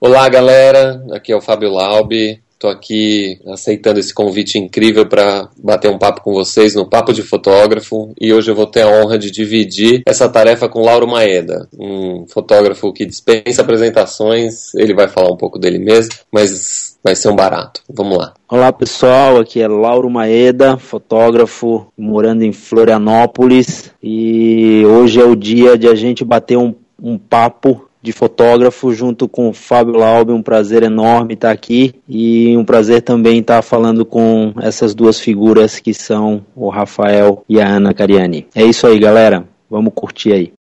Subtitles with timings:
[0.00, 1.04] Olá, galera.
[1.10, 2.40] Aqui é o Fábio Laubi.
[2.52, 7.22] Estou aqui aceitando esse convite incrível para bater um papo com vocês no Papo de
[7.22, 11.68] Fotógrafo e hoje eu vou ter a honra de dividir essa tarefa com Lauro Maeda,
[11.76, 14.72] um fotógrafo que dispensa apresentações.
[14.74, 17.82] Ele vai falar um pouco dele mesmo, mas vai ser um barato.
[17.88, 18.34] Vamos lá.
[18.48, 25.76] Olá pessoal, aqui é Lauro Maeda, fotógrafo morando em Florianópolis e hoje é o dia
[25.76, 30.42] de a gente bater um, um papo de fotógrafo junto com o Fábio Laube, um
[30.42, 35.92] prazer enorme estar aqui e um prazer também estar falando com essas duas figuras que
[35.92, 38.46] são o Rafael e a Ana Cariani.
[38.54, 39.44] É isso aí, galera.
[39.70, 40.57] Vamos curtir aí.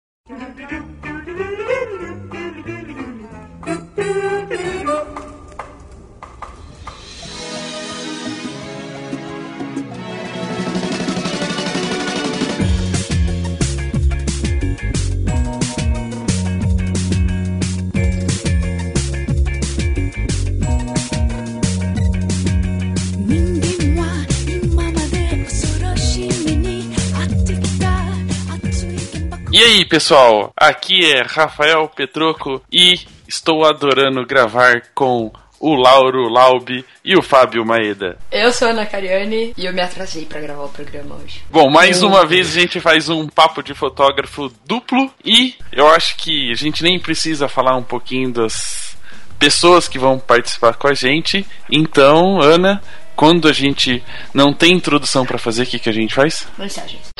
[29.73, 30.52] Aí, pessoal?
[30.54, 37.65] Aqui é Rafael Petroco e estou adorando gravar com o Lauro Laube e o Fábio
[37.65, 38.18] Maeda.
[38.30, 41.43] Eu sou a Ana Cariani e eu me atrasei para gravar o programa hoje.
[41.50, 46.18] Bom, mais uma vez a gente faz um papo de fotógrafo duplo e eu acho
[46.18, 48.95] que a gente nem precisa falar um pouquinho das
[49.38, 51.46] pessoas que vão participar com a gente.
[51.70, 52.82] Então, Ana,
[53.16, 56.46] quando a gente não tem introdução para fazer, o que, que a gente faz?
[56.59, 57.12] Mensagens.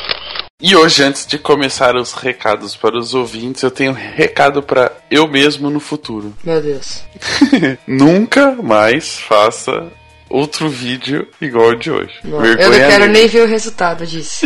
[0.65, 4.93] E hoje, antes de começar os recados para os ouvintes, eu tenho um recado para
[5.11, 6.33] eu mesmo no futuro.
[6.41, 7.03] Meu Deus.
[7.85, 9.91] Nunca mais faça
[10.29, 12.13] outro vídeo igual o de hoje.
[12.23, 14.45] Não, eu não quero nem ver o resultado disso.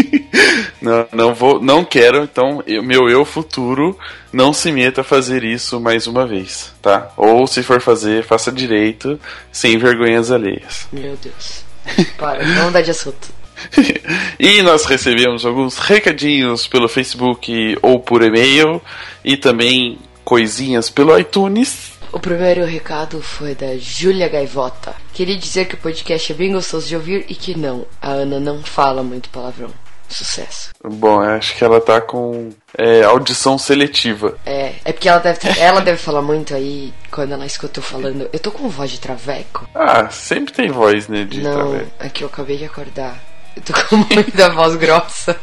[0.80, 2.22] não, não vou, não quero.
[2.22, 3.98] Então, eu, meu eu futuro
[4.32, 7.12] não se meta a fazer isso mais uma vez, tá?
[7.18, 9.20] Ou se for fazer, faça direito,
[9.52, 10.88] sem vergonhas alheias.
[10.90, 11.64] Meu Deus.
[12.16, 13.37] Para, vamos mudar de assunto.
[14.38, 18.80] e nós recebemos alguns recadinhos pelo Facebook ou por e-mail
[19.24, 21.98] e também coisinhas pelo iTunes.
[22.10, 24.94] O primeiro recado foi da Júlia Gaivota.
[25.12, 28.40] Queria dizer que o podcast é bem gostoso de ouvir e que não, a Ana
[28.40, 29.70] não fala muito palavrão.
[30.08, 30.70] Sucesso.
[30.82, 34.38] Bom, acho que ela tá com é, audição seletiva.
[34.46, 37.84] É, é porque ela deve, ter, ela deve falar muito aí quando ela escuta eu
[37.84, 38.28] falando.
[38.32, 39.68] Eu tô com voz de traveco.
[39.74, 41.24] Ah, sempre tem voz, né?
[41.24, 41.90] De não, traveco.
[42.00, 43.22] é que eu acabei de acordar.
[43.64, 45.38] Tô com muita voz grossa.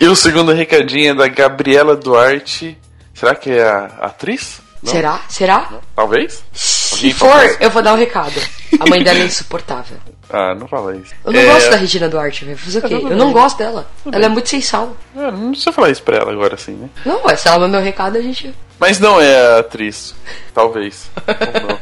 [0.00, 2.78] E o segundo recadinho é da Gabriela Duarte.
[3.14, 4.60] Será que é a atriz?
[4.82, 4.92] Não?
[4.92, 5.20] Será?
[5.28, 5.68] Será?
[5.70, 5.80] Não.
[5.94, 6.44] Talvez?
[6.52, 8.34] Se for, eu vou dar o um recado.
[8.78, 9.98] A mãe dela é insuportável.
[10.36, 11.14] Ah, não fala isso.
[11.24, 11.44] Eu não é...
[11.44, 12.58] gosto da Regina Duarte, velho.
[12.58, 12.94] Fazer o quê?
[12.94, 13.86] Eu não gosto dela.
[14.02, 14.30] Tudo ela bem.
[14.30, 14.96] é muito sem sal.
[15.14, 16.88] É, não precisa falar isso pra ela agora assim, né?
[17.04, 18.52] Não, se ela mandar o recado, a gente.
[18.80, 20.12] Mas não é a atriz.
[20.52, 21.08] Talvez.
[21.28, 21.78] Ou não.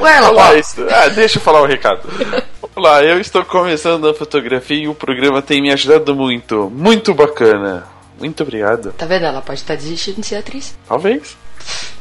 [0.00, 0.82] Ué, ela Olá, isso...
[0.88, 2.08] ah, deixa eu falar o recado.
[2.74, 6.70] Olá, eu estou começando a fotografia e o programa tem me ajudado muito.
[6.70, 7.84] Muito bacana.
[8.16, 8.92] Muito obrigado.
[8.92, 9.24] Tá vendo?
[9.24, 10.78] Ela pode estar desistindo de ser atriz.
[10.86, 11.36] Talvez.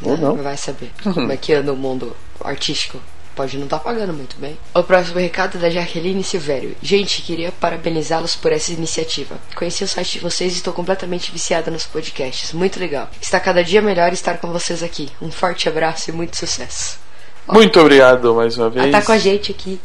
[0.03, 0.35] Ou não.
[0.35, 3.00] Vai saber como é que anda o mundo artístico.
[3.35, 4.59] Pode não estar tá pagando muito bem.
[4.75, 6.75] O próximo recado é da Jaqueline Silvério.
[6.84, 9.38] Gente, queria parabenizá-los por essa iniciativa.
[9.56, 12.53] Conheci o site de vocês e estou completamente viciada nos podcasts.
[12.53, 13.09] Muito legal.
[13.19, 15.09] Está cada dia melhor estar com vocês aqui.
[15.19, 17.00] Um forte abraço e muito sucesso.
[17.47, 18.86] Muito obrigado mais uma vez.
[18.86, 19.80] Ela tá com a gente aqui.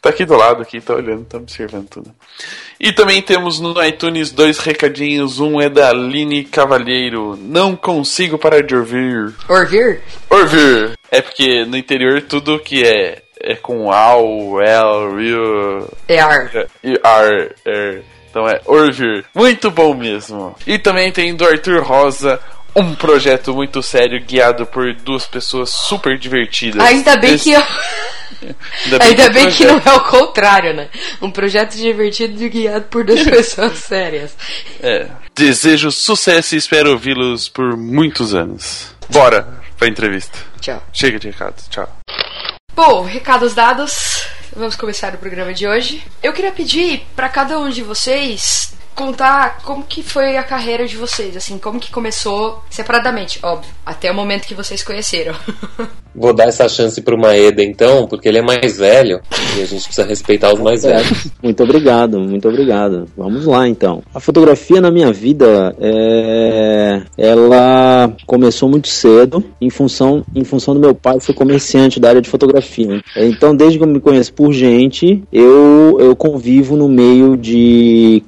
[0.00, 2.10] Tá aqui do lado, aqui, tá olhando, tá observando tudo.
[2.80, 5.40] E também temos no iTunes dois recadinhos.
[5.40, 7.38] Um é da Aline Cavalheiro.
[7.38, 9.34] Não consigo parar de ouvir.
[9.46, 10.00] Ouvir?
[10.30, 10.98] Ouvir.
[11.10, 15.88] É porque no interior tudo que é é com AU, L, real.
[16.08, 16.50] É ar.
[16.84, 17.32] E ar,
[17.66, 18.00] é.
[18.30, 19.24] Então é ouvir.
[19.34, 20.54] Muito bom mesmo.
[20.66, 22.40] E também tem do Arthur Rosa
[22.74, 26.82] um projeto muito sério guiado por duas pessoas super divertidas.
[26.82, 27.44] Ainda bem Esse...
[27.44, 27.62] que eu...
[28.42, 30.88] Ainda bem, Ainda que, bem que, não é o contrário, né?
[31.20, 34.36] Um projeto divertido e guiado por duas pessoas sérias.
[34.82, 35.08] É.
[35.34, 38.94] Desejo sucesso e espero ouvi-los por muitos anos.
[39.08, 40.38] Bora pra entrevista.
[40.60, 40.82] Tchau.
[40.92, 41.68] Chega de recados.
[41.68, 41.88] Tchau.
[42.74, 44.26] Bom, recados dados.
[44.54, 46.02] Vamos começar o programa de hoje.
[46.22, 50.94] Eu queria pedir para cada um de vocês contar como que foi a carreira de
[50.94, 55.34] vocês, assim, como que começou separadamente, óbvio, até o momento que vocês conheceram.
[56.14, 59.20] Vou dar essa chance pro Maeda então, porque ele é mais velho
[59.56, 61.28] e a gente precisa respeitar os mais velhos.
[61.42, 63.08] Muito obrigado, muito obrigado.
[63.16, 64.02] Vamos lá então.
[64.14, 67.02] A fotografia na minha vida, é...
[67.16, 72.20] ela começou muito cedo em função, em função do meu pai ser comerciante da área
[72.20, 73.02] de fotografia.
[73.16, 78.22] Então, desde que eu me conheço por gente, eu, eu convivo no meio de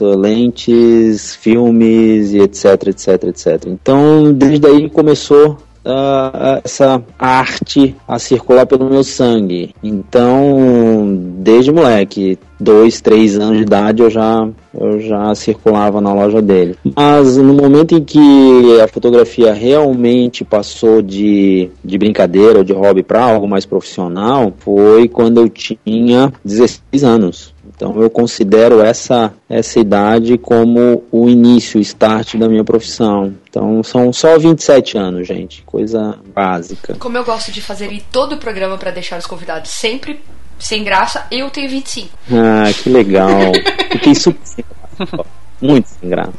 [0.00, 3.66] lentes, filmes e etc, etc, etc.
[3.66, 9.74] Então, desde aí começou uh, essa arte a circular pelo meu sangue.
[9.82, 14.48] Então, desde moleque, dois, três anos de idade, eu já,
[14.78, 16.76] eu já circulava na loja dele.
[16.96, 23.02] Mas no momento em que a fotografia realmente passou de, de brincadeira ou de hobby
[23.02, 27.51] para algo mais profissional, foi quando eu tinha 16 anos.
[27.82, 33.34] Então eu considero essa, essa idade como o início, o start da minha profissão.
[33.50, 35.64] Então são só 27 anos, gente.
[35.64, 36.94] Coisa básica.
[36.94, 40.20] Como eu gosto de fazer em todo o programa para deixar os convidados sempre
[40.60, 42.16] sem graça, eu tenho 25.
[42.30, 43.50] Ah, que legal.
[43.90, 45.26] Fiquei super sem graça.
[45.60, 46.32] Muito sem graça.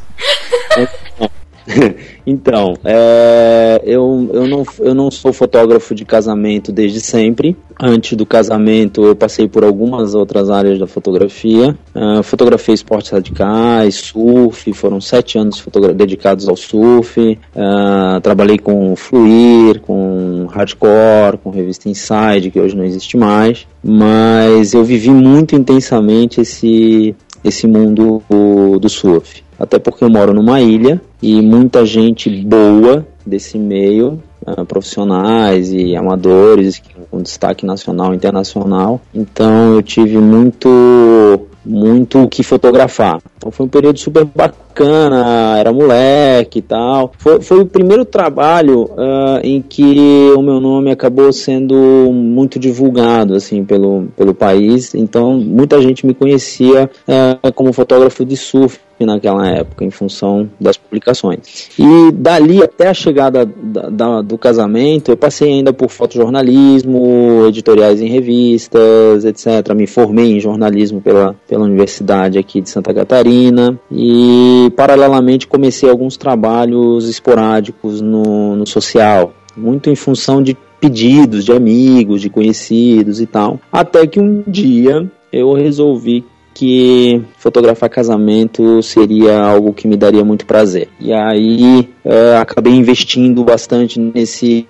[2.27, 7.55] então, é, eu, eu, não, eu não sou fotógrafo de casamento desde sempre.
[7.81, 11.75] Antes do casamento, eu passei por algumas outras áreas da fotografia.
[11.95, 15.63] Uh, fotografei esportes radicais, surf, foram sete anos
[15.95, 17.19] dedicados ao surf.
[17.55, 23.65] Uh, trabalhei com fluir, com hardcore, com revista Inside, que hoje não existe mais.
[23.83, 30.33] Mas eu vivi muito intensamente esse, esse mundo do, do surf até porque eu moro
[30.33, 38.13] numa ilha e muita gente boa desse meio, uh, profissionais e amadores, com destaque nacional
[38.13, 38.99] e internacional.
[39.13, 43.19] Então eu tive muito muito o que fotografar.
[43.37, 47.13] Então foi um período super bacana, era moleque e tal.
[47.17, 51.75] Foi, foi o primeiro trabalho uh, em que o meu nome acabou sendo
[52.11, 54.93] muito divulgado assim pelo, pelo país.
[54.93, 60.77] Então muita gente me conhecia uh, como fotógrafo de surf naquela época, em função das
[60.77, 61.69] publicações.
[61.77, 68.01] E dali até a chegada da, da, do casamento, eu passei ainda por fotojornalismo, editoriais
[68.01, 69.73] em revistas, etc.
[69.75, 76.17] Me formei em jornalismo pela, pela Universidade aqui de Santa Catarina e, paralelamente, comecei alguns
[76.17, 83.25] trabalhos esporádicos no, no social, muito em função de pedidos de amigos, de conhecidos e
[83.25, 83.59] tal.
[83.71, 90.45] Até que um dia eu resolvi que fotografar casamento seria algo que me daria muito
[90.45, 90.89] prazer.
[90.99, 94.67] E aí uh, acabei investindo bastante nesse,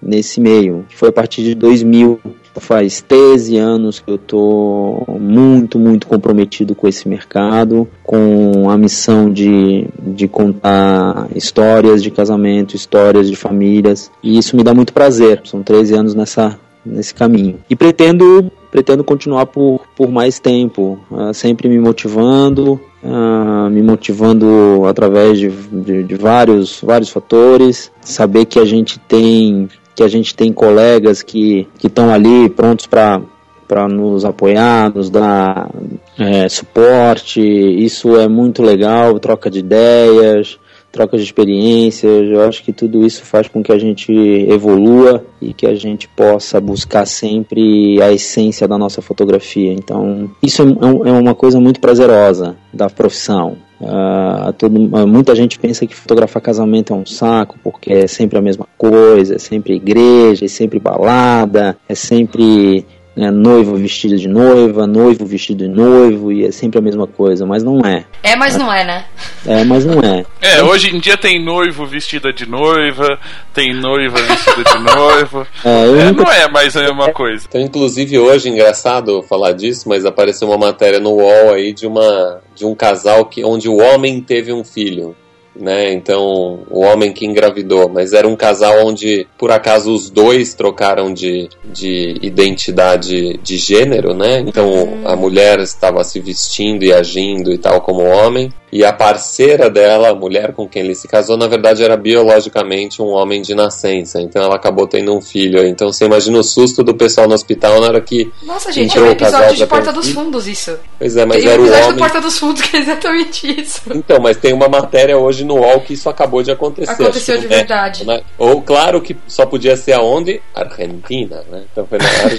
[0.00, 0.84] nesse meio.
[0.90, 2.20] Foi a partir de 2000
[2.60, 9.30] faz 13 anos que eu tô muito, muito comprometido com esse mercado, com a missão
[9.32, 15.40] de, de contar histórias de casamento, histórias de famílias, e isso me dá muito prazer.
[15.44, 17.58] São 13 anos nessa, nesse caminho.
[17.70, 24.86] E pretendo pretendo continuar por, por mais tempo, uh, sempre me motivando, uh, me motivando
[24.88, 30.34] através de, de, de, vários, vários fatores, saber que a gente tem que a gente
[30.34, 33.20] tem colegas que estão ali prontos para
[33.68, 35.70] para nos apoiar, nos dar
[36.18, 40.58] é, suporte, isso é muito legal, troca de ideias,
[40.92, 42.30] troca de experiências.
[42.30, 46.06] Eu acho que tudo isso faz com que a gente evolua e que a gente
[46.06, 49.72] possa buscar sempre a essência da nossa fotografia.
[49.72, 53.56] Então, isso é, é uma coisa muito prazerosa da profissão.
[53.80, 54.78] Uh, todo,
[55.08, 59.34] muita gente pensa que fotografar casamento é um saco, porque é sempre a mesma coisa,
[59.34, 65.64] é sempre igreja, é sempre balada, é sempre né, noivo vestido de noiva, noivo vestido
[65.64, 68.04] de noivo, e é sempre a mesma coisa, mas não é.
[68.22, 69.04] É, mas não é, né?
[69.46, 70.24] É, mas não é.
[70.40, 73.18] É, hoje em dia tem noivo vestida de noiva,
[73.52, 75.46] tem noiva vestida de noivo.
[75.64, 76.24] É, é nunca...
[76.24, 77.44] não é mais a mesma coisa.
[77.48, 82.40] Então, inclusive, hoje, engraçado falar disso, mas apareceu uma matéria no UOL aí de uma
[82.54, 85.14] de um casal que, onde o homem teve um filho
[85.54, 85.92] né?
[85.92, 91.12] Então, o homem que engravidou, mas era um casal onde, por acaso, os dois trocaram
[91.12, 94.40] de, de identidade de gênero, né?
[94.40, 95.02] Então, uhum.
[95.08, 100.08] a mulher estava se vestindo e agindo e tal como homem, e a parceira dela,
[100.08, 104.18] a mulher com quem ele se casou, na verdade era biologicamente um homem de nascença.
[104.18, 105.62] Então ela acabou tendo um filho.
[105.66, 108.32] Então você imagina o susto do pessoal no hospital na hora que.
[108.42, 110.78] Nossa, gente, é um episódio de Porta dos Fundos isso.
[110.98, 111.98] Pois é, mas tem era um episódio o homem.
[111.98, 113.82] Porta dos Fundos que é exatamente isso.
[113.94, 116.90] Então, mas tem uma matéria hoje no UOL que isso acabou de acontecer.
[116.90, 118.06] Aconteceu de verdade.
[118.06, 118.22] Né?
[118.38, 120.40] Ou claro que só podia ser aonde?
[120.54, 121.64] Argentina, né?
[121.70, 122.36] Então foi na hora.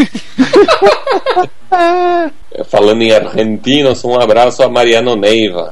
[2.66, 5.72] Falando em argentinos, um abraço a Mariano Neiva.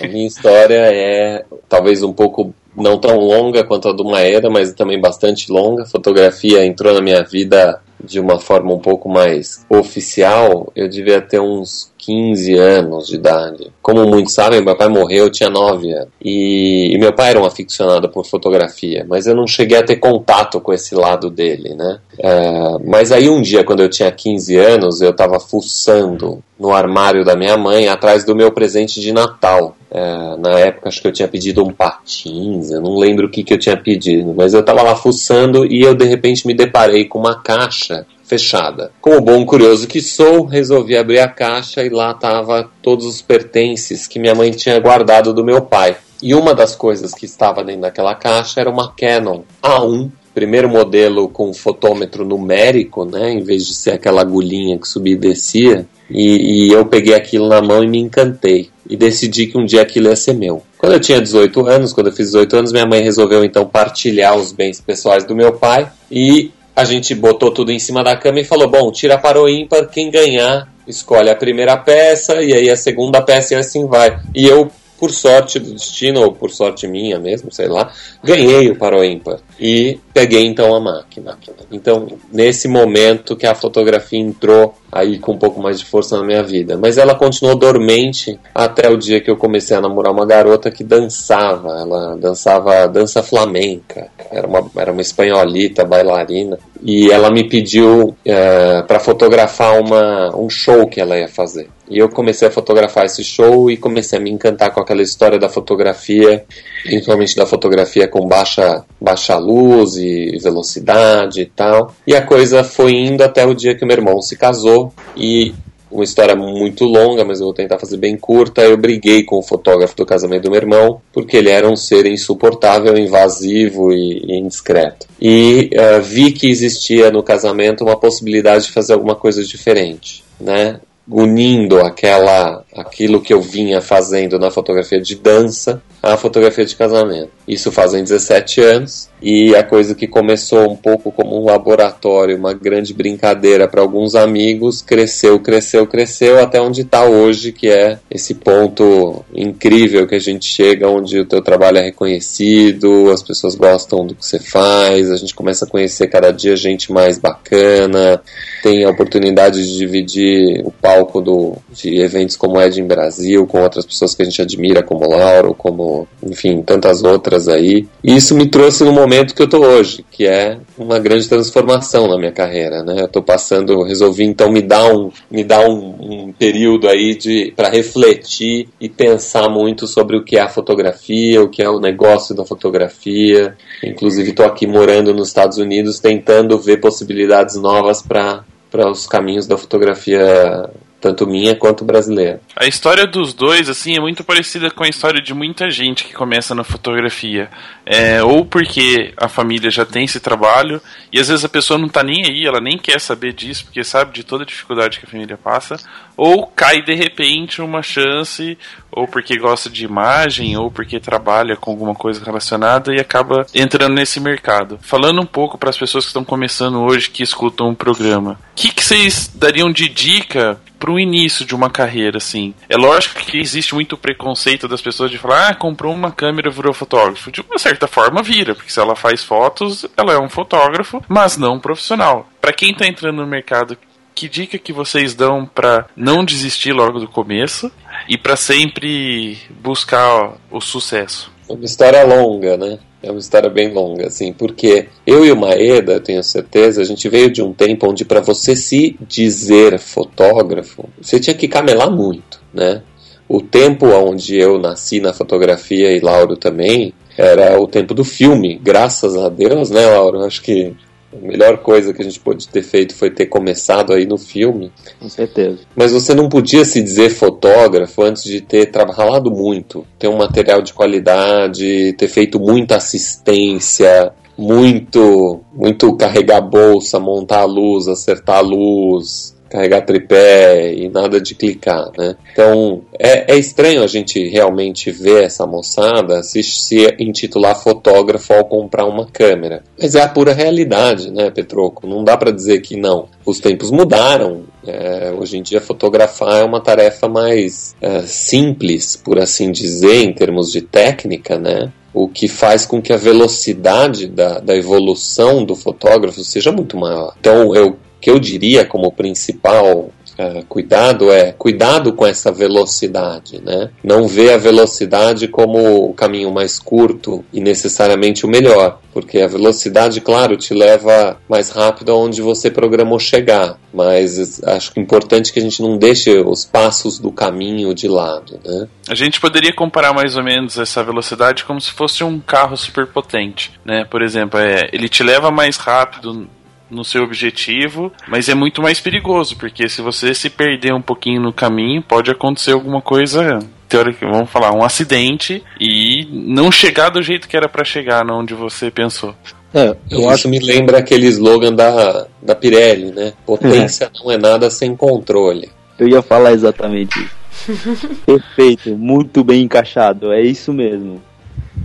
[0.00, 4.72] A minha história é talvez um pouco não tão longa quanto a do Maeda, mas
[4.72, 5.82] também bastante longa.
[5.82, 10.70] A fotografia entrou na minha vida de uma forma um pouco mais oficial.
[10.74, 13.72] Eu devia ter uns 15 anos de idade.
[13.82, 16.08] Como muitos sabem, meu pai morreu, eu tinha 9 anos.
[16.22, 19.96] E, e, meu pai era um aficionado por fotografia, mas eu não cheguei a ter
[19.96, 22.00] contato com esse lado dele, né?
[22.18, 27.24] É, mas aí um dia, quando eu tinha 15 anos, eu estava fuçando no armário
[27.24, 31.12] da minha mãe atrás do meu presente de Natal É, na época acho que eu
[31.12, 34.60] tinha pedido um patins, eu não lembro o que, que eu tinha pedido, mas eu
[34.60, 38.92] estava lá fuçando e eu de repente me deparei com uma caixa fechada.
[39.00, 44.06] Como bom curioso que sou, resolvi abrir a caixa e lá tava todos os pertences
[44.06, 45.96] que minha mãe tinha guardado do meu pai.
[46.22, 51.28] E uma das coisas que estava dentro daquela caixa era uma Canon A1 primeiro modelo
[51.28, 55.86] com fotômetro numérico, né, em vez de ser aquela agulhinha que subia e descia.
[56.08, 58.70] E, e, eu peguei aquilo na mão e me encantei.
[58.90, 60.62] E decidi que um dia aquilo ia ser meu.
[60.76, 64.36] Quando eu tinha 18 anos, quando eu fiz 18 anos, minha mãe resolveu então partilhar
[64.36, 65.88] os bens pessoais do meu pai.
[66.10, 69.48] E a gente botou tudo em cima da cama e falou: bom, tira para o
[69.48, 74.18] ímpar, quem ganhar escolhe a primeira peça e aí a segunda peça e assim vai.
[74.34, 74.70] E eu
[75.00, 77.90] por sorte do destino, ou por sorte minha mesmo, sei lá,
[78.22, 79.38] ganhei o Paro Ímpar.
[79.60, 81.36] E peguei então a máquina.
[81.70, 86.24] Então, nesse momento que a fotografia entrou aí com um pouco mais de força na
[86.24, 86.78] minha vida.
[86.78, 90.82] Mas ela continuou dormente até o dia que eu comecei a namorar uma garota que
[90.82, 91.68] dançava.
[91.78, 94.08] Ela dançava dança flamenca.
[94.30, 96.58] Era uma, era uma espanholita, bailarina.
[96.82, 101.68] E ela me pediu é, para fotografar uma, um show que ela ia fazer.
[101.90, 105.40] E eu comecei a fotografar esse show e comecei a me encantar com aquela história
[105.40, 106.44] da fotografia,
[106.82, 111.94] principalmente da fotografia com baixa, baixa luz e velocidade e tal.
[112.06, 115.54] E a coisa foi indo até o dia que o meu irmão se casou e
[115.90, 118.62] uma história muito longa, mas eu vou tentar fazer bem curta.
[118.62, 122.06] Eu briguei com o fotógrafo do casamento do meu irmão, porque ele era um ser
[122.06, 125.08] insuportável, invasivo e, e indiscreto.
[125.20, 130.22] E uh, vi que existia no casamento uma possibilidade de fazer alguma coisa diferente.
[130.40, 130.80] Né?
[131.10, 137.30] unindo aquela aquilo que eu vinha fazendo na fotografia de dança à fotografia de casamento.
[137.46, 142.54] Isso fazem 17 anos e a coisa que começou um pouco como um laboratório, uma
[142.54, 148.34] grande brincadeira para alguns amigos, cresceu, cresceu, cresceu até onde está hoje, que é esse
[148.34, 154.06] ponto incrível que a gente chega, onde o teu trabalho é reconhecido, as pessoas gostam
[154.06, 158.22] do que você faz, a gente começa a conhecer cada dia gente mais bacana,
[158.62, 163.84] tem a oportunidade de dividir o palco do, de eventos como Em Brasil, com outras
[163.84, 167.86] pessoas que a gente admira, como Lauro, como, enfim, tantas outras aí.
[168.02, 172.06] E isso me trouxe no momento que eu tô hoje, que é uma grande transformação
[172.06, 173.02] na minha carreira, né?
[173.02, 177.52] Eu tô passando, resolvi então me dar um, me dar um, um período aí de
[177.56, 181.80] para refletir e pensar muito sobre o que é a fotografia, o que é o
[181.80, 183.56] negócio da fotografia.
[183.84, 189.46] Inclusive estou aqui morando nos Estados Unidos tentando ver possibilidades novas para para os caminhos
[189.46, 190.70] da fotografia
[191.00, 192.40] tanto minha quanto brasileira.
[192.54, 196.12] A história dos dois, assim, é muito parecida com a história de muita gente que
[196.12, 197.50] começa na fotografia.
[197.86, 200.80] É, ou porque a família já tem esse trabalho,
[201.12, 203.82] e às vezes a pessoa não está nem aí, ela nem quer saber disso, porque
[203.82, 205.76] sabe de toda a dificuldade que a família passa,
[206.16, 208.58] ou cai de repente uma chance,
[208.92, 213.94] ou porque gosta de imagem, ou porque trabalha com alguma coisa relacionada e acaba entrando
[213.94, 214.78] nesse mercado.
[214.82, 218.54] Falando um pouco para as pessoas que estão começando hoje, que escutam o programa, o
[218.54, 222.54] que, que vocês dariam de dica para o início de uma carreira, assim.
[222.66, 226.72] É lógico que existe muito preconceito das pessoas de falar, ah, comprou uma câmera, virou
[226.72, 227.30] fotógrafo.
[227.30, 231.36] De uma certa forma, vira, porque se ela faz fotos, ela é um fotógrafo, mas
[231.36, 232.26] não um profissional.
[232.40, 233.76] Para quem está entrando no mercado,
[234.20, 237.72] que dica que vocês dão para não desistir logo do começo
[238.06, 241.32] e para sempre buscar o sucesso?
[241.48, 242.78] Uma história longa, né?
[243.02, 247.08] É uma história bem longa, assim, porque eu e o Maeda, tenho certeza, a gente
[247.08, 252.42] veio de um tempo onde para você se dizer fotógrafo, você tinha que camelar muito,
[252.52, 252.82] né?
[253.26, 258.60] O tempo onde eu nasci na fotografia e Lauro também era o tempo do filme,
[258.62, 260.22] graças a Deus, né, Lauro?
[260.24, 260.74] Acho que
[261.12, 264.70] a melhor coisa que a gente pôde ter feito foi ter começado aí no filme.
[264.98, 265.58] Com certeza.
[265.74, 270.62] Mas você não podia se dizer fotógrafo antes de ter trabalhado muito, ter um material
[270.62, 278.40] de qualidade, ter feito muita assistência, muito, muito carregar bolsa, montar a luz, acertar a
[278.40, 282.14] luz, carregar tripé e nada de clicar, né?
[282.32, 288.44] Então é, é estranho a gente realmente ver essa moçada se, se intitular fotógrafo ao
[288.44, 291.86] comprar uma câmera, mas é a pura realidade, né, Petroco?
[291.86, 293.08] Não dá para dizer que não.
[293.26, 294.48] Os tempos mudaram.
[294.66, 300.12] É, hoje em dia fotografar é uma tarefa mais é, simples, por assim dizer, em
[300.12, 301.72] termos de técnica, né?
[301.92, 307.14] o que faz com que a velocidade da, da evolução do fotógrafo seja muito maior.
[307.18, 309.90] Então, eu que eu diria como principal
[310.20, 313.70] uh, cuidado é cuidado com essa velocidade, né?
[313.82, 319.26] Não ver a velocidade como o caminho mais curto e necessariamente o melhor, porque a
[319.26, 325.38] velocidade, claro, te leva mais rápido aonde você programou chegar, mas acho que importante que
[325.38, 328.68] a gente não deixe os passos do caminho de lado, né?
[328.88, 333.52] A gente poderia comparar mais ou menos essa velocidade como se fosse um carro superpotente,
[333.64, 333.84] né?
[333.84, 336.28] Por exemplo, é, ele te leva mais rápido
[336.70, 341.20] no seu objetivo, mas é muito mais perigoso, porque se você se perder um pouquinho
[341.20, 347.00] no caminho, pode acontecer alguma coisa teórica, vamos falar, um acidente e não chegar do
[347.00, 349.14] jeito que era para chegar, onde você pensou.
[349.54, 350.28] É, eu Isso acho...
[350.28, 353.12] me lembra aquele slogan da, da Pirelli, né?
[353.26, 353.90] Potência é.
[354.02, 355.48] não é nada sem controle.
[355.78, 357.88] Eu ia falar exatamente isso.
[358.06, 361.00] Perfeito, muito bem encaixado, é isso mesmo.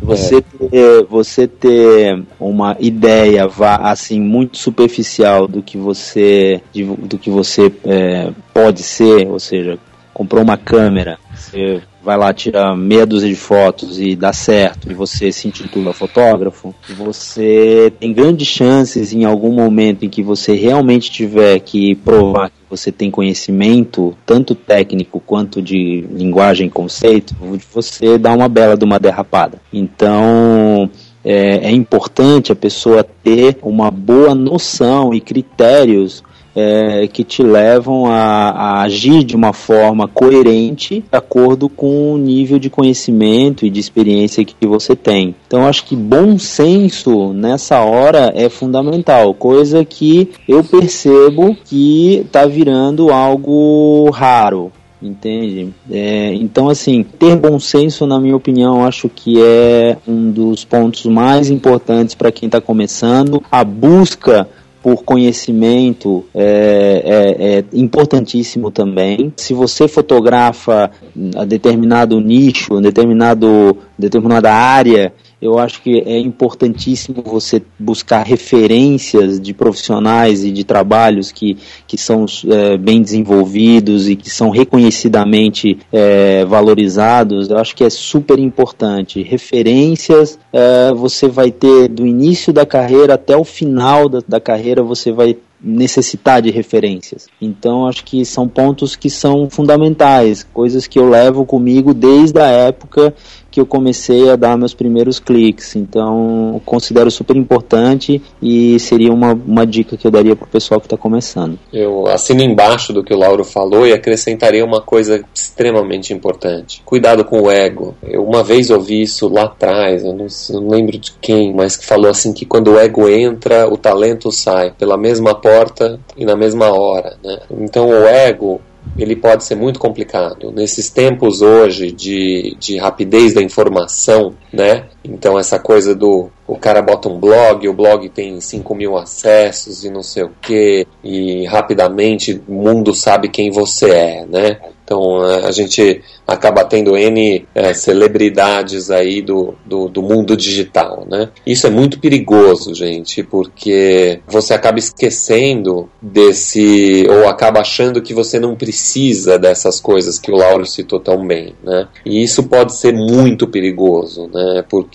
[0.02, 0.42] Você, é.
[0.42, 3.50] ter, você ter uma ideia
[3.82, 9.80] assim muito superficial do que você, do que você é, pode ser, ou seja,
[10.14, 14.94] comprou uma câmera, você vai lá, tira meia dúzia de fotos e dá certo, e
[14.94, 21.10] você se intitula fotógrafo, você tem grandes chances em algum momento em que você realmente
[21.10, 27.36] tiver que provar que você tem conhecimento, tanto técnico quanto de linguagem e conceito,
[27.74, 29.60] você dá uma bela de uma derrapada.
[29.74, 30.88] Então,
[31.24, 36.24] é, é importante a pessoa ter uma boa noção e critérios
[36.56, 42.18] é, que te levam a, a, agir de uma forma coerente de acordo com o
[42.18, 45.36] nível de conhecimento e de experiência que você tem.
[45.48, 52.46] Então acho que bom senso nessa hora é fundamental, coisa que eu percebo que está
[52.46, 54.72] virando algo raro
[55.02, 55.74] entende?
[55.92, 61.06] É, então, assim, ter bom senso, na minha opinião, acho que é um dos pontos
[61.06, 63.44] mais importantes para quem está começando.
[63.52, 64.48] A busca
[64.86, 69.34] por conhecimento é, é, é, importantíssimo também.
[69.36, 70.92] Se você fotografa
[71.36, 75.12] a determinado nicho, determinado, determinada área,
[75.42, 81.98] eu acho que é importantíssimo você buscar referências de profissionais e de trabalhos que, que
[81.98, 87.50] são é, bem desenvolvidos e que são reconhecidamente é, valorizados.
[87.50, 89.22] Eu acho que é super importante.
[89.22, 94.82] Referências é, você vai ter do início da carreira até o final da, da carreira,
[94.82, 97.28] você vai necessitar de referências.
[97.42, 102.46] Então acho que são pontos que são fundamentais, coisas que eu levo comigo desde a
[102.46, 103.14] época
[103.56, 105.78] que eu comecei a dar meus primeiros cliques.
[105.78, 110.82] Então, considero super importante e seria uma, uma dica que eu daria para o pessoal
[110.82, 111.58] que está começando.
[111.72, 117.24] Eu assino embaixo do que o Lauro falou e acrescentaria uma coisa extremamente importante: cuidado
[117.24, 117.96] com o ego.
[118.04, 121.86] Eu uma vez ouvi isso lá atrás, eu não, não lembro de quem, mas que
[121.86, 126.36] falou assim que quando o ego entra, o talento sai pela mesma porta e na
[126.36, 127.16] mesma hora.
[127.24, 127.40] Né?
[127.52, 128.60] Então, o ego
[128.98, 130.52] ele pode ser muito complicado.
[130.52, 134.86] Nesses tempos hoje de, de rapidez da informação, né?
[135.06, 139.84] Então essa coisa do o cara bota um blog, o blog tem 5 mil acessos
[139.84, 144.58] e não sei o que, e rapidamente o mundo sabe quem você é, né?
[144.86, 151.30] Então a gente acaba tendo N é, celebridades aí do, do, do, mundo digital, né?
[151.46, 158.40] Isso é muito perigoso, gente, porque você acaba esquecendo desse, ou acaba achando que você
[158.40, 161.88] não precisa dessas coisas que o Lauro citou tão bem, né?
[162.06, 164.64] E isso pode ser muito perigoso, né?
[164.70, 164.95] Porque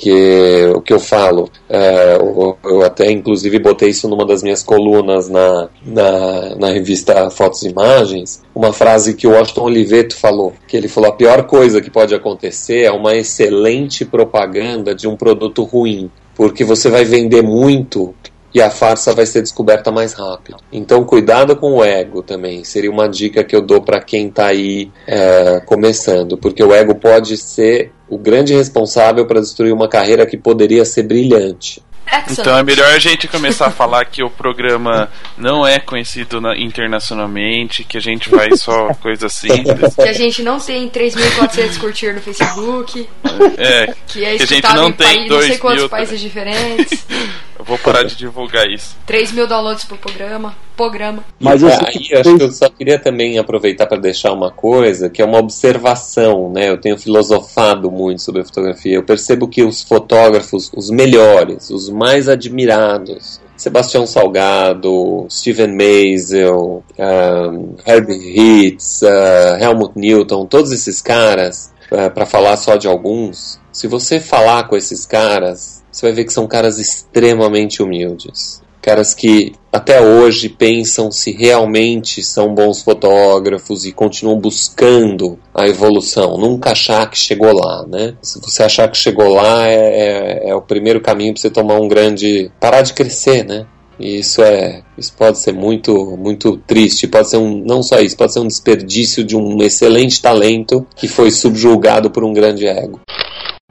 [0.74, 5.28] o que eu falo, é, eu, eu, até inclusive botei isso numa das minhas colunas
[5.28, 10.76] na, na, na revista Fotos e Imagens, uma frase que o Washington Oliveto falou, que
[10.76, 15.64] ele falou a pior coisa que pode acontecer é uma excelente propaganda de um produto
[15.64, 18.14] ruim, porque você vai vender muito
[18.54, 20.58] e a farsa vai ser descoberta mais rápido.
[20.72, 22.64] Então, cuidado com o ego também.
[22.64, 26.94] Seria uma dica que eu dou para quem está aí é, começando, porque o ego
[26.94, 31.82] pode ser o grande responsável para destruir uma carreira que poderia ser brilhante.
[32.12, 32.38] Excellent.
[32.40, 35.08] Então é melhor a gente começar a falar que o programa
[35.38, 39.94] não é conhecido na, internacionalmente, que a gente vai só coisa simples.
[39.94, 43.08] Que a gente não tem 3.400 curtir no Facebook.
[43.56, 47.06] É, que, é que a gente não tem país, não sei quantos países diferentes.
[47.70, 48.96] Vou parar de divulgar isso.
[49.06, 50.56] 3 mil downloads por programa.
[50.76, 51.22] Programa.
[51.38, 54.50] Mas eu, é, aí, eu acho que eu só queria também aproveitar para deixar uma
[54.50, 56.68] coisa, que é uma observação, né?
[56.68, 58.96] Eu tenho filosofado muito sobre a fotografia.
[58.96, 67.76] Eu percebo que os fotógrafos, os melhores, os mais admirados, Sebastião Salgado, Steven Maisel, um,
[67.86, 73.86] Herbie Hitz, uh, Helmut Newton, todos esses caras, uh, para falar só de alguns, se
[73.86, 78.62] você falar com esses caras, você vai ver que são caras extremamente humildes.
[78.82, 86.36] caras que até hoje pensam se realmente são bons fotógrafos e continuam buscando a evolução,
[86.38, 88.14] nunca achar que chegou lá, né?
[88.22, 91.78] Se você achar que chegou lá, é, é, é o primeiro caminho para você tomar
[91.78, 92.50] um grande.
[92.58, 93.66] parar de crescer, né?
[94.00, 97.06] E isso é, isso pode ser muito, muito triste.
[97.06, 101.06] Pode ser um, não só isso, pode ser um desperdício de um excelente talento que
[101.06, 103.00] foi subjulgado por um grande ego.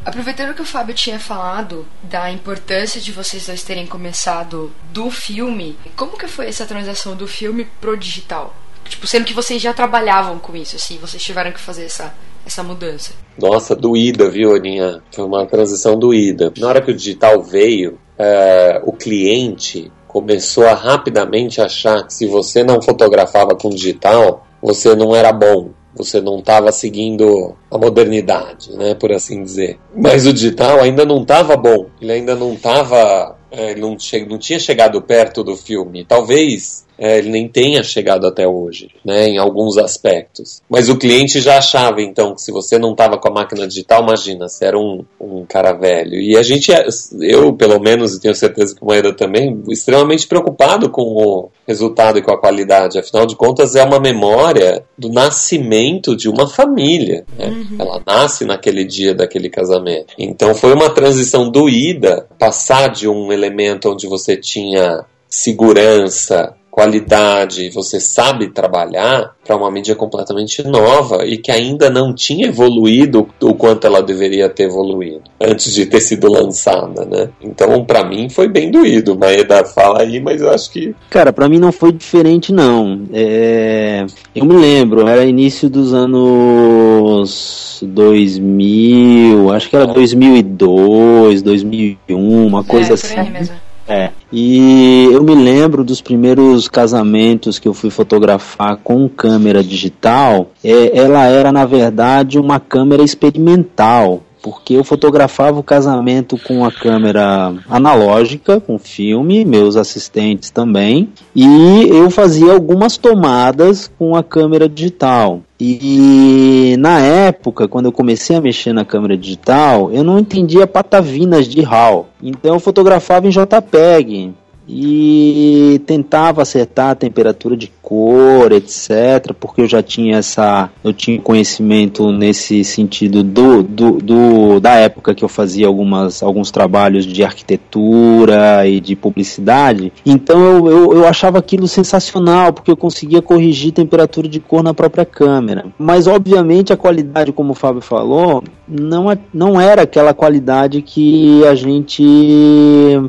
[0.06, 5.78] Aproveitando que o Fábio tinha falado da importância de vocês dois terem começado do filme,
[5.96, 8.56] como que foi essa transação do filme pro digital?
[8.88, 12.14] Tipo, sendo que vocês já trabalhavam com isso, assim, vocês tiveram que fazer essa,
[12.46, 13.14] essa mudança.
[13.38, 15.04] Nossa, doída, viu, Aninha?
[15.12, 16.52] Foi uma transição doída.
[16.58, 22.28] Na hora que o digital veio, é, o cliente começou a rapidamente achar que se
[22.28, 28.72] você não fotografava com digital, você não era bom você não estava seguindo a modernidade,
[28.78, 29.80] né, por assim dizer.
[29.94, 33.98] Mas o digital ainda não estava bom, ele ainda não estava, é, não,
[34.30, 36.06] não tinha chegado perto do filme.
[36.06, 40.62] Talvez é, ele nem tenha chegado até hoje, né, em alguns aspectos.
[40.70, 44.04] Mas o cliente já achava, então, que se você não estava com a máquina digital,
[44.04, 46.16] imagina, você era um, um cara velho.
[46.16, 46.86] E a gente, é,
[47.22, 52.18] eu pelo menos, e tenho certeza que o Moeda também, extremamente preocupado com o resultado
[52.18, 53.00] e com a qualidade.
[53.00, 57.26] Afinal de contas, é uma memória do nascimento de uma família.
[57.38, 57.48] Né?
[57.48, 57.78] Uhum.
[57.80, 60.14] Ela nasce naquele dia daquele casamento.
[60.18, 68.00] Então foi uma transição doída passar de um elemento onde você tinha segurança, qualidade, você
[68.00, 73.88] sabe trabalhar para uma mídia completamente nova e que ainda não tinha evoluído o quanto
[73.88, 77.30] ela deveria ter evoluído antes de ter sido lançada, né?
[77.42, 79.18] Então, para mim foi bem doído.
[79.18, 83.02] Maeda fala aí, mas eu acho que cara, para mim não foi diferente não.
[83.12, 84.06] É...
[84.36, 92.92] Eu me lembro, era início dos anos 2000, acho que era 2002, 2001, uma coisa
[92.92, 93.30] é, assim.
[93.32, 93.69] Mesmo.
[93.90, 94.12] É.
[94.32, 100.52] E eu me lembro dos primeiros casamentos que eu fui fotografar com câmera digital.
[100.64, 106.72] É, ela era, na verdade, uma câmera experimental porque eu fotografava o casamento com a
[106.72, 114.70] câmera analógica, com filme, meus assistentes também, e eu fazia algumas tomadas com a câmera
[114.70, 115.42] digital.
[115.60, 121.48] E na época, quando eu comecei a mexer na câmera digital, eu não entendia patavinas
[121.48, 122.08] de RAW.
[122.24, 124.34] Então eu fotografava em JPEG
[124.72, 131.20] e tentava acertar a temperatura de cor, etc, porque eu já tinha essa, eu tinha
[131.20, 137.24] conhecimento nesse sentido do, do, do, da época que eu fazia algumas, alguns trabalhos de
[137.24, 143.72] arquitetura e de publicidade, então eu, eu, eu achava aquilo sensacional, porque eu conseguia corrigir
[143.72, 149.12] temperatura de cor na própria câmera, mas obviamente a qualidade, como o Fábio falou, não,
[149.12, 152.04] é, não era aquela qualidade que a gente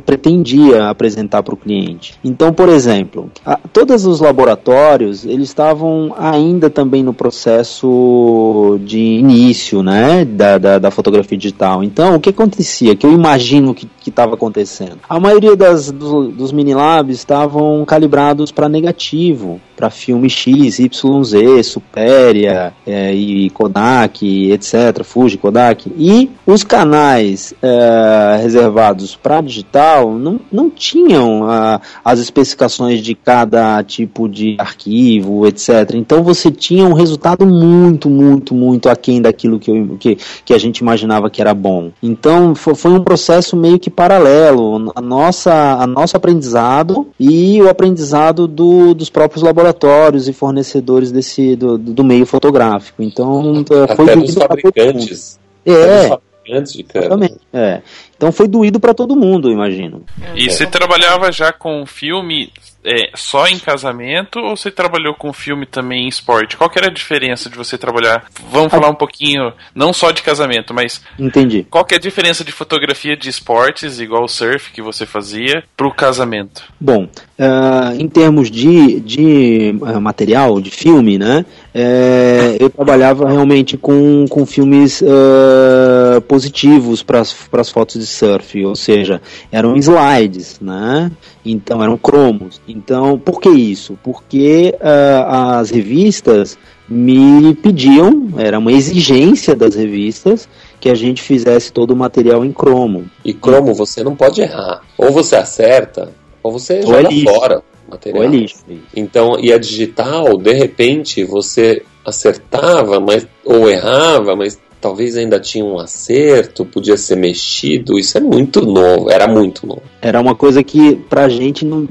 [0.07, 2.14] pretendia apresentar para o cliente.
[2.22, 9.82] Então, por exemplo, a, todos os laboratórios eles estavam ainda também no processo de início,
[9.82, 11.82] né, da, da, da fotografia digital.
[11.82, 12.94] Então, o que acontecia?
[12.94, 14.98] Que eu imagino que estava acontecendo.
[15.08, 21.24] A maioria das, do, dos mini labs estavam calibrados para negativo, para filme X, Y,
[21.24, 25.90] Z, Superia é, e Kodak, etc, Fuji, Kodak.
[25.96, 33.83] E os canais é, reservados para digital não, não tinham a, as especificações de cada
[33.85, 35.94] tipo de arquivo, etc.
[35.94, 40.59] Então você tinha um resultado muito, muito, muito aquém daquilo que, eu, que, que a
[40.59, 41.90] gente imaginava que era bom.
[42.03, 48.46] Então foi, um processo meio que paralelo, a nossa, a nosso aprendizado e o aprendizado
[48.46, 53.03] do, dos próprios laboratórios e fornecedores desse do, do meio fotográfico.
[53.03, 53.64] Então
[53.96, 55.38] foi Até dos fabricantes.
[55.64, 56.09] É.
[56.09, 57.35] fabricantes de câmera.
[57.53, 57.83] É.
[58.20, 60.04] Então foi doído para todo mundo, imagino.
[60.37, 62.52] E você trabalhava já com filme
[62.85, 66.54] é, só em casamento ou você trabalhou com filme também em esporte?
[66.54, 68.24] Qual que era a diferença de você trabalhar?
[68.50, 71.02] Vamos falar um pouquinho, não só de casamento, mas.
[71.18, 71.66] Entendi.
[71.70, 75.64] Qual que é a diferença de fotografia de esportes, igual o surf que você fazia,
[75.74, 76.62] para o casamento?
[76.78, 81.44] Bom, uh, em termos de, de uh, material, de filme, né?
[81.72, 88.74] É, eu trabalhava realmente com, com filmes uh, positivos para as fotos de surf, ou
[88.74, 91.12] seja, eram slides, né?
[91.44, 92.61] Então eram cromos.
[92.66, 93.96] Então, por que isso?
[94.02, 100.48] Porque uh, as revistas me pediam, era uma exigência das revistas,
[100.80, 103.04] que a gente fizesse todo o material em cromo.
[103.24, 104.80] E cromo você não pode errar.
[104.98, 106.11] Ou você acerta,
[106.42, 108.22] ou você ou é joga é fora material.
[108.22, 108.57] Ou é lixo.
[108.94, 115.64] Então, e a digital, de repente, você acertava, mas ou errava, mas talvez ainda tinha
[115.64, 117.98] um acerto, podia ser mexido.
[117.98, 119.83] Isso é muito novo, era muito novo.
[120.00, 121.87] Era uma coisa que pra gente não,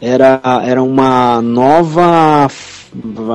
[0.00, 2.48] era, era uma nova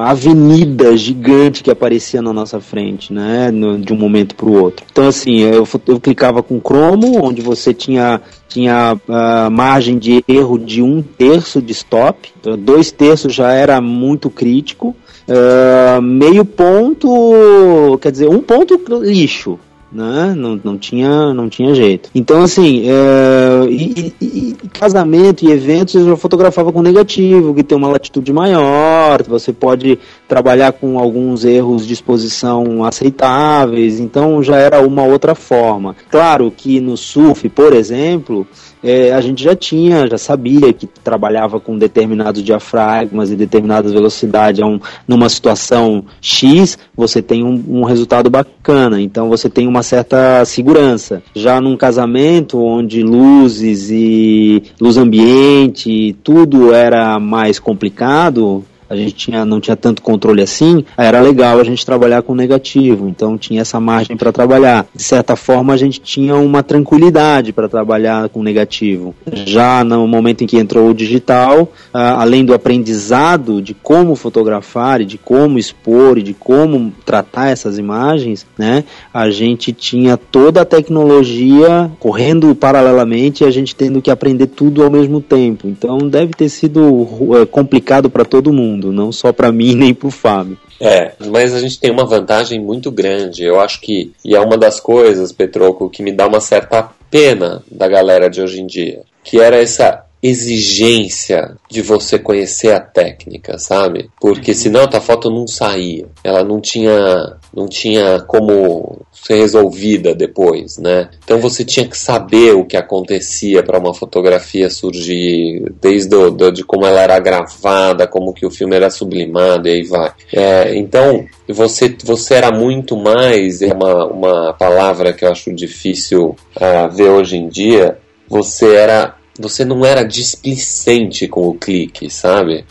[0.06, 4.86] avenida gigante que aparecia na nossa frente, né, no, de um momento para o outro.
[4.92, 10.58] Então assim, eu, eu clicava com cromo, onde você tinha tinha uh, margem de erro
[10.58, 14.96] de um terço de stop, então, dois terços já era muito crítico.
[15.28, 19.60] Uh, meio ponto, quer dizer, um ponto lixo,
[19.92, 20.34] né?
[20.36, 22.10] Não, não, tinha, não tinha jeito.
[22.14, 24.26] Então, assim, é, e, e,
[24.64, 29.54] e, casamento e eventos eu já fotografava com negativo, que tem uma latitude maior, você
[29.54, 29.98] pode
[30.28, 35.96] trabalhar com alguns erros de exposição aceitáveis, então já era uma outra forma.
[36.10, 38.46] Claro que no surf, por exemplo,
[38.84, 44.64] é, a gente já tinha, já sabia que trabalhava com determinados diafragmas e determinadas velocidades.
[44.64, 50.44] Um, numa situação X, você tem um, um, resultado bacana, então você tem uma certa
[50.46, 51.22] segurança.
[51.36, 59.46] Já num casamento onde luzes e luz ambiente, tudo era mais complicado, a gente tinha,
[59.46, 63.80] não tinha tanto controle assim, era legal a gente trabalhar com negativo, então tinha essa
[63.80, 64.86] margem para trabalhar.
[64.96, 69.14] De certa forma, a gente tinha uma tranquilidade para trabalhar com negativo.
[69.46, 75.06] Já no momento em que entrou o digital, além do aprendizado de como fotografar e
[75.06, 80.66] de como expor e de como tratar essas imagens, né, a gente tinha toda a
[80.66, 85.68] tecnologia correndo paralelamente e a gente tendo que aprender tudo ao mesmo tempo.
[85.68, 87.08] Então deve ter sido
[87.42, 90.58] é, complicado para todo mundo mundo, não só para mim nem para o Fábio.
[90.80, 93.44] É, mas a gente tem uma vantagem muito grande.
[93.44, 97.64] Eu acho que, e é uma das coisas, Petroco, que me dá uma certa pena
[97.72, 103.58] da galera de hoje em dia, que era essa exigência de você conhecer a técnica,
[103.58, 104.10] sabe?
[104.20, 104.58] Porque uhum.
[104.58, 106.06] senão a tua foto não saía.
[106.24, 111.10] Ela não tinha, não tinha como ser resolvida depois, né?
[111.24, 116.52] Então você tinha que saber o que acontecia para uma fotografia surgir, desde o, do,
[116.52, 120.12] de como ela era gravada, como que o filme era sublimado e aí vai.
[120.32, 126.36] É, então você, você era muito mais, é uma, uma palavra que eu acho difícil
[126.56, 127.98] uh, ver hoje em dia,
[128.30, 132.66] você era você não era displicente com o clique, sabe?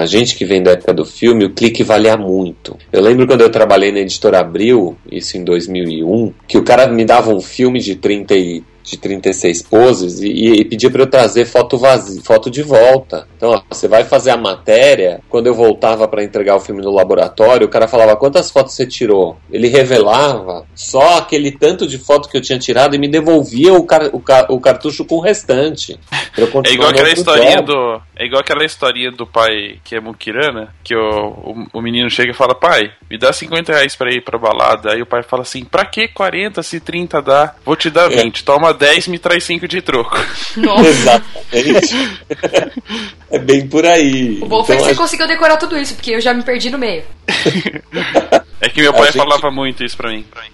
[0.00, 2.76] A gente que vem da época do filme, o clique valia muito.
[2.92, 7.04] Eu lembro quando eu trabalhei na editora Abril, isso em 2001, que o cara me
[7.04, 11.44] dava um filme de 30 e de 36 poses e, e pedia para eu trazer
[11.44, 13.28] foto vazia, foto de volta.
[13.36, 15.20] Então, ó, você vai fazer a matéria.
[15.28, 18.86] Quando eu voltava para entregar o filme no laboratório, o cara falava quantas fotos você
[18.86, 19.36] tirou.
[19.50, 23.84] Ele revelava só aquele tanto de foto que eu tinha tirado e me devolvia o,
[23.84, 25.98] car o, car o cartucho com o restante.
[26.64, 30.94] É igual aquela historinha do é igual aquela historinha do pai que é Mukirana, que
[30.94, 34.38] o, o, o, menino chega e fala: Pai, me dá 50 reais pra ir pra
[34.38, 34.92] balada.
[34.92, 37.54] Aí o pai fala assim: Pra que 40 se 30 dá?
[37.62, 38.40] Vou te dar 20.
[38.40, 38.42] É.
[38.42, 40.16] Toma 10, me traz 5 de troco.
[40.56, 41.22] Nossa.
[41.52, 41.94] Exatamente.
[43.30, 44.38] é bem por aí.
[44.40, 46.70] O bom então, foi que você conseguiu decorar tudo isso, porque eu já me perdi
[46.70, 47.04] no meio.
[48.62, 49.18] é que meu pai gente...
[49.18, 50.22] falava muito isso pra mim.
[50.22, 50.52] Pra mim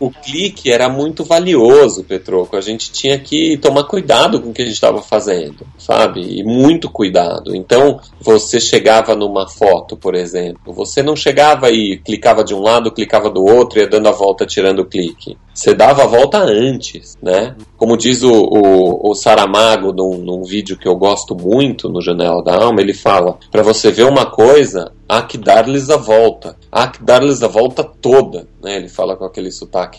[0.00, 2.56] o clique era muito valioso, Petroco.
[2.56, 6.38] A gente tinha que tomar cuidado com o que a gente estava fazendo, sabe?
[6.38, 7.54] E muito cuidado.
[7.54, 12.90] Então, você chegava numa foto, por exemplo, você não chegava e clicava de um lado,
[12.90, 15.36] clicava do outro, ia dando a volta tirando o clique.
[15.52, 17.54] Você dava a volta antes, né?
[17.76, 22.42] Como diz o, o, o Saramago num, num vídeo que eu gosto muito no Janela
[22.42, 26.56] da Alma, ele fala: para você ver uma coisa, há que dar-lhes a volta.
[26.70, 28.46] Há que dar-lhes a volta toda.
[28.62, 28.76] Né?
[28.76, 29.89] Ele fala com aquele sotaque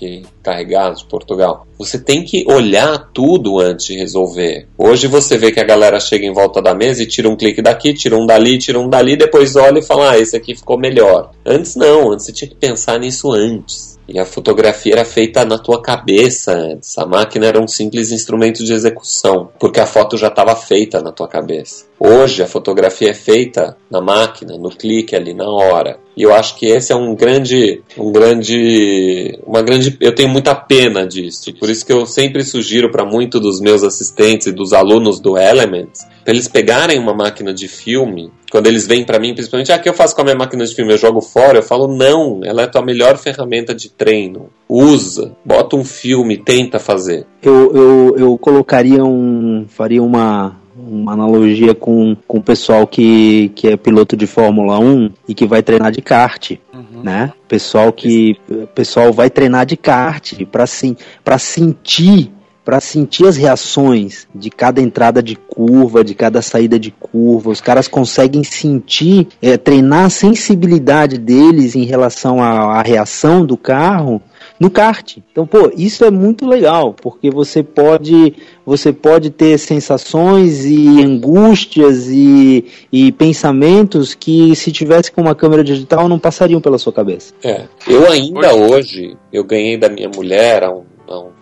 [0.44, 1.66] carregado de Portugal.
[1.78, 4.68] Você tem que olhar tudo antes de resolver.
[4.78, 7.62] Hoje você vê que a galera chega em volta da mesa e tira um clique
[7.62, 10.78] daqui, tira um dali, tira um dali, depois olha e fala: ah, esse aqui ficou
[10.78, 11.32] melhor.
[11.46, 14.00] Antes não, antes você tinha que pensar nisso antes.
[14.08, 16.98] E a fotografia era feita na tua cabeça antes.
[16.98, 21.12] A máquina era um simples instrumento de execução, porque a foto já estava feita na
[21.12, 21.91] tua cabeça.
[22.04, 26.00] Hoje a fotografia é feita na máquina, no clique ali na hora.
[26.18, 30.56] E eu acho que esse é um grande, um grande, uma grande, eu tenho muita
[30.56, 31.54] pena disso.
[31.60, 35.38] Por isso que eu sempre sugiro para muitos dos meus assistentes e dos alunos do
[35.38, 39.76] Elements, para eles pegarem uma máquina de filme, quando eles vêm para mim, principalmente, ah,
[39.76, 40.92] o que eu faço com a minha máquina de filme?
[40.92, 41.60] Eu jogo fora?
[41.60, 44.50] Eu falo, não, ela é a tua melhor ferramenta de treino.
[44.68, 47.28] Usa, bota um filme, tenta fazer.
[47.44, 53.68] Eu, eu, eu colocaria um, faria uma, uma analogia com, com o pessoal que, que
[53.68, 57.04] é piloto de Fórmula 1 e que vai treinar de kart, uhum.
[57.04, 57.32] né?
[57.48, 58.36] Pessoal que
[58.74, 62.32] pessoal vai treinar de kart para sim, para sentir
[62.64, 67.50] para sentir as reações de cada entrada de curva, de cada saída de curva.
[67.50, 73.58] Os caras conseguem sentir, é, treinar a sensibilidade deles em relação à, à reação do
[73.58, 74.22] carro
[74.62, 75.18] no kart.
[75.32, 82.08] Então, pô, isso é muito legal, porque você pode você pode ter sensações e angústias
[82.08, 87.34] e, e pensamentos que se tivesse com uma câmera digital não passariam pela sua cabeça.
[87.44, 87.64] É.
[87.88, 90.84] Eu ainda hoje, eu ganhei da minha mulher há um,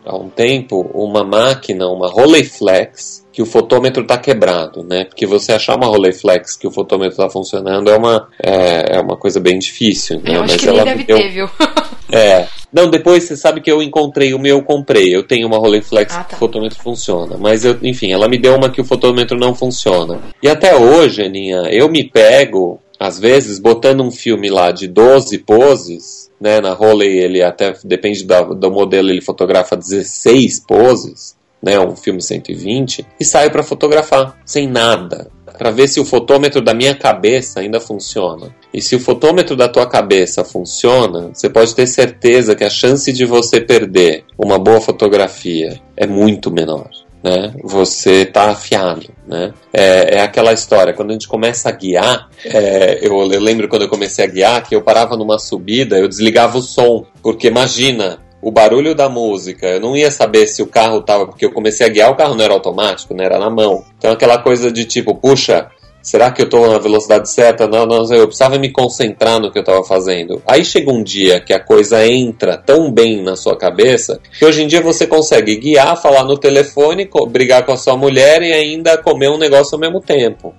[0.05, 5.05] há um, tempo uma máquina, uma Rolleiflex, que o fotômetro está quebrado, né?
[5.05, 9.17] Porque você achar uma Rolleiflex que o fotômetro está funcionando é uma, é, é, uma
[9.17, 10.35] coisa bem difícil, né?
[10.35, 11.17] Eu acho Mas que ela deve deu...
[11.17, 11.49] ter, viu?
[12.11, 12.47] É.
[12.73, 15.15] Não, depois você sabe que eu encontrei o meu, eu comprei.
[15.15, 16.23] Eu tenho uma Rolleiflex ah, tá.
[16.23, 17.37] que o fotômetro funciona.
[17.37, 20.19] Mas, eu, enfim, ela me deu uma que o fotômetro não funciona.
[20.41, 25.37] E até hoje, Aninha, eu me pego, às vezes, botando um filme lá de 12
[25.39, 26.59] poses, né?
[26.59, 33.05] Na Rollei ele até, depende do modelo, ele fotografa 16 poses né, um filme 120,
[33.19, 37.79] e saio para fotografar, sem nada, para ver se o fotômetro da minha cabeça ainda
[37.79, 38.55] funciona.
[38.73, 43.11] E se o fotômetro da tua cabeça funciona, você pode ter certeza que a chance
[43.11, 46.89] de você perder uma boa fotografia é muito menor.
[47.21, 47.53] Né?
[47.63, 49.53] Você está afiado, né?
[49.73, 50.93] É, é, aquela história.
[50.93, 54.63] Quando a gente começa a guiar, é, eu, eu lembro quando eu comecei a guiar
[54.63, 59.67] que eu parava numa subida, eu desligava o som, porque imagina o barulho da música,
[59.67, 62.35] eu não ia saber se o carro tava, porque eu comecei a guiar, o carro
[62.35, 63.25] não era automático, né?
[63.25, 63.83] Era na mão.
[63.97, 65.69] Então aquela coisa de tipo, puxa,
[66.01, 67.67] será que eu estou na velocidade certa?
[67.67, 70.41] Não, não, eu precisava me concentrar no que eu estava fazendo.
[70.47, 74.63] Aí chega um dia que a coisa entra tão bem na sua cabeça que hoje
[74.63, 78.97] em dia você consegue guiar, falar no telefone, brigar com a sua mulher e ainda
[78.97, 80.53] comer um negócio ao mesmo tempo.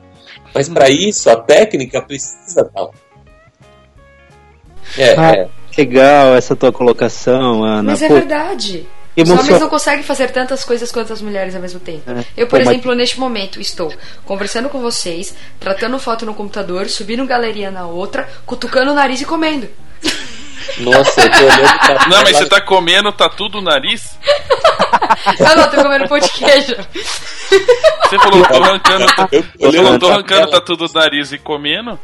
[0.55, 2.87] Mas para isso a técnica precisa estar.
[2.87, 2.90] Tá
[4.98, 5.33] é, ah.
[5.33, 7.92] é legal essa tua colocação, Ana.
[7.92, 8.87] Mas é Pô, verdade.
[9.16, 12.11] Os homens não conseguem fazer tantas coisas quanto as mulheres ao mesmo tempo.
[12.11, 12.25] É.
[12.37, 12.96] Eu, por Pô, exemplo, mas...
[12.96, 13.92] neste momento estou
[14.25, 19.25] conversando com vocês, tratando foto no computador, subindo galeria na outra, cutucando o nariz e
[19.25, 19.68] comendo.
[20.78, 22.09] Nossa, eu tô olhando pra...
[22.09, 24.18] Não, mas você tá comendo tatu do nariz?
[25.46, 26.76] ah, não, tô comendo pão de queijo.
[27.50, 29.06] Você falou, tô arrancando,
[29.59, 31.98] você falou, tô arrancando tatu do nariz e comendo?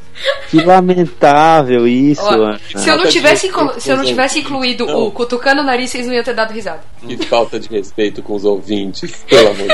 [0.51, 5.05] Que lamentável isso, Ó, Se eu não tivesse, se eu não tivesse incluído não.
[5.05, 6.81] o cutucando o nariz, vocês não iam ter dado risada.
[7.07, 9.69] Que falta de respeito com os ouvintes, pelo amor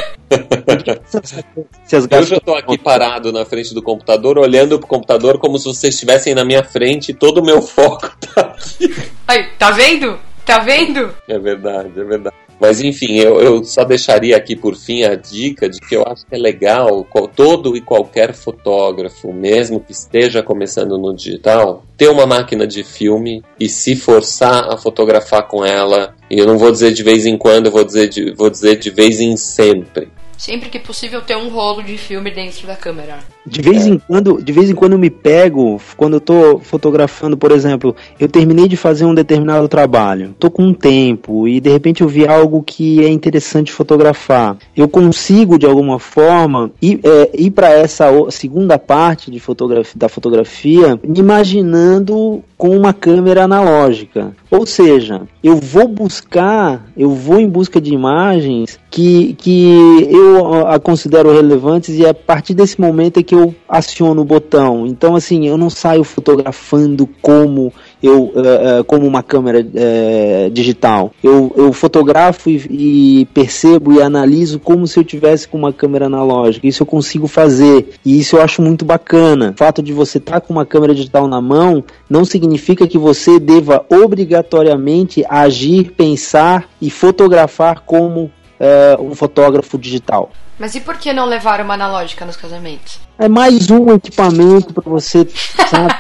[2.11, 5.95] Eu já tô aqui parado na frente do computador, olhando pro computador como se vocês
[5.95, 8.82] estivessem na minha frente e todo o meu foco tá aqui.
[9.27, 10.19] Aí, tá vendo?
[10.45, 11.15] Tá vendo?
[11.29, 12.37] É verdade, é verdade.
[12.61, 16.25] Mas enfim, eu, eu, só deixaria aqui por fim a dica de que eu acho
[16.25, 22.25] que é legal todo e qualquer fotógrafo, mesmo que esteja começando no digital, ter uma
[22.25, 26.15] máquina de filme e se forçar a fotografar com ela.
[26.31, 28.79] E eu não vou dizer de vez em quando, eu vou dizer de, vou dizer
[28.79, 30.09] de vez em sempre
[30.43, 33.21] sempre que possível ter um rolo de filme dentro da câmera.
[33.45, 37.37] De vez em quando, de vez em quando eu me pego, quando eu tô fotografando,
[37.37, 41.71] por exemplo, eu terminei de fazer um determinado trabalho, tô com um tempo e de
[41.71, 44.57] repente eu vi algo que é interessante fotografar.
[44.77, 50.09] Eu consigo de alguma forma ir, é, ir para essa segunda parte de fotografia, da
[50.09, 54.37] fotografia, me imaginando com uma câmera analógica.
[54.49, 60.79] Ou seja, eu vou buscar, eu vou em busca de imagens que, que eu a
[60.79, 64.87] considero relevantes e é a partir desse momento é que eu aciono o botão.
[64.87, 71.13] Então, assim, eu não saio fotografando como eu uh, como uma câmera uh, digital.
[71.23, 76.07] Eu, eu fotografo e, e, percebo e analiso como se eu tivesse com uma câmera
[76.07, 76.67] analógica.
[76.67, 79.53] Isso eu consigo fazer e isso eu acho muito bacana.
[79.55, 82.99] O fato de você estar tá com uma câmera digital na mão não significa que
[82.99, 88.31] você deva obrigatoriamente agir, pensar e fotografar como
[88.63, 90.31] uh, um fotógrafo digital.
[90.59, 93.01] Mas e por que não levar uma analógica nos casamentos?
[93.19, 95.27] É mais um equipamento para você,
[95.69, 95.95] sabe,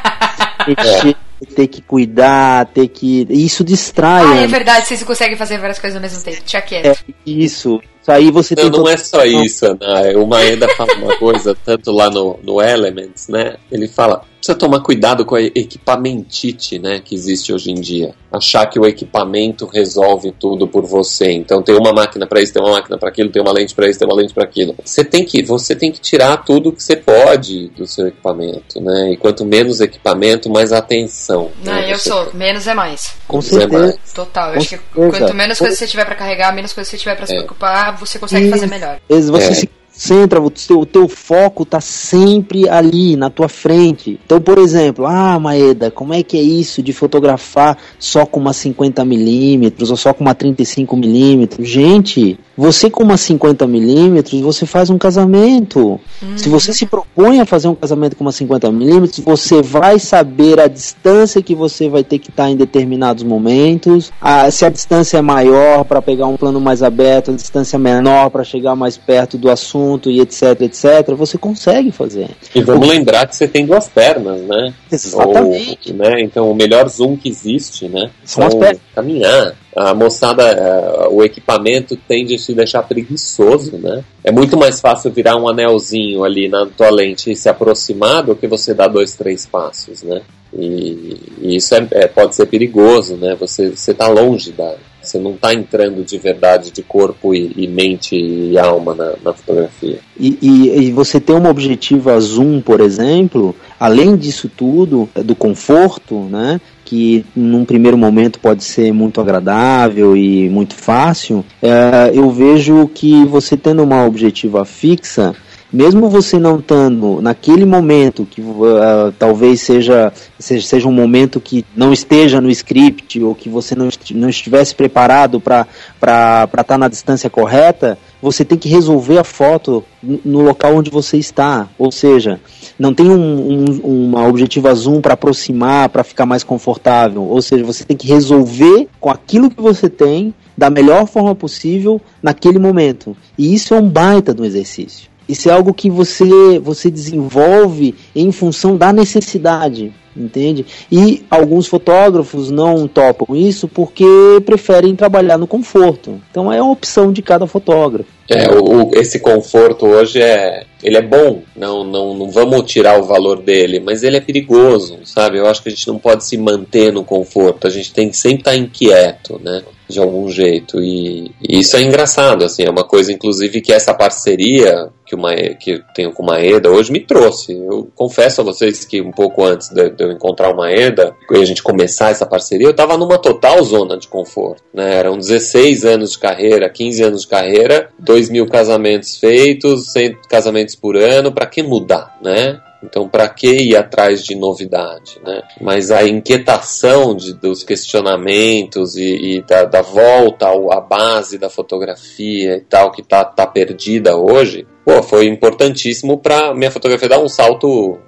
[1.57, 3.27] ter que cuidar, ter que.
[3.29, 4.25] Isso distrai.
[4.25, 6.42] Ah, é verdade, vocês conseguem fazer várias coisas ao mesmo tempo.
[6.44, 6.87] Tinha quieto.
[6.87, 6.96] É,
[7.27, 7.81] isso.
[8.03, 8.81] Isso aí você não, tem.
[8.81, 10.19] Não é só isso, Ana.
[10.19, 13.57] O Maeda fala uma coisa, tanto lá no, no Elements, né?
[13.71, 18.12] Ele fala: precisa tomar cuidado com a equipamentite, né, que existe hoje em dia.
[18.31, 21.31] Achar que o equipamento resolve tudo por você.
[21.31, 23.88] Então tem uma máquina para isso, tem uma máquina para aquilo, tem uma lente para
[23.88, 24.75] isso, tem uma lente para aquilo.
[24.85, 29.12] Você tem que, você tem que tirar tudo que você pode do seu equipamento, né?
[29.12, 31.53] E quanto menos equipamento, mais atenção.
[31.62, 31.93] Não, né?
[31.93, 32.35] eu você sou, tem.
[32.35, 33.15] menos é mais.
[33.29, 33.77] Com menos certeza.
[33.77, 34.12] É mais.
[34.12, 34.49] Total.
[34.49, 37.15] Eu Com acho que quanto menos coisas você tiver para carregar, menos coisas você tiver
[37.15, 37.37] para se é.
[37.37, 39.00] preocupar, você consegue e, fazer melhor.
[39.09, 39.55] Você é.
[39.55, 44.18] se concentra, o teu, o teu foco tá sempre ali na tua frente.
[44.24, 48.52] Então, por exemplo, ah, Maeda, como é que é isso de fotografar só com uma
[48.52, 51.69] 50 milímetros ou só com uma 35 milímetros?
[51.69, 56.00] Gente, você com uma 50 milímetros, você faz um casamento.
[56.23, 56.37] Uhum.
[56.38, 60.58] Se você se propõe a fazer um casamento com uma 50 milímetros, você vai saber
[60.58, 64.10] a distância que você vai ter que estar em determinados momentos.
[64.21, 68.31] A, se a distância é maior para pegar um plano mais aberto, a distância menor
[68.31, 72.29] para chegar mais perto do assunto e etc, etc, você consegue fazer.
[72.55, 72.90] E vamos o...
[72.90, 74.75] lembrar que você tem duas pernas, né?
[74.90, 75.90] Exatamente.
[75.90, 76.21] Ou, né?
[76.21, 78.11] Então o melhor zoom que existe, né?
[78.25, 78.81] São as pernas.
[78.95, 84.05] Caminhar a moçada, é, o equipamento tende a te deixar preguiçoso, né?
[84.23, 88.37] É muito mais fácil virar um anelzinho ali na tua lente e se aproximar do
[88.37, 90.21] que você dar dois, três passos, né?
[90.53, 93.35] E, e isso é, é, pode ser perigoso, né?
[93.40, 94.75] Você está longe da.
[95.03, 99.33] Você não está entrando de verdade de corpo e, e mente e alma na, na
[99.33, 99.98] fotografia.
[100.19, 106.21] E, e, e, você ter uma objetiva zoom, por exemplo, além disso tudo, do conforto,
[106.31, 106.61] né?
[106.85, 113.25] que num primeiro momento pode ser muito agradável e muito fácil, é, eu vejo que
[113.25, 115.35] você tendo uma objetiva fixa,
[115.73, 121.64] mesmo você não estando naquele momento que uh, talvez seja, seja, seja um momento que
[121.75, 125.66] não esteja no script ou que você não, não estivesse preparado para
[125.98, 131.16] estar tá na distância correta, você tem que resolver a foto no local onde você
[131.16, 131.68] está.
[131.79, 132.40] Ou seja,
[132.79, 137.23] não tem um, um, uma objetiva zoom para aproximar, para ficar mais confortável.
[137.23, 142.00] Ou seja, você tem que resolver com aquilo que você tem da melhor forma possível
[142.23, 143.16] naquele momento.
[143.38, 145.12] E isso é um baita do exercício.
[145.29, 150.64] Isso é algo que você, você desenvolve em função da necessidade entende?
[150.90, 154.04] E alguns fotógrafos não topam isso porque
[154.44, 156.20] preferem trabalhar no conforto.
[156.31, 158.10] Então é uma opção de cada fotógrafo.
[158.29, 163.04] É, o, esse conforto hoje é, ele é bom, não, não, não vamos tirar o
[163.04, 165.38] valor dele, mas ele é perigoso, sabe?
[165.38, 168.16] Eu acho que a gente não pode se manter no conforto, a gente tem que
[168.16, 169.62] sempre estar inquieto, né?
[169.93, 173.93] De algum jeito, e, e isso é engraçado, assim, é uma coisa, inclusive, que essa
[173.93, 177.53] parceria que, uma, que eu tenho com o Maeda hoje me trouxe.
[177.53, 181.37] Eu confesso a vocês que um pouco antes de, de eu encontrar o Maeda e
[181.37, 184.63] a gente começar essa parceria, eu estava numa total zona de conforto.
[184.73, 184.95] Né?
[184.95, 190.75] Eram 16 anos de carreira, 15 anos de carreira, 2 mil casamentos feitos, 100 casamentos
[190.75, 192.59] por ano, para que mudar, né?
[192.83, 195.18] Então, para que ir atrás de novidade?
[195.24, 195.42] Né?
[195.60, 202.56] Mas a inquietação de, dos questionamentos e, e da, da, volta à base da fotografia
[202.56, 207.28] e tal, que está tá perdida hoje, pô, foi importantíssimo para minha fotografia dar um
[207.28, 207.98] salto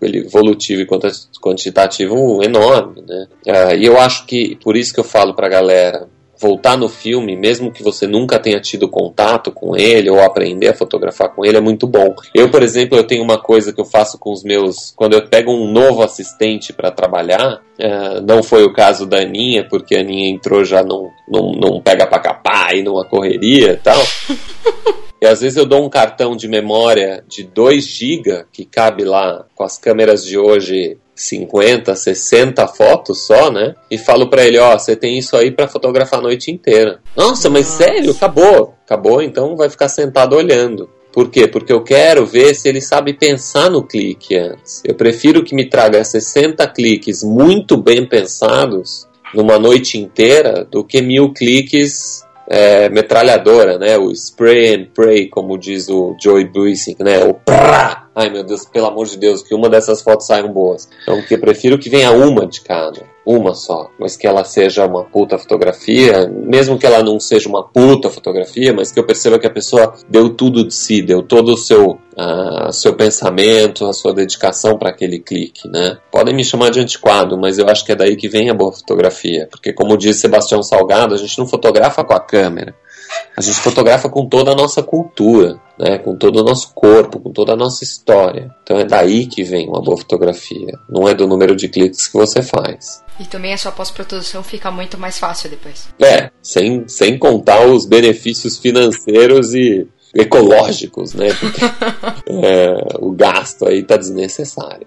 [0.00, 0.86] evolutivo e
[1.40, 3.26] quantitativo enorme, né?
[3.46, 6.08] Uh, e eu acho que por isso que eu falo para a galera
[6.38, 10.74] voltar no filme, mesmo que você nunca tenha tido contato com ele ou aprender a
[10.74, 12.14] fotografar com ele, é muito bom.
[12.34, 14.92] Eu, por exemplo, eu tenho uma coisa que eu faço com os meus.
[14.96, 19.66] Quando eu pego um novo assistente para trabalhar, é, não foi o caso da Aninha,
[19.68, 23.76] porque a Aninha entrou já num, num, num pega pra capar e numa correria e
[23.76, 24.00] tal.
[25.20, 29.44] E às vezes eu dou um cartão de memória de 2 GB que cabe lá
[29.54, 33.74] com as câmeras de hoje 50, 60 fotos só, né?
[33.90, 37.00] E falo para ele, ó, você tem isso aí para fotografar a noite inteira.
[37.16, 37.84] Nossa, mas Nossa.
[37.84, 38.10] sério?
[38.12, 38.74] Acabou.
[38.84, 40.88] Acabou, então vai ficar sentado olhando.
[41.12, 41.48] Por quê?
[41.48, 44.82] Porque eu quero ver se ele sabe pensar no clique antes.
[44.84, 51.02] Eu prefiro que me traga 60 cliques muito bem pensados numa noite inteira do que
[51.02, 53.98] mil cliques é, metralhadora, né?
[53.98, 57.24] O spray and pray, como diz o Joey Buissink, né?
[57.24, 58.07] O prá!
[58.18, 60.88] Ai meu Deus, pelo amor de Deus, que uma dessas fotos saiam boas.
[61.04, 64.84] Então, que eu prefiro que venha uma de cada, uma só, mas que ela seja
[64.84, 69.38] uma puta fotografia, mesmo que ela não seja uma puta fotografia, mas que eu perceba
[69.38, 73.92] que a pessoa deu tudo de si, deu todo o seu, uh, seu pensamento, a
[73.92, 75.98] sua dedicação para aquele clique, né?
[76.10, 78.72] Podem me chamar de antiquado, mas eu acho que é daí que vem a boa
[78.72, 82.74] fotografia, porque como diz Sebastião Salgado, a gente não fotografa com a câmera,
[83.36, 87.30] a gente fotografa com toda a nossa cultura, né, com todo o nosso corpo, com
[87.30, 88.54] toda a nossa história.
[88.62, 92.16] Então é daí que vem uma boa fotografia, não é do número de cliques que
[92.16, 93.02] você faz.
[93.20, 95.88] E também a sua pós-produção fica muito mais fácil depois.
[96.00, 101.28] É, sem, sem contar os benefícios financeiros e ecológicos, né?
[101.34, 101.60] Porque
[102.44, 104.86] é, o gasto aí tá desnecessário.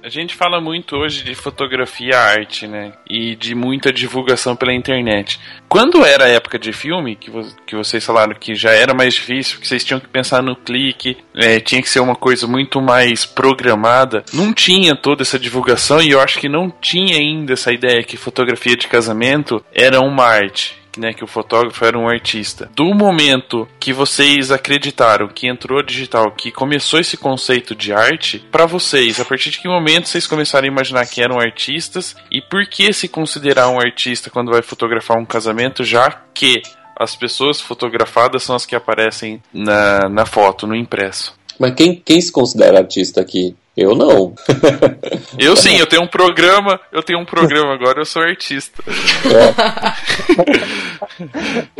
[0.00, 2.92] A gente fala muito hoje de fotografia arte, né?
[3.10, 5.40] E de muita divulgação pela internet.
[5.68, 9.14] Quando era a época de filme, que, vo que vocês falaram que já era mais
[9.14, 12.80] difícil, que vocês tinham que pensar no clique, é, tinha que ser uma coisa muito
[12.80, 17.72] mais programada, não tinha toda essa divulgação e eu acho que não tinha ainda essa
[17.72, 22.70] ideia que fotografia de casamento era uma arte né, que o fotógrafo era um artista.
[22.74, 28.66] Do momento que vocês acreditaram que entrou digital, que começou esse conceito de arte, para
[28.66, 32.66] vocês, a partir de que momento vocês começaram a imaginar que eram artistas e por
[32.66, 36.62] que se considerar um artista quando vai fotografar um casamento, já que
[36.98, 41.38] as pessoas fotografadas são as que aparecem na, na foto, no impresso.
[41.58, 43.54] Mas quem, quem se considera artista aqui?
[43.78, 44.34] Eu não.
[45.38, 48.82] eu sim, eu tenho um programa, eu tenho um programa agora, eu sou artista.
[49.24, 49.54] É.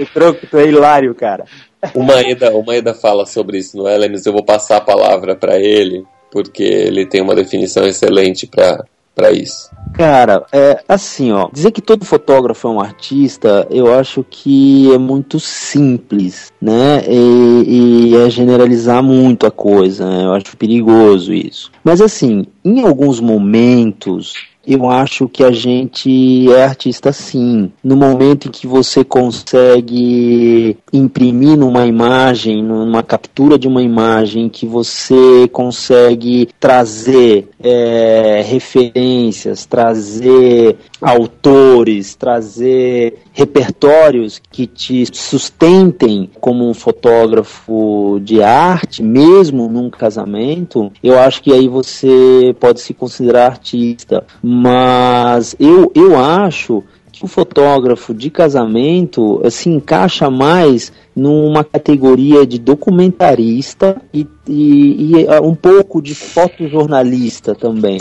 [0.48, 1.44] tu é hilário, cara.
[1.92, 5.58] O Maeda, o Maeda fala sobre isso no Elemes, eu vou passar a palavra para
[5.58, 8.84] ele, porque ele tem uma definição excelente para
[9.18, 9.68] para isso?
[9.94, 11.48] Cara, é assim, ó.
[11.52, 17.02] Dizer que todo fotógrafo é um artista, eu acho que é muito simples, né?
[17.08, 20.08] E, e é generalizar muito a coisa.
[20.08, 20.24] Né?
[20.24, 21.72] Eu acho perigoso isso.
[21.82, 24.34] Mas assim, em alguns momentos
[24.68, 27.72] eu acho que a gente é artista sim.
[27.82, 34.66] No momento em que você consegue imprimir numa imagem, numa captura de uma imagem, que
[34.66, 48.20] você consegue trazer é, referências, trazer autores, trazer repertórios que te sustentem como um fotógrafo
[48.22, 54.24] de arte, mesmo num casamento, eu acho que aí você pode se considerar artista.
[54.42, 56.82] Mas eu, eu acho
[57.12, 65.40] que o fotógrafo de casamento se encaixa mais numa categoria de documentarista e, e, e
[65.42, 67.98] um pouco de fotojornalista também.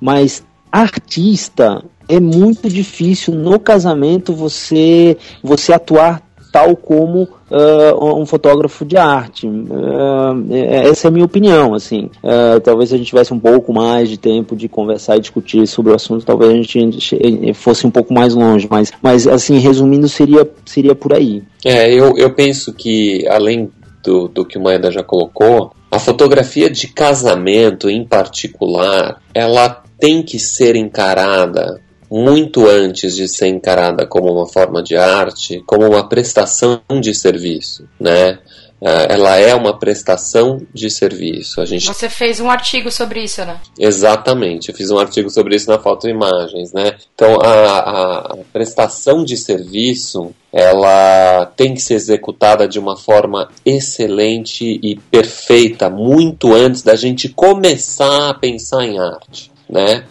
[0.00, 8.84] Mas artista é muito difícil no casamento você você atuar tal como uh, um fotógrafo
[8.84, 9.46] de arte.
[9.46, 12.10] Uh, essa é a minha opinião, assim.
[12.22, 15.92] Uh, talvez a gente tivesse um pouco mais de tempo de conversar e discutir sobre
[15.92, 20.48] o assunto, talvez a gente fosse um pouco mais longe, mas, mas assim, resumindo, seria,
[20.66, 21.42] seria por aí.
[21.64, 23.70] É, eu, eu penso que, além
[24.02, 30.22] do, do que o Maeda já colocou, a fotografia de casamento, em particular, ela tem
[30.22, 31.80] que ser encarada
[32.10, 37.88] muito antes de ser encarada como uma forma de arte, como uma prestação de serviço,
[37.98, 38.38] né?
[38.82, 41.60] É, ela é uma prestação de serviço.
[41.60, 41.86] A gente...
[41.86, 43.60] Você fez um artigo sobre isso, né?
[43.78, 46.96] Exatamente, eu fiz um artigo sobre isso na Foto Imagens, né?
[47.14, 54.80] Então, a, a prestação de serviço, ela tem que ser executada de uma forma excelente
[54.82, 60.04] e perfeita, muito antes da gente começar a pensar em arte né?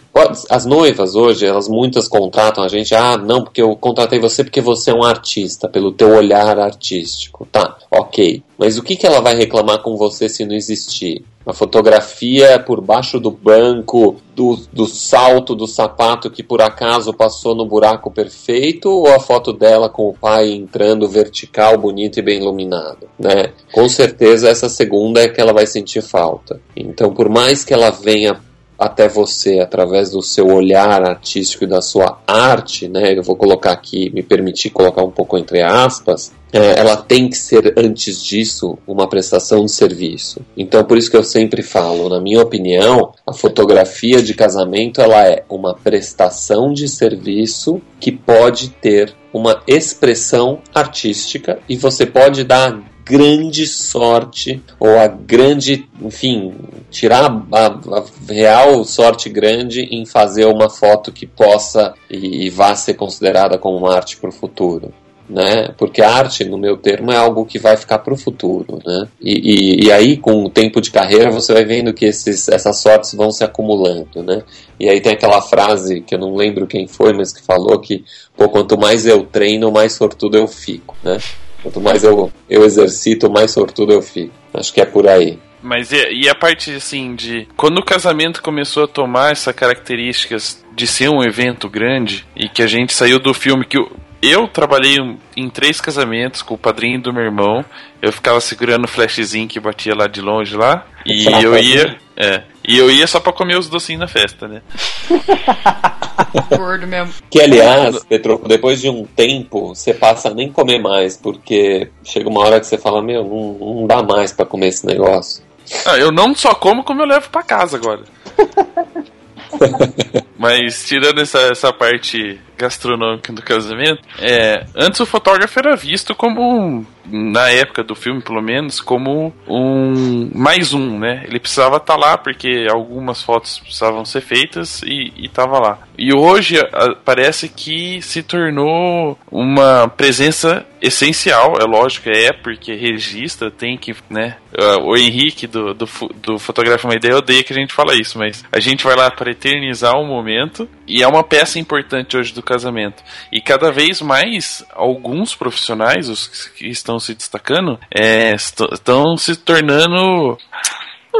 [0.48, 4.60] As noivas hoje, elas muitas contratam a gente, ah, não, porque eu contratei você porque
[4.60, 7.46] você é um artista, pelo teu olhar artístico.
[7.50, 8.42] Tá, ok.
[8.58, 11.24] Mas o que, que ela vai reclamar com você se não existir?
[11.46, 17.54] A fotografia por baixo do banco, do, do salto do sapato que por acaso passou
[17.54, 22.38] no buraco perfeito, ou a foto dela com o pai entrando vertical, bonito e bem
[22.40, 23.52] iluminado, né?
[23.72, 26.60] Com certeza essa segunda é que ela vai sentir falta.
[26.76, 28.38] Então, por mais que ela venha
[28.80, 33.12] até você através do seu olhar artístico e da sua arte, né?
[33.14, 36.32] Eu vou colocar aqui, me permitir colocar um pouco entre aspas.
[36.50, 40.40] É, ela tem que ser antes disso uma prestação de serviço.
[40.56, 45.28] Então, por isso que eu sempre falo, na minha opinião, a fotografia de casamento ela
[45.28, 52.80] é uma prestação de serviço que pode ter uma expressão artística e você pode dar
[53.04, 56.54] grande sorte ou a grande, enfim,
[56.90, 62.74] tirar a, a, real sorte grande em fazer uma foto que possa e, e vá
[62.74, 64.92] ser considerada como uma arte para o futuro.
[65.28, 65.68] Né?
[65.78, 69.06] Porque a arte, no meu termo, é algo que vai ficar para o futuro, né?
[69.20, 72.78] E, e, e, aí, com o tempo de carreira, você vai vendo que esses, essas
[72.78, 74.42] sortes vão se acumulando, né?
[74.80, 78.04] E aí tem aquela frase que eu não lembro quem foi, mas que falou que,
[78.36, 81.16] pô, quanto mais eu treino, mais sortudo eu fico, né?
[81.62, 84.32] Quanto mais eu, eu exercito, mais sortudo eu fico.
[84.54, 85.38] Acho que é por aí.
[85.62, 90.64] Mas e, e, a parte assim de quando o casamento começou a tomar essas características
[90.74, 93.90] de ser um evento grande e que a gente saiu do filme que eu,
[94.22, 94.96] eu trabalhei
[95.36, 97.64] em três casamentos com o padrinho do meu irmão.
[98.00, 102.42] Eu ficava segurando o flashzinho que batia lá de longe lá e eu ia, é,
[102.66, 104.62] e eu ia só para comer os docinhos na festa, né?
[106.56, 107.12] Gordo mesmo.
[107.30, 112.28] Que aliás, Petro, depois de um tempo, você passa a nem comer mais, porque chega
[112.28, 115.42] uma hora que você fala, meu, não, não dá mais para comer esse negócio.
[115.86, 118.02] Ah, eu não só como, como eu levo para casa agora.
[120.38, 126.86] Mas tirando essa, essa parte gastronômica do casamento, é, antes o fotógrafo era visto como
[127.06, 131.24] na época do filme pelo menos, como um mais um, né?
[131.26, 135.78] Ele precisava estar tá lá porque algumas fotos precisavam ser feitas e estava lá.
[135.98, 143.50] e hoje a, parece que se tornou uma presença essencial, é lógico, é porque registra,
[143.50, 144.36] tem que, né?
[144.82, 145.86] O Henrique do, do,
[146.16, 149.10] do Fotografa Uma Ideia odeia que a gente fala isso, mas a gente vai lá
[149.10, 153.02] para eternizar o momento e é uma peça importante hoje do casamento.
[153.32, 160.38] E cada vez mais alguns profissionais, os que estão se destacando, é, estão se tornando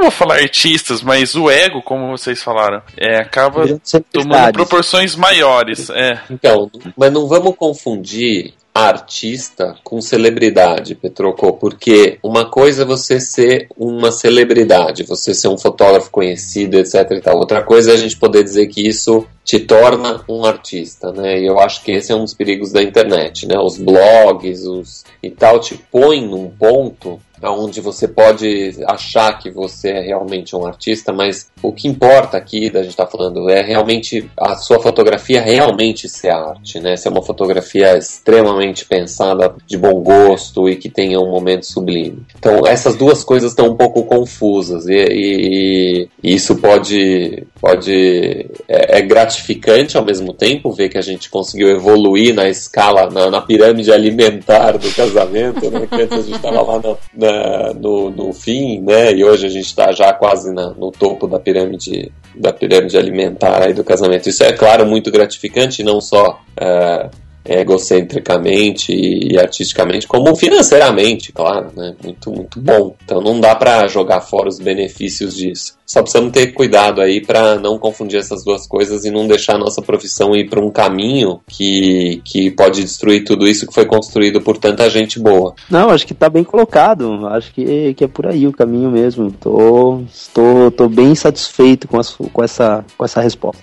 [0.00, 3.66] não vou falar artistas, mas o ego, como vocês falaram, é, acaba
[4.10, 5.90] tomando proporções maiores.
[5.90, 6.18] É.
[6.30, 13.66] Então, mas não vamos confundir artista com celebridade, Petroco, porque uma coisa é você ser
[13.76, 17.36] uma celebridade, você ser um fotógrafo conhecido, etc e tal.
[17.36, 21.40] Outra coisa é a gente poder dizer que isso te torna um artista, né?
[21.40, 23.58] E eu acho que esse é um dos perigos da internet, né?
[23.58, 29.90] Os blogs, os e tal te põem num ponto onde você pode achar que você
[29.90, 34.30] é realmente um artista, mas o que importa aqui, da gente está falando, é realmente
[34.36, 36.96] a sua fotografia realmente ser arte, né?
[36.96, 42.22] Ser uma fotografia extremamente pensada, de bom gosto e que tenha um momento sublime.
[42.38, 48.98] Então essas duas coisas estão um pouco confusas e, e, e isso pode, pode é,
[48.98, 53.40] é, gratificante ao mesmo tempo ver que a gente conseguiu evoluir na escala, na, na
[53.40, 55.86] pirâmide alimentar do casamento, né?
[55.86, 57.29] Que antes a gente estava lá na, na
[57.74, 59.12] no, no fim, né?
[59.12, 63.62] E hoje a gente está já quase na, no topo da pirâmide da pirâmide alimentar
[63.62, 64.28] aí do casamento.
[64.28, 67.10] Isso é claro muito gratificante, não só uh,
[67.44, 71.94] egocentricamente e artisticamente, como financeiramente, claro, né?
[72.02, 72.94] Muito, muito bom.
[73.04, 75.78] Então não dá para jogar fora os benefícios disso.
[75.90, 79.58] Só precisamos ter cuidado aí para não confundir essas duas coisas e não deixar a
[79.58, 84.40] nossa profissão ir para um caminho que, que pode destruir tudo isso que foi construído
[84.40, 85.52] por tanta gente boa.
[85.68, 87.26] Não, acho que tá bem colocado.
[87.26, 89.32] Acho que, que é por aí o caminho mesmo.
[89.32, 90.00] Tô,
[90.32, 93.60] tô, tô bem satisfeito com, a, com, essa, com essa resposta.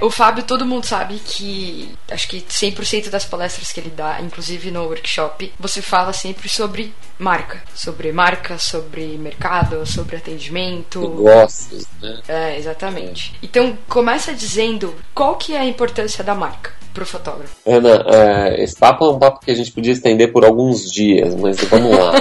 [0.00, 4.70] O Fábio, todo mundo sabe que acho que 100% das palestras que ele dá, inclusive
[4.72, 11.00] no workshop, você fala sempre sobre marca, sobre marca, sobre mercado, sobre atendimento.
[11.00, 12.20] Negócios, né?
[12.26, 13.34] É, exatamente.
[13.40, 17.54] Então, começa dizendo qual que é a importância da marca pro fotógrafo?
[17.66, 21.34] Ana, uh, esse papo é um papo que a gente podia estender por alguns dias,
[21.34, 22.12] mas vamos lá.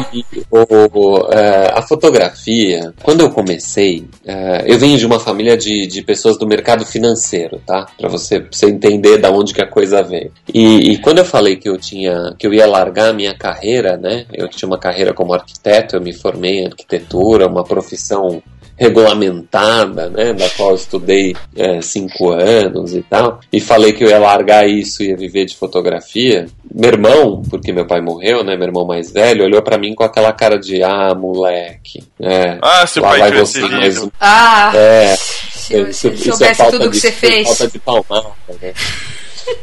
[0.50, 5.86] o o, uh, a fotografia, quando eu comecei, uh, eu venho de uma família de,
[5.86, 7.86] de pessoas do mercado financeiro, tá?
[7.98, 10.32] Para você, você entender da onde que a coisa veio.
[10.52, 13.96] E, e, quando eu falei que eu tinha, que eu ia largar a minha carreira,
[13.96, 14.26] né?
[14.32, 18.42] Eu tinha uma carreira como arquiteto, eu me formei em arquitetura, uma profissão
[18.80, 24.08] regulamentada, né, da qual eu estudei é, cinco anos e tal, e falei que eu
[24.08, 28.56] ia largar isso e ia viver de fotografia, meu irmão, porque meu pai morreu, né,
[28.56, 32.86] meu irmão mais velho, olhou para mim com aquela cara de, ah, moleque, é, ah,
[32.86, 34.10] seu pai vai você mais um...
[34.18, 37.48] Ah, é, se isso, isso soubesse é tudo que você fez.
[37.48, 38.72] Falta de palmada, né?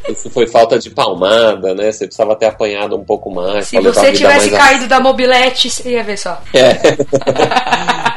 [0.10, 1.92] Isso foi falta de palmada, né?
[1.92, 3.68] Você precisava ter apanhado um pouco mais.
[3.68, 4.88] Se você tivesse caído a...
[4.88, 6.42] da mobilete, você ia ver só.
[6.54, 6.78] É.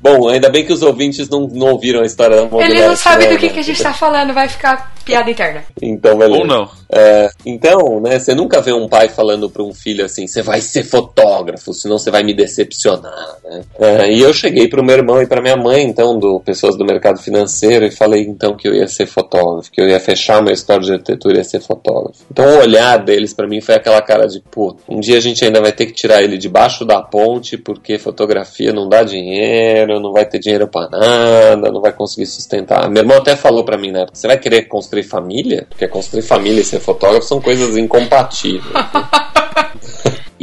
[0.00, 2.72] Bom, ainda bem que os ouvintes não, não ouviram a história da mobilete.
[2.72, 3.34] Eles não sabem né?
[3.34, 5.64] do que, que a gente está falando, vai ficar piada interna.
[5.80, 6.40] Então, beleza.
[6.40, 6.70] Ou não.
[6.94, 10.60] É, então, né, você nunca vê um pai falando para um filho assim, você vai
[10.60, 13.62] ser fotógrafo, senão você vai me decepcionar, né?
[13.78, 16.76] É, e eu cheguei para o meu irmão e para minha mãe, então, do pessoas
[16.76, 20.42] do mercado financeiro, e falei então que eu ia ser fotógrafo, que eu ia fechar
[20.42, 22.24] meu história de arquitetura e ia ser fotógrafo.
[22.30, 25.44] Então, o olhar deles para mim foi aquela cara de, pô, um dia a gente
[25.44, 29.41] ainda vai ter que tirar ele debaixo da ponte porque fotografia não dá dinheiro,
[29.86, 32.88] não vai ter dinheiro para nada, não vai conseguir sustentar.
[32.90, 35.66] Meu irmão até falou para mim na época, você vai querer construir família?
[35.68, 38.72] Porque construir família e ser fotógrafo são coisas incompatíveis.
[38.72, 38.82] Né?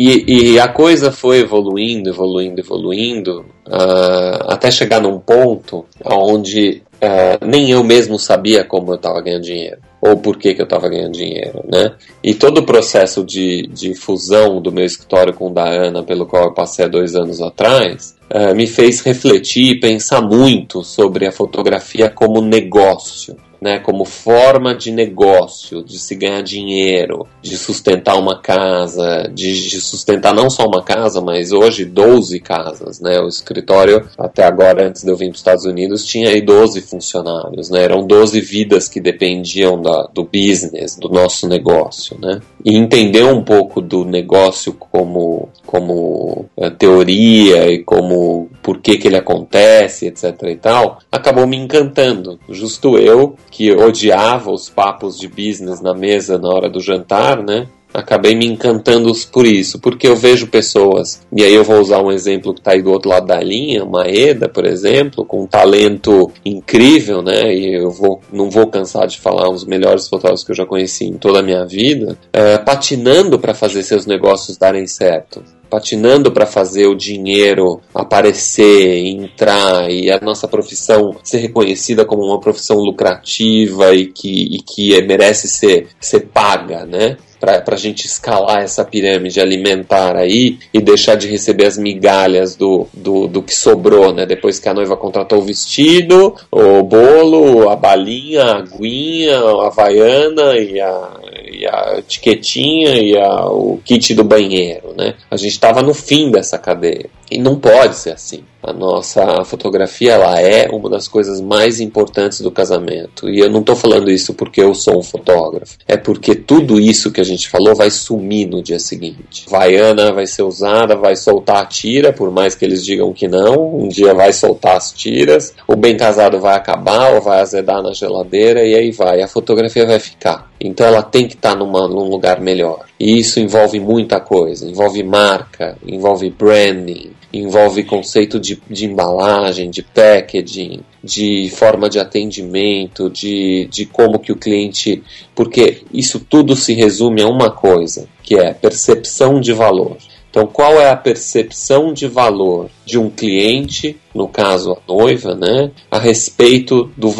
[0.02, 7.45] E, e, a coisa foi evoluindo, evoluindo, evoluindo, uh, até chegar num ponto onde uh,
[7.45, 10.88] nem eu mesmo sabia como eu estava ganhando dinheiro, ou por que, que eu estava
[10.88, 11.95] ganhando dinheiro, né?
[12.24, 16.26] E todo o processo de, de fusão do meu escritório com o da Ana, pelo
[16.26, 21.25] qual eu passei há dois anos atrás, uh, me fez refletir e pensar muito sobre
[21.25, 28.17] a fotografia como negócio né, como forma de negócio, de se ganhar dinheiro, de sustentar
[28.17, 33.19] uma casa, de, de, sustentar não só uma casa, mas hoje 12 casas, né?
[33.19, 36.82] O escritório, até agora, antes de eu vir para os Estados Unidos, tinha aí 12
[36.82, 37.84] funcionários, né?
[37.84, 42.39] Eram 12 vidas que dependiam da, do business, do nosso negócio, né?
[42.63, 49.07] E entender um pouco do negócio como, como uh, teoria e como por que que
[49.07, 52.39] ele acontece, etc e tal, acabou me encantando.
[52.49, 57.67] Justo eu que odiava os papos de business na mesa na hora do jantar, né?
[57.91, 62.11] acabei me encantando por isso, porque eu vejo pessoas, e aí eu vou usar um
[62.11, 66.32] exemplo que está aí do outro lado da linha, Maeda, por exemplo, com um talento
[66.45, 67.51] incrível, né?
[67.51, 71.05] E eu vou, não vou cansar de falar os melhores fotógrafos que eu já conheci
[71.05, 76.45] em toda a minha vida, é, patinando para fazer seus negócios darem certo patinando para
[76.45, 83.93] fazer o dinheiro aparecer, entrar e a nossa profissão ser reconhecida como uma profissão lucrativa
[83.93, 87.17] e que, e que é, merece ser, ser paga, né?
[87.39, 92.87] Para a gente escalar essa pirâmide alimentar aí e deixar de receber as migalhas do,
[92.93, 94.25] do, do que sobrou, né?
[94.25, 100.57] Depois que a noiva contratou o vestido, o bolo, a balinha, a aguinha, a havaiana
[100.57, 101.11] e a,
[101.51, 105.15] e a etiquetinha e a, o kit do banheiro, né?
[105.31, 107.09] A gente estava no fim dessa cadeia.
[107.32, 108.43] E não pode ser assim.
[108.61, 113.30] A nossa fotografia ela é uma das coisas mais importantes do casamento.
[113.30, 115.77] E eu não estou falando isso porque eu sou um fotógrafo.
[115.88, 119.45] É porque tudo isso que a gente falou vai sumir no dia seguinte.
[119.47, 123.80] Vaiana vai ser usada, vai soltar a tira, por mais que eles digam que não.
[123.80, 125.53] Um dia vai soltar as tiras.
[125.65, 129.21] O bem casado vai acabar ou vai azedar na geladeira e aí vai.
[129.21, 130.51] A fotografia vai ficar.
[130.59, 132.86] Então ela tem que estar tá num lugar melhor.
[132.99, 134.67] E isso envolve muita coisa.
[134.67, 143.09] Envolve marca, envolve branding, envolve conceito de, de embalagem, de packaging, de forma de atendimento,
[143.09, 145.03] de, de como que o cliente.
[145.36, 149.97] Porque isso tudo se resume a uma coisa, que é percepção de valor.
[150.30, 155.71] Então, qual é a percepção de valor de um cliente, no caso a noiva, né,
[155.89, 157.11] a respeito do,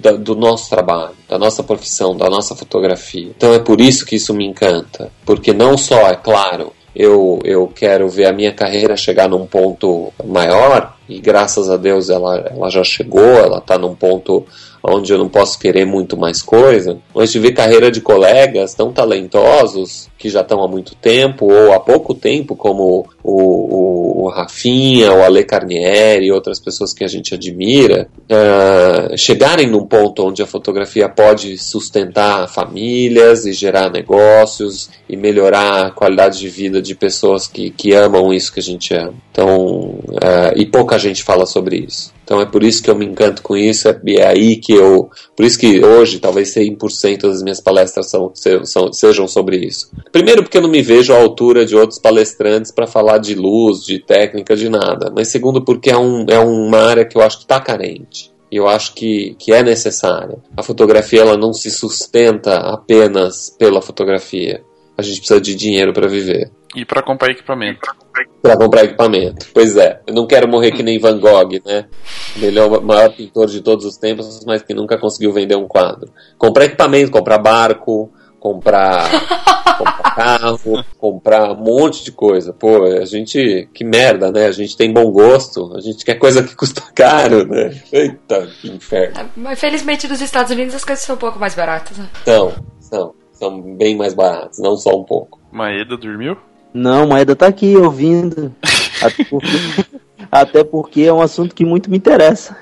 [0.00, 3.30] da, do nosso trabalho, da nossa profissão, da nossa fotografia?
[3.36, 7.70] Então, é por isso que isso me encanta, porque não só, é claro, eu, eu
[7.74, 12.70] quero ver a minha carreira chegar num ponto maior, e graças a Deus ela, ela
[12.70, 14.46] já chegou, ela está num ponto
[14.82, 18.92] onde eu não posso querer muito mais coisa, mas de ver carreira de colegas tão
[18.92, 24.28] talentosos que já estão há muito tempo ou há pouco tempo, como o, o, o
[24.28, 30.26] Rafinha, o Ale Carnieri e outras pessoas que a gente admira, uh, chegarem num ponto
[30.26, 36.82] onde a fotografia pode sustentar famílias e gerar negócios e melhorar a qualidade de vida
[36.82, 39.14] de pessoas que, que amam isso que a gente ama.
[39.32, 42.12] Então, uh, e pouca gente fala sobre isso.
[42.30, 45.10] Então é por isso que eu me encanto com isso, é, é aí que eu.
[45.34, 49.90] Por isso que hoje talvez 100% das minhas palestras são, são, sejam sobre isso.
[50.12, 53.84] Primeiro, porque eu não me vejo à altura de outros palestrantes para falar de luz,
[53.84, 55.12] de técnica, de nada.
[55.12, 58.54] Mas segundo, porque é, um, é uma área que eu acho que está carente e
[58.54, 60.38] eu acho que, que é necessária.
[60.56, 64.62] A fotografia ela não se sustenta apenas pela fotografia.
[64.96, 66.48] A gente precisa de dinheiro para viver.
[66.74, 67.80] E para comprar equipamento.
[68.40, 69.46] Para comprar equipamento.
[69.52, 70.00] Pois é.
[70.06, 71.86] Eu não quero morrer que nem Van Gogh, né?
[72.36, 76.12] Melhor, maior pintor de todos os tempos, mas que nunca conseguiu vender um quadro.
[76.38, 79.10] Comprar equipamento, comprar barco, comprar,
[79.76, 82.52] comprar carro, comprar um monte de coisa.
[82.52, 83.68] Pô, a gente.
[83.74, 84.46] Que merda, né?
[84.46, 87.70] A gente tem bom gosto, a gente quer coisa que custa caro, né?
[87.92, 89.18] Eita, que inferno.
[89.18, 92.08] É, mas felizmente nos Estados Unidos as coisas são um pouco mais baratas, né?
[92.24, 93.14] São, são.
[93.32, 95.40] São bem mais baratas, não só um pouco.
[95.50, 96.36] Maeda dormiu?
[96.72, 98.54] Não, Maeda tá aqui ouvindo.
[99.02, 99.48] Até porque,
[100.30, 102.54] até porque é um assunto que muito me interessa.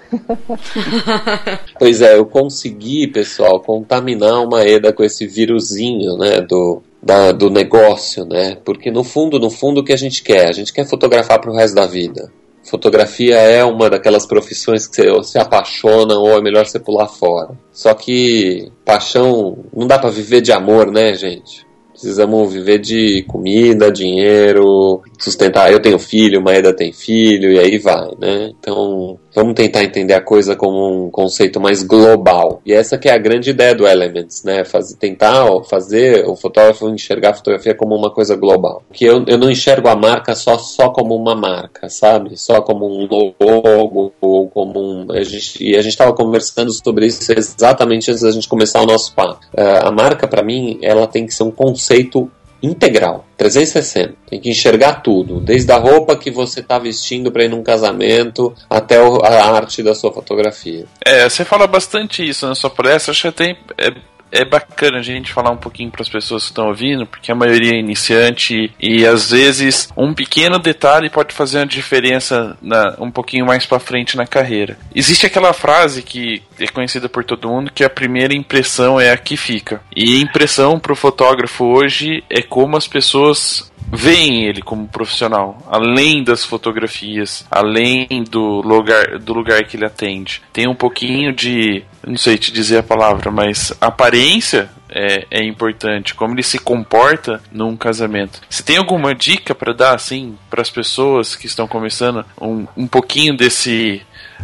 [1.77, 7.51] pois é, eu consegui, pessoal, contaminar o Maeda com esse vírusinho, né, do, da, do
[7.51, 8.57] negócio, né?
[8.65, 10.49] Porque no fundo, no fundo, o que a gente quer?
[10.49, 12.31] A gente quer fotografar para o resto da vida.
[12.63, 17.51] Fotografia é uma daquelas profissões que você se apaixona ou é melhor você pular fora.
[17.73, 21.67] Só que paixão não dá para viver de amor, né, gente?
[22.01, 25.73] Precisamos viver de comida, dinheiro, sustentar.
[25.73, 28.53] Eu tenho filho, Maeda tem filho, e aí vai, né?
[28.57, 32.61] Então, vamos tentar entender a coisa como um conceito mais global.
[32.67, 34.65] E essa que é a grande ideia do Elements, né?
[34.65, 38.83] Fazer, tentar fazer o fotógrafo enxergar a fotografia como uma coisa global.
[38.93, 42.37] Que eu, eu não enxergo a marca só, só como uma marca, sabe?
[42.37, 45.13] Só como um logo ou como um.
[45.13, 48.87] A gente, e a gente estava conversando sobre isso exatamente antes da gente começar o
[48.87, 49.41] nosso papo.
[49.57, 52.29] Uh, a marca, para mim, ela tem que ser um conceito
[52.63, 54.15] integral, 360.
[54.29, 58.55] Tem que enxergar tudo, desde a roupa que você está vestindo para ir num casamento
[58.69, 60.87] até a arte da sua fotografia.
[61.05, 63.95] É, você fala bastante isso na sua palestra, acho que é
[64.31, 67.35] é bacana a gente falar um pouquinho para as pessoas que estão ouvindo, porque a
[67.35, 73.11] maioria é iniciante e às vezes um pequeno detalhe pode fazer uma diferença na, um
[73.11, 74.79] pouquinho mais para frente na carreira.
[74.95, 79.17] Existe aquela frase que é conhecida por todo mundo que a primeira impressão é a
[79.17, 79.81] que fica.
[79.95, 86.23] E impressão para o fotógrafo hoje é como as pessoas veem ele como profissional, além
[86.23, 90.43] das fotografias, além do lugar, do lugar que ele atende.
[90.53, 96.15] Tem um pouquinho de, não sei te dizer a palavra, mas aparência é, é importante,
[96.15, 98.41] como ele se comporta num casamento.
[98.49, 102.87] Você tem alguma dica para dar, assim, para as pessoas que estão começando um, um
[102.87, 104.03] pouquinho desse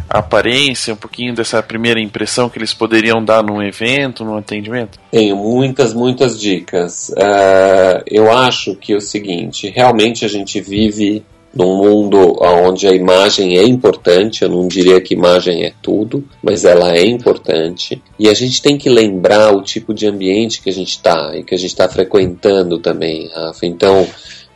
[0.09, 4.99] aparência, um pouquinho dessa primeira impressão que eles poderiam dar num evento, num atendimento?
[5.11, 7.09] Tenho muitas, muitas dicas.
[7.09, 11.23] Uh, eu acho que é o seguinte: realmente a gente vive
[11.55, 16.65] num mundo onde a imagem é importante, eu não diria que imagem é tudo, mas
[16.65, 18.03] ela é importante.
[18.19, 21.45] E a gente tem que lembrar o tipo de ambiente que a gente está e
[21.45, 23.65] que a gente está frequentando também, Rafa.
[23.65, 24.05] Então,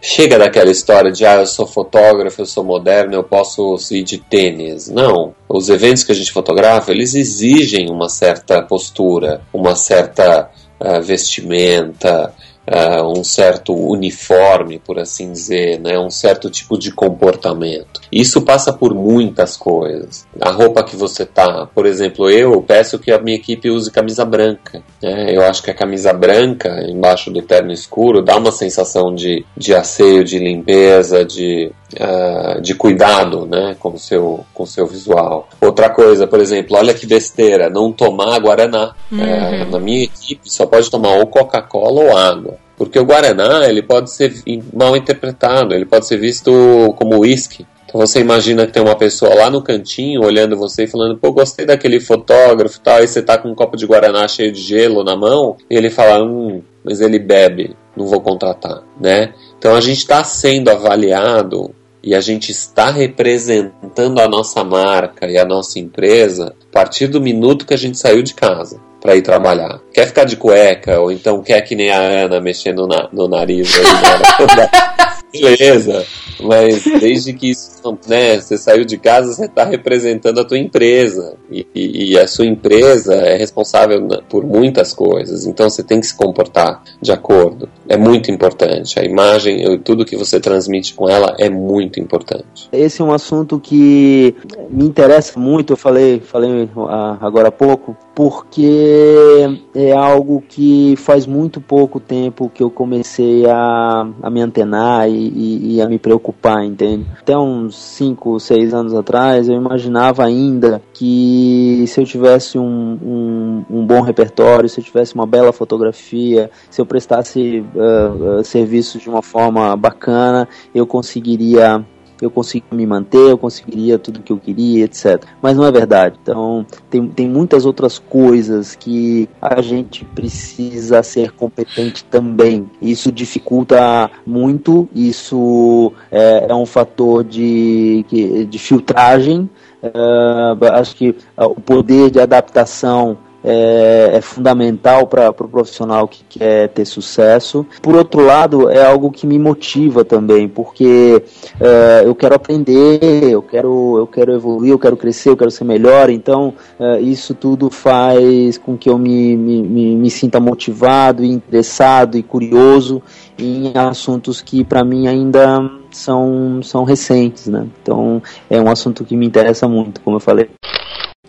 [0.01, 4.17] chega daquela história de ah, eu sou fotógrafo, eu sou moderno, eu posso ir de
[4.17, 4.87] tênis.
[4.87, 5.33] Não.
[5.47, 12.33] Os eventos que a gente fotografa, eles exigem uma certa postura, uma certa uh, vestimenta,
[12.69, 15.97] uh, um certo uniforme, por assim dizer, né?
[15.99, 18.01] um certo tipo de comportamento.
[18.11, 20.25] Isso passa por muitas coisas.
[20.39, 24.23] A roupa que você tá, por exemplo, eu peço que a minha equipe use camisa
[24.23, 24.81] branca.
[25.01, 25.35] Né?
[25.35, 29.73] Eu acho que a camisa branca, embaixo do terno escuro, dá uma sensação de, de
[29.73, 33.75] asseio, de limpeza, de, uh, de cuidado né?
[33.79, 35.47] com o seu, com seu visual.
[35.59, 38.93] Outra coisa, por exemplo, olha que besteira, não tomar Guaraná.
[39.11, 39.21] Uhum.
[39.21, 42.58] É, na minha equipe só pode tomar ou Coca-Cola ou água.
[42.79, 44.33] Porque o Guaraná ele pode ser
[44.73, 47.67] mal interpretado, ele pode ser visto como uísque.
[47.85, 51.33] Então você imagina que tem uma pessoa lá no cantinho olhando você e falando, pô,
[51.33, 54.61] gostei daquele fotógrafo e tal, aí você tá com um copo de Guaraná cheio de
[54.61, 59.33] gelo na mão, e ele fala, hum, mas ele bebe, não vou contratar, né?
[59.57, 65.37] Então a gente está sendo avaliado e a gente está representando a nossa marca e
[65.37, 69.21] a nossa empresa a partir do minuto que a gente saiu de casa para ir
[69.21, 69.79] trabalhar.
[69.93, 73.73] Quer ficar de cueca ou então quer que nem a Ana mexendo na, no nariz
[73.75, 74.69] aí, né?
[75.31, 76.05] Beleza.
[76.41, 77.69] Mas desde que isso,
[78.07, 81.35] né, você saiu de casa, você está representando a tua empresa.
[81.51, 85.45] E, e, e, a sua empresa é responsável por muitas coisas.
[85.45, 87.69] Então você tem que se comportar de acordo.
[87.89, 88.99] É muito importante.
[88.99, 92.69] A imagem, tudo que você transmite com ela é muito importante.
[92.71, 94.35] Esse é um assunto que
[94.69, 95.73] me interessa muito.
[95.73, 102.51] Eu falei, falei ah, agora há pouco, porque é algo que faz muito pouco tempo
[102.53, 107.07] que eu comecei a, a me antenar e, e, e a me preocupar, entende?
[107.19, 113.65] Até uns 5, 6 anos atrás eu imaginava ainda que se eu tivesse um, um,
[113.69, 119.01] um bom repertório, se eu tivesse uma bela fotografia, se eu prestasse uh, uh, serviços
[119.01, 121.83] de uma forma bacana, eu conseguiria
[122.21, 125.23] eu consigo me manter, eu conseguiria tudo que eu queria, etc.
[125.41, 126.19] Mas não é verdade.
[126.21, 132.69] Então, tem, tem muitas outras coisas que a gente precisa ser competente também.
[132.81, 138.05] Isso dificulta muito, isso é, é um fator de,
[138.49, 139.49] de filtragem.
[139.81, 146.23] Uh, acho que o poder de adaptação é, é fundamental para o pro profissional que
[146.29, 147.65] quer ter sucesso.
[147.81, 151.23] Por outro lado, é algo que me motiva também, porque
[151.59, 155.63] é, eu quero aprender, eu quero, eu quero evoluir, eu quero crescer, eu quero ser
[155.63, 156.09] melhor.
[156.09, 162.17] Então, é, isso tudo faz com que eu me, me, me, me sinta motivado, interessado
[162.17, 163.01] e curioso
[163.37, 165.59] em assuntos que para mim ainda
[165.91, 167.67] são, são recentes, né?
[167.81, 170.49] Então é um assunto que me interessa muito, como eu falei.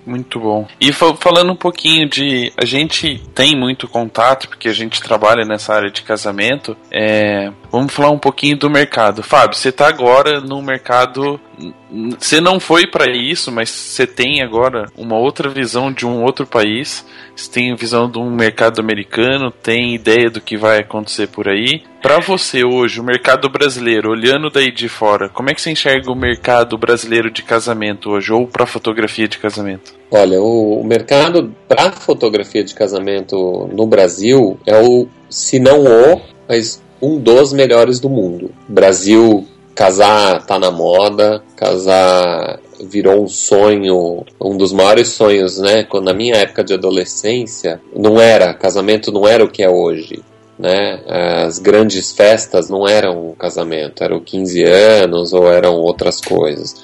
[0.06, 0.66] Muito bom.
[0.80, 2.52] E falando um pouquinho de.
[2.56, 6.76] A gente tem muito contato, porque a gente trabalha nessa área de casamento.
[6.90, 9.22] É, vamos falar um pouquinho do mercado.
[9.22, 11.40] Fábio, você está agora no mercado
[12.18, 16.46] você não foi para isso, mas você tem agora uma outra visão de um outro
[16.46, 17.04] país.
[17.34, 21.82] Você tem visão de um mercado americano, tem ideia do que vai acontecer por aí.
[22.00, 26.10] Para você hoje, o mercado brasileiro, olhando daí de fora, como é que você enxerga
[26.10, 29.94] o mercado brasileiro de casamento hoje ou para fotografia de casamento?
[30.10, 36.20] Olha, o, o mercado para fotografia de casamento no Brasil é o, se não o,
[36.48, 38.50] mas um dos melhores do mundo.
[38.68, 45.84] Brasil casar tá na moda, casar virou um sonho, um dos maiores sonhos, né?
[45.84, 50.22] Quando na minha época de adolescência, não era, casamento não era o que é hoje.
[50.58, 51.00] Né?
[51.46, 56.76] As grandes festas não eram casamento, eram 15 anos ou eram outras coisas.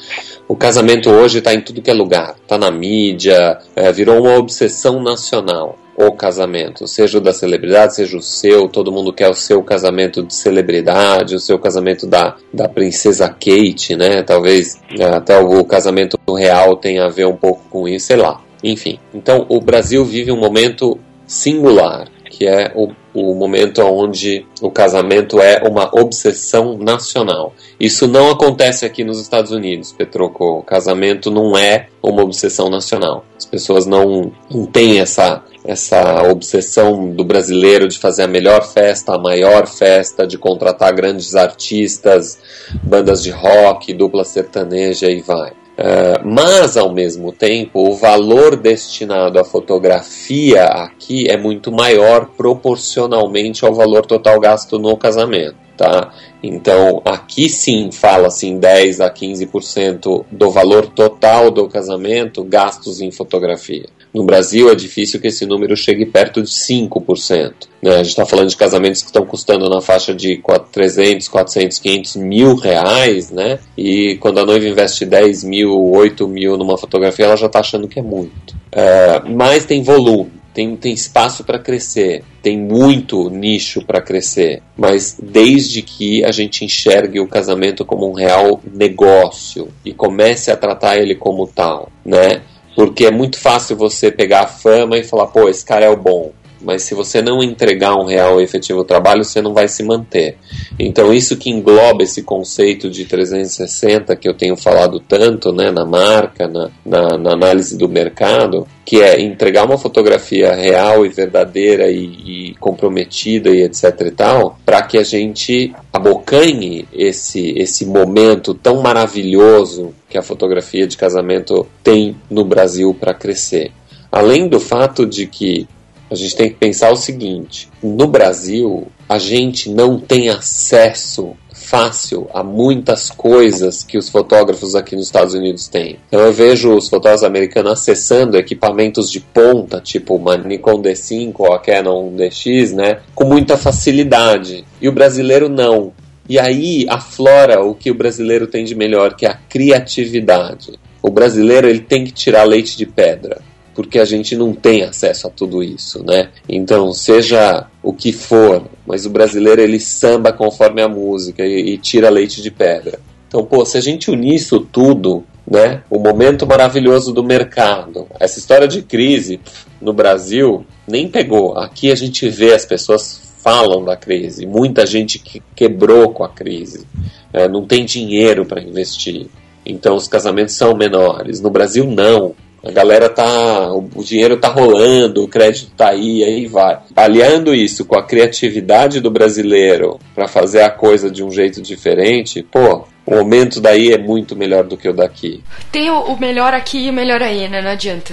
[0.49, 4.39] O casamento hoje está em tudo que é lugar, está na mídia, é, virou uma
[4.39, 9.35] obsessão nacional o casamento, seja o da celebridade, seja o seu, todo mundo quer o
[9.35, 14.23] seu casamento de celebridade, o seu casamento da, da princesa Kate, né?
[14.23, 18.43] Talvez é, até o casamento real tenha a ver um pouco com isso, sei lá.
[18.63, 22.09] Enfim, então o Brasil vive um momento singular.
[22.31, 27.55] Que é o, o momento onde o casamento é uma obsessão nacional.
[27.79, 30.59] Isso não acontece aqui nos Estados Unidos, Petroco.
[30.59, 33.25] O casamento não é uma obsessão nacional.
[33.37, 39.15] As pessoas não, não têm essa, essa obsessão do brasileiro de fazer a melhor festa,
[39.15, 42.39] a maior festa, de contratar grandes artistas,
[42.83, 45.53] bandas de rock, dupla sertaneja e vai.
[45.77, 53.63] Uh, mas, ao mesmo tempo, o valor destinado à fotografia aqui é muito maior proporcionalmente
[53.63, 55.67] ao valor total gasto no casamento.
[55.77, 56.11] Tá?
[56.43, 63.11] Então, aqui sim fala-se em 10 a 15% do valor total do casamento gastos em
[63.11, 63.85] fotografia.
[64.17, 67.53] No Brasil é difícil que esse número chegue perto de 5%.
[67.83, 67.91] Né?
[67.91, 70.43] A gente está falando de casamentos que estão custando na faixa de
[70.73, 73.59] 300, 400, 500 mil reais, né?
[73.77, 77.87] E quando a noiva investe 10 mil, 8 mil numa fotografia, ela já está achando
[77.87, 78.57] que é muito.
[78.73, 85.19] É, mas tem volume tem, tem espaço para crescer, tem muito nicho para crescer, mas
[85.23, 90.97] desde que a gente enxergue o casamento como um real negócio e comece a tratar
[90.97, 92.41] ele como tal, né?
[92.77, 95.97] Porque é muito fácil você pegar a fama e falar, pô, esse cara é o
[95.97, 96.33] bom.
[96.61, 100.37] Mas se você não entregar um real e efetivo trabalho, você não vai se manter.
[100.79, 105.85] Então, isso que engloba esse conceito de 360 que eu tenho falado tanto né, na
[105.85, 111.91] marca, na, na, na análise do mercado, que é entregar uma fotografia real e verdadeira
[111.91, 118.55] e, e comprometida e etc e tal, para que a gente abocanhe esse, esse momento
[118.55, 123.71] tão maravilhoso que a fotografia de casamento tem no Brasil para crescer.
[124.11, 125.69] Além do fato de que
[126.11, 132.29] a gente tem que pensar o seguinte: no Brasil, a gente não tem acesso fácil
[132.33, 135.99] a muitas coisas que os fotógrafos aqui nos Estados Unidos têm.
[136.07, 141.53] Então eu vejo os fotógrafos americanos acessando equipamentos de ponta, tipo uma Nikon D5 ou
[141.53, 144.65] a Canon DX, né, com muita facilidade.
[144.81, 145.93] E o brasileiro não.
[146.29, 150.73] E aí aflora o que o brasileiro tem de melhor, que é a criatividade.
[151.03, 153.41] O brasileiro ele tem que tirar leite de pedra
[153.77, 156.31] porque a gente não tem acesso a tudo isso, né?
[156.49, 161.79] Então, seja o que for, mas o brasileiro ele samba conforme a música e, e
[161.79, 162.99] tira leite de pedra.
[163.29, 165.83] Então, pô, se a gente unir isso tudo, né?
[165.91, 169.39] O momento maravilhoso do mercado, essa história de crise
[169.79, 171.59] no Brasil nem pegou.
[171.59, 176.29] Aqui a gente vê as pessoas falam da crise, muita gente que quebrou com a
[176.29, 176.85] crise,
[177.33, 179.29] é, não tem dinheiro para investir.
[179.65, 181.41] Então os casamentos são menores.
[181.41, 182.35] No Brasil não.
[182.65, 183.73] A galera tá.
[183.73, 186.81] O dinheiro tá rolando, o crédito tá aí, aí vai.
[186.97, 192.43] Aliando isso com a criatividade do brasileiro para fazer a coisa de um jeito diferente,
[192.43, 195.45] pô, o momento daí é muito melhor do que o daqui.
[195.71, 197.63] Tem o, o melhor aqui e o melhor aí, né?
[197.63, 198.13] Não adianta.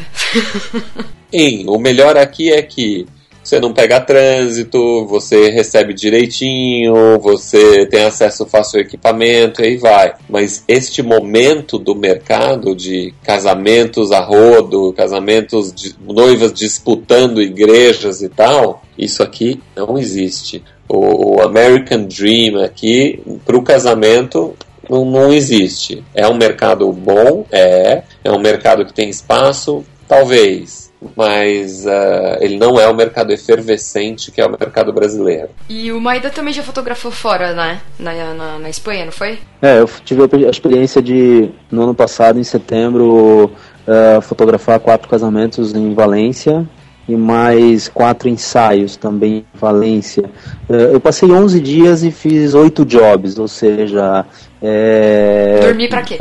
[1.33, 3.07] Sim, o melhor aqui é que
[3.43, 9.77] você não pega trânsito, você recebe direitinho, você tem acesso fácil ao equipamento e aí
[9.77, 10.13] vai.
[10.29, 18.29] Mas este momento do mercado de casamentos a rodo, casamentos de noivas disputando igrejas e
[18.29, 20.63] tal, isso aqui não existe.
[20.87, 24.53] O, o American Dream aqui, para o casamento,
[24.89, 26.01] não, não existe.
[26.15, 28.03] É um mercado bom, é.
[28.23, 30.82] É um mercado que tem espaço, talvez
[31.15, 35.49] mas uh, ele não é o mercado efervescente que é o mercado brasileiro.
[35.69, 37.81] E o Maida também já fotografou fora, né?
[37.99, 39.39] Na, na, na, Espanha, não foi?
[39.61, 43.51] É, eu tive a experiência de, no ano passado, em setembro,
[43.87, 46.67] uh, fotografar quatro casamentos em Valência
[47.07, 50.23] e mais quatro ensaios também em Valência.
[50.69, 54.25] Uh, eu passei 11 dias e fiz oito jobs, ou seja...
[54.65, 56.17] É, Dormir pra quê?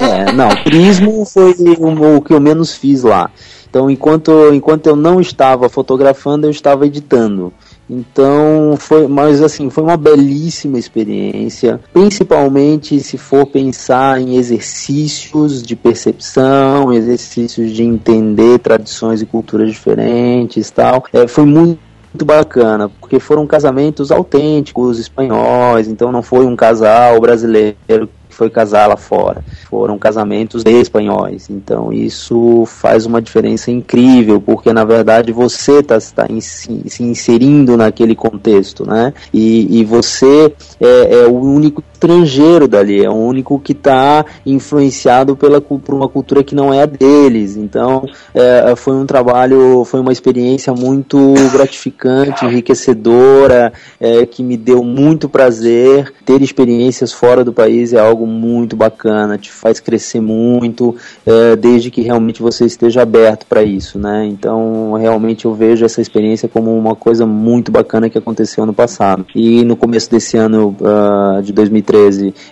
[0.00, 3.30] é, não, turismo foi o, o que eu menos fiz lá.
[3.72, 7.50] Então, enquanto, enquanto eu não estava fotografando, eu estava editando.
[7.88, 15.74] Então foi, mas assim, foi uma belíssima experiência, principalmente se for pensar em exercícios de
[15.74, 21.04] percepção, exercícios de entender tradições e culturas diferentes, tal.
[21.10, 21.80] É, foi muito
[22.12, 28.48] muito bacana, porque foram casamentos autênticos espanhóis, então não foi um casal brasileiro que foi
[28.48, 29.44] casar lá fora.
[29.68, 31.48] Foram casamentos de espanhóis.
[31.50, 37.76] Então isso faz uma diferença incrível, porque na verdade você está tá, tá se inserindo
[37.76, 39.12] naquele contexto, né?
[39.32, 45.36] E, e você é, é o único estrangeiro dali, é o único que está influenciado
[45.36, 47.56] pela, por uma cultura que não é a deles.
[47.56, 51.16] Então, é, foi um trabalho, foi uma experiência muito
[51.52, 56.12] gratificante, enriquecedora, é, que me deu muito prazer.
[56.24, 61.90] Ter experiências fora do país é algo muito bacana, te faz crescer muito, é, desde
[61.90, 64.26] que realmente você esteja aberto para isso, né?
[64.26, 69.24] Então, realmente eu vejo essa experiência como uma coisa muito bacana que aconteceu no passado.
[69.34, 71.91] E no começo desse ano uh, de 2013,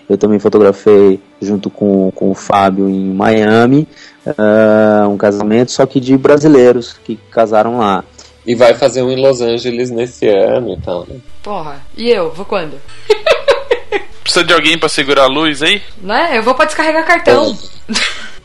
[0.09, 3.87] eu também fotografei junto com, com o Fábio em Miami,
[4.27, 8.05] uh, um casamento, só que de brasileiros que casaram lá.
[8.47, 11.17] E vai fazer um em Los Angeles nesse ano e tal, né?
[11.43, 12.33] Porra, e eu?
[12.33, 12.81] Vou quando?
[14.23, 15.83] Precisa de alguém para segurar a luz aí?
[16.01, 16.37] Né?
[16.37, 17.57] Eu vou pra descarregar cartão.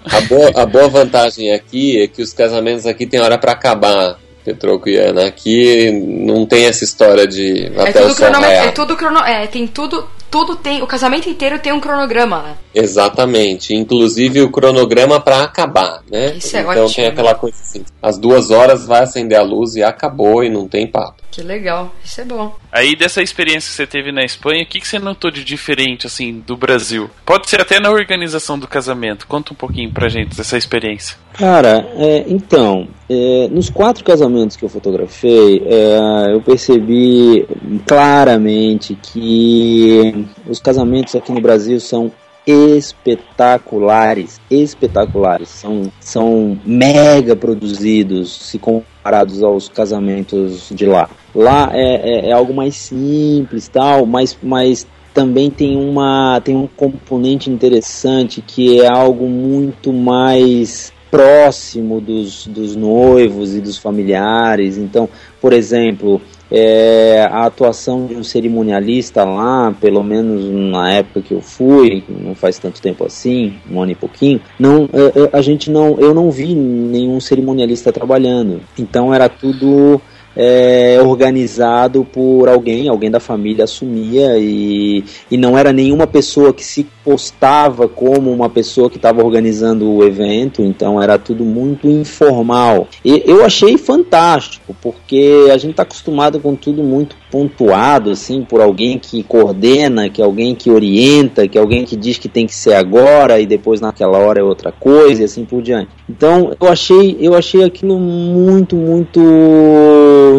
[0.03, 4.17] A boa, a boa vantagem aqui é que os casamentos aqui tem hora para acabar.
[4.45, 5.25] Petroco e Ana.
[5.25, 9.19] Aqui não tem essa história de é até tudo o sol É tudo crono...
[9.19, 12.57] É, tem tudo, tudo tem, o casamento inteiro tem um cronograma, né?
[12.73, 16.35] Exatamente, inclusive o cronograma para acabar, né?
[16.35, 16.93] Isso é então ótimo.
[16.93, 20.67] tem aquela coisa assim, as duas horas vai acender a luz e acabou e não
[20.67, 21.23] tem papo.
[21.31, 22.53] Que legal, isso é bom.
[22.71, 26.05] Aí dessa experiência que você teve na Espanha, o que, que você notou de diferente
[26.05, 27.09] assim do Brasil?
[27.25, 29.27] Pode ser até na organização do casamento.
[29.27, 31.17] Conta um pouquinho pra gente dessa experiência.
[31.33, 37.45] Cara, é, então, é, nos quatro casamentos que eu fotografei, é, eu percebi
[37.85, 42.11] claramente que os casamentos aqui no Brasil são
[42.45, 51.09] espetaculares, espetaculares, são, são mega produzidos se comparados aos casamentos de lá.
[51.33, 56.67] Lá é, é, é algo mais simples, tal, mas, mas também tem uma tem um
[56.67, 64.77] componente interessante que é algo muito mais próximo dos, dos noivos e dos familiares.
[64.77, 65.07] Então,
[65.41, 66.21] por exemplo,
[66.51, 72.35] é, a atuação de um cerimonialista lá, pelo menos na época que eu fui, não
[72.35, 76.13] faz tanto tempo assim, um ano e pouquinho, não, é, é, a gente não, eu
[76.13, 78.61] não vi nenhum cerimonialista trabalhando.
[78.77, 80.01] Então era tudo
[80.35, 86.63] é, organizado por alguém, alguém da família assumia e, e não era nenhuma pessoa que
[86.63, 92.87] se postava como uma pessoa que estava organizando o evento, então era tudo muito informal.
[93.03, 98.61] E eu achei fantástico, porque a gente está acostumado com tudo muito pontuado, assim, por
[98.61, 102.73] alguém que coordena, que alguém que orienta, que alguém que diz que tem que ser
[102.73, 105.89] agora e depois naquela hora é outra coisa e assim por diante.
[106.09, 109.19] Então eu achei, eu achei aquilo muito, muito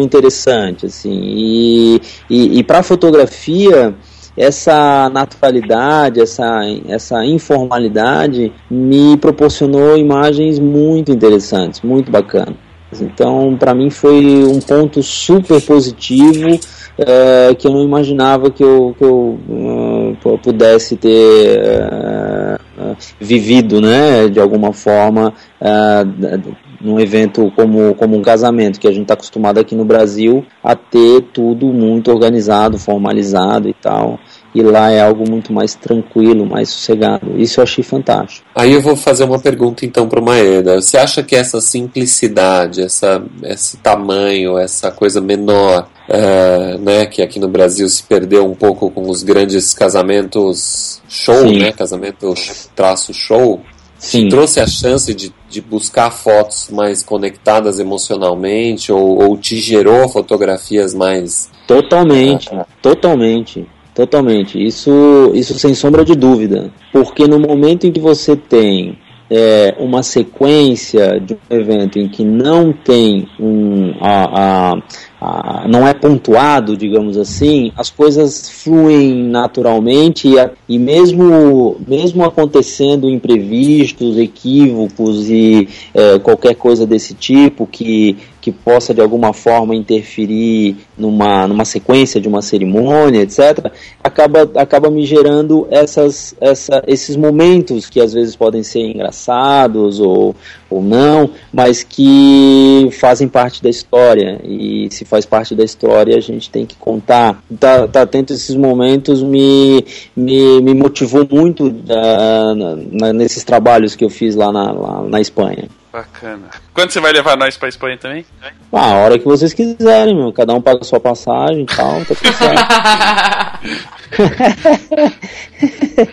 [0.01, 3.95] interessante, assim, e, e, e para fotografia
[4.37, 12.66] essa naturalidade, essa, essa informalidade me proporcionou imagens muito interessantes, muito bacanas.
[13.01, 16.57] Então, para mim foi um ponto super positivo
[16.97, 24.27] é, que eu não imaginava que eu, que eu uh, pudesse ter uh, vivido, né,
[24.29, 29.59] de alguma forma, uh, num evento como, como um casamento, que a gente está acostumado
[29.59, 34.19] aqui no Brasil a ter tudo muito organizado, formalizado e tal
[34.57, 37.39] e lá é algo muito mais tranquilo, mais sossegado.
[37.39, 38.47] Isso eu achei fantástico.
[38.55, 40.81] Aí eu vou fazer uma pergunta então para o Maeda.
[40.81, 47.39] Você acha que essa simplicidade, essa, esse tamanho, essa coisa menor, uh, né, que aqui
[47.39, 51.59] no Brasil se perdeu um pouco com os grandes casamentos show, Sim.
[51.59, 52.33] né, casamento
[52.75, 53.61] traço show,
[53.99, 54.27] Sim.
[54.27, 60.95] trouxe a chance de, de buscar fotos mais conectadas emocionalmente ou, ou te gerou fotografias
[60.95, 63.67] mais Totalmente, uh, totalmente.
[63.97, 64.63] Totalmente.
[64.63, 66.69] Isso, isso sem sombra de dúvida.
[66.91, 68.95] Porque no momento em que você tem
[69.27, 74.39] é, uma sequência de um evento em que não tem um, a,
[74.69, 74.83] a,
[75.19, 80.35] a, não é pontuado, digamos assim, as coisas fluem naturalmente e,
[80.75, 88.15] e mesmo, mesmo acontecendo imprevistos, equívocos e é, qualquer coisa desse tipo que
[88.47, 93.69] que possa de alguma forma interferir numa, numa sequência de uma cerimônia, etc.,
[94.01, 100.33] acaba, acaba me gerando essas, essa, esses momentos que às vezes podem ser engraçados ou,
[100.69, 104.39] ou não, mas que fazem parte da história.
[104.45, 107.43] E se faz parte da história, a gente tem que contar.
[107.59, 109.83] Tá, tá atento a esses momentos me,
[110.15, 112.55] me, me motivou muito uh,
[112.93, 115.67] na, nesses trabalhos que eu fiz lá na, lá na Espanha.
[115.91, 116.49] Bacana.
[116.73, 118.25] Quando você vai levar nós pra Espanha também?
[118.71, 120.31] Ah, a hora que vocês quiserem, meu.
[120.33, 122.67] Cada um paga a sua passagem e tal, tá tudo certo.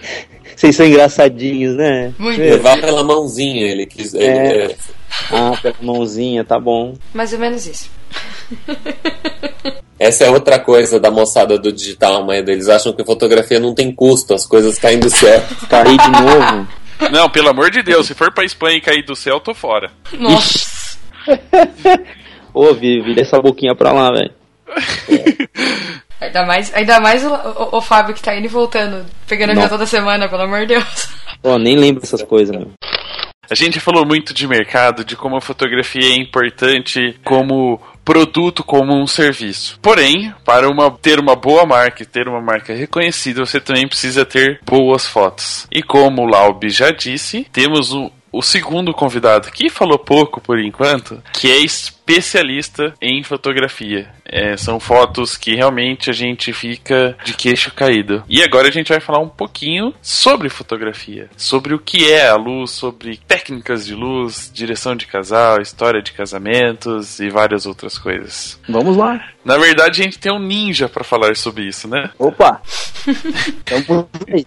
[0.57, 2.15] Vocês são engraçadinhos, né?
[2.19, 2.41] Muito.
[2.41, 4.15] Levar pela mãozinha, ele quis.
[4.15, 4.65] É.
[4.65, 4.77] Ele...
[5.31, 6.95] Ah, pela mãozinha, tá bom.
[7.13, 7.91] Mais ou menos isso.
[9.99, 13.93] Essa é outra coisa da moçada do digital, mas eles acham que fotografia não tem
[13.93, 15.43] custo, as coisas caem do céu.
[15.69, 16.67] Cair de novo.
[17.11, 19.55] Não, pelo amor de Deus, se for pra Espanha e cair do céu, eu tô
[19.55, 19.91] fora.
[20.13, 20.99] Nossa.
[22.53, 24.31] Ô, Vi, vira essa boquinha pra lá, velho.
[26.21, 29.69] Ainda mais, ainda mais o, o- o Fábio que tá indo e voltando, pegando avião
[29.69, 31.09] toda semana, pelo amor de Deus.
[31.43, 32.71] Pô, nem lembro essas coisas, meu.
[33.51, 38.95] A gente falou muito de mercado, de como a fotografia é importante como produto, como
[38.95, 39.79] um serviço.
[39.81, 44.61] Porém, para uma, ter uma boa marca ter uma marca reconhecida, você também precisa ter
[44.65, 45.67] boas fotos.
[45.73, 50.59] E como o Laub já disse, temos o, o segundo convidado, que falou pouco por
[50.59, 54.09] enquanto, que é especialista em fotografia.
[54.35, 58.25] É, são fotos que realmente a gente fica de queixo caído.
[58.29, 62.35] E agora a gente vai falar um pouquinho sobre fotografia, sobre o que é a
[62.35, 68.59] luz, sobre técnicas de luz, direção de casal, história de casamentos e várias outras coisas.
[68.69, 69.25] Vamos lá.
[69.45, 72.11] Na verdade, a gente tem um ninja para falar sobre isso, né?
[72.19, 72.61] Opa!
[73.67, 74.45] Então, por aí.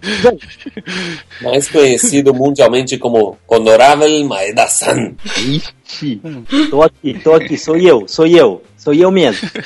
[1.40, 5.14] Mais conhecido mundialmente como Honorável Maeda-san.
[5.36, 6.20] Ixi,
[6.68, 9.48] tô aqui, tô aqui, sou eu, sou eu, sou eu mesmo.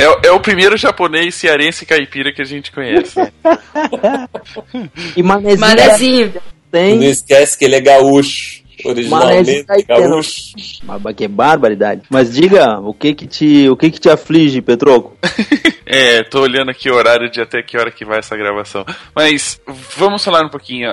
[0.00, 3.14] É, é o primeiro japonês cearense caipira que a gente conhece.
[5.16, 6.32] E manezinho, Manezinho.
[6.34, 8.62] Não tem, esquece que ele é gaúcho.
[8.84, 10.52] Originalmente gaúcho.
[10.82, 12.02] mas que barbaridade.
[12.08, 15.16] Mas diga, o que que te, o que que te aflige, Petroco?
[15.90, 18.84] É, tô olhando aqui o horário de até que hora que vai essa gravação.
[19.16, 19.58] Mas
[19.96, 20.90] vamos falar um pouquinho.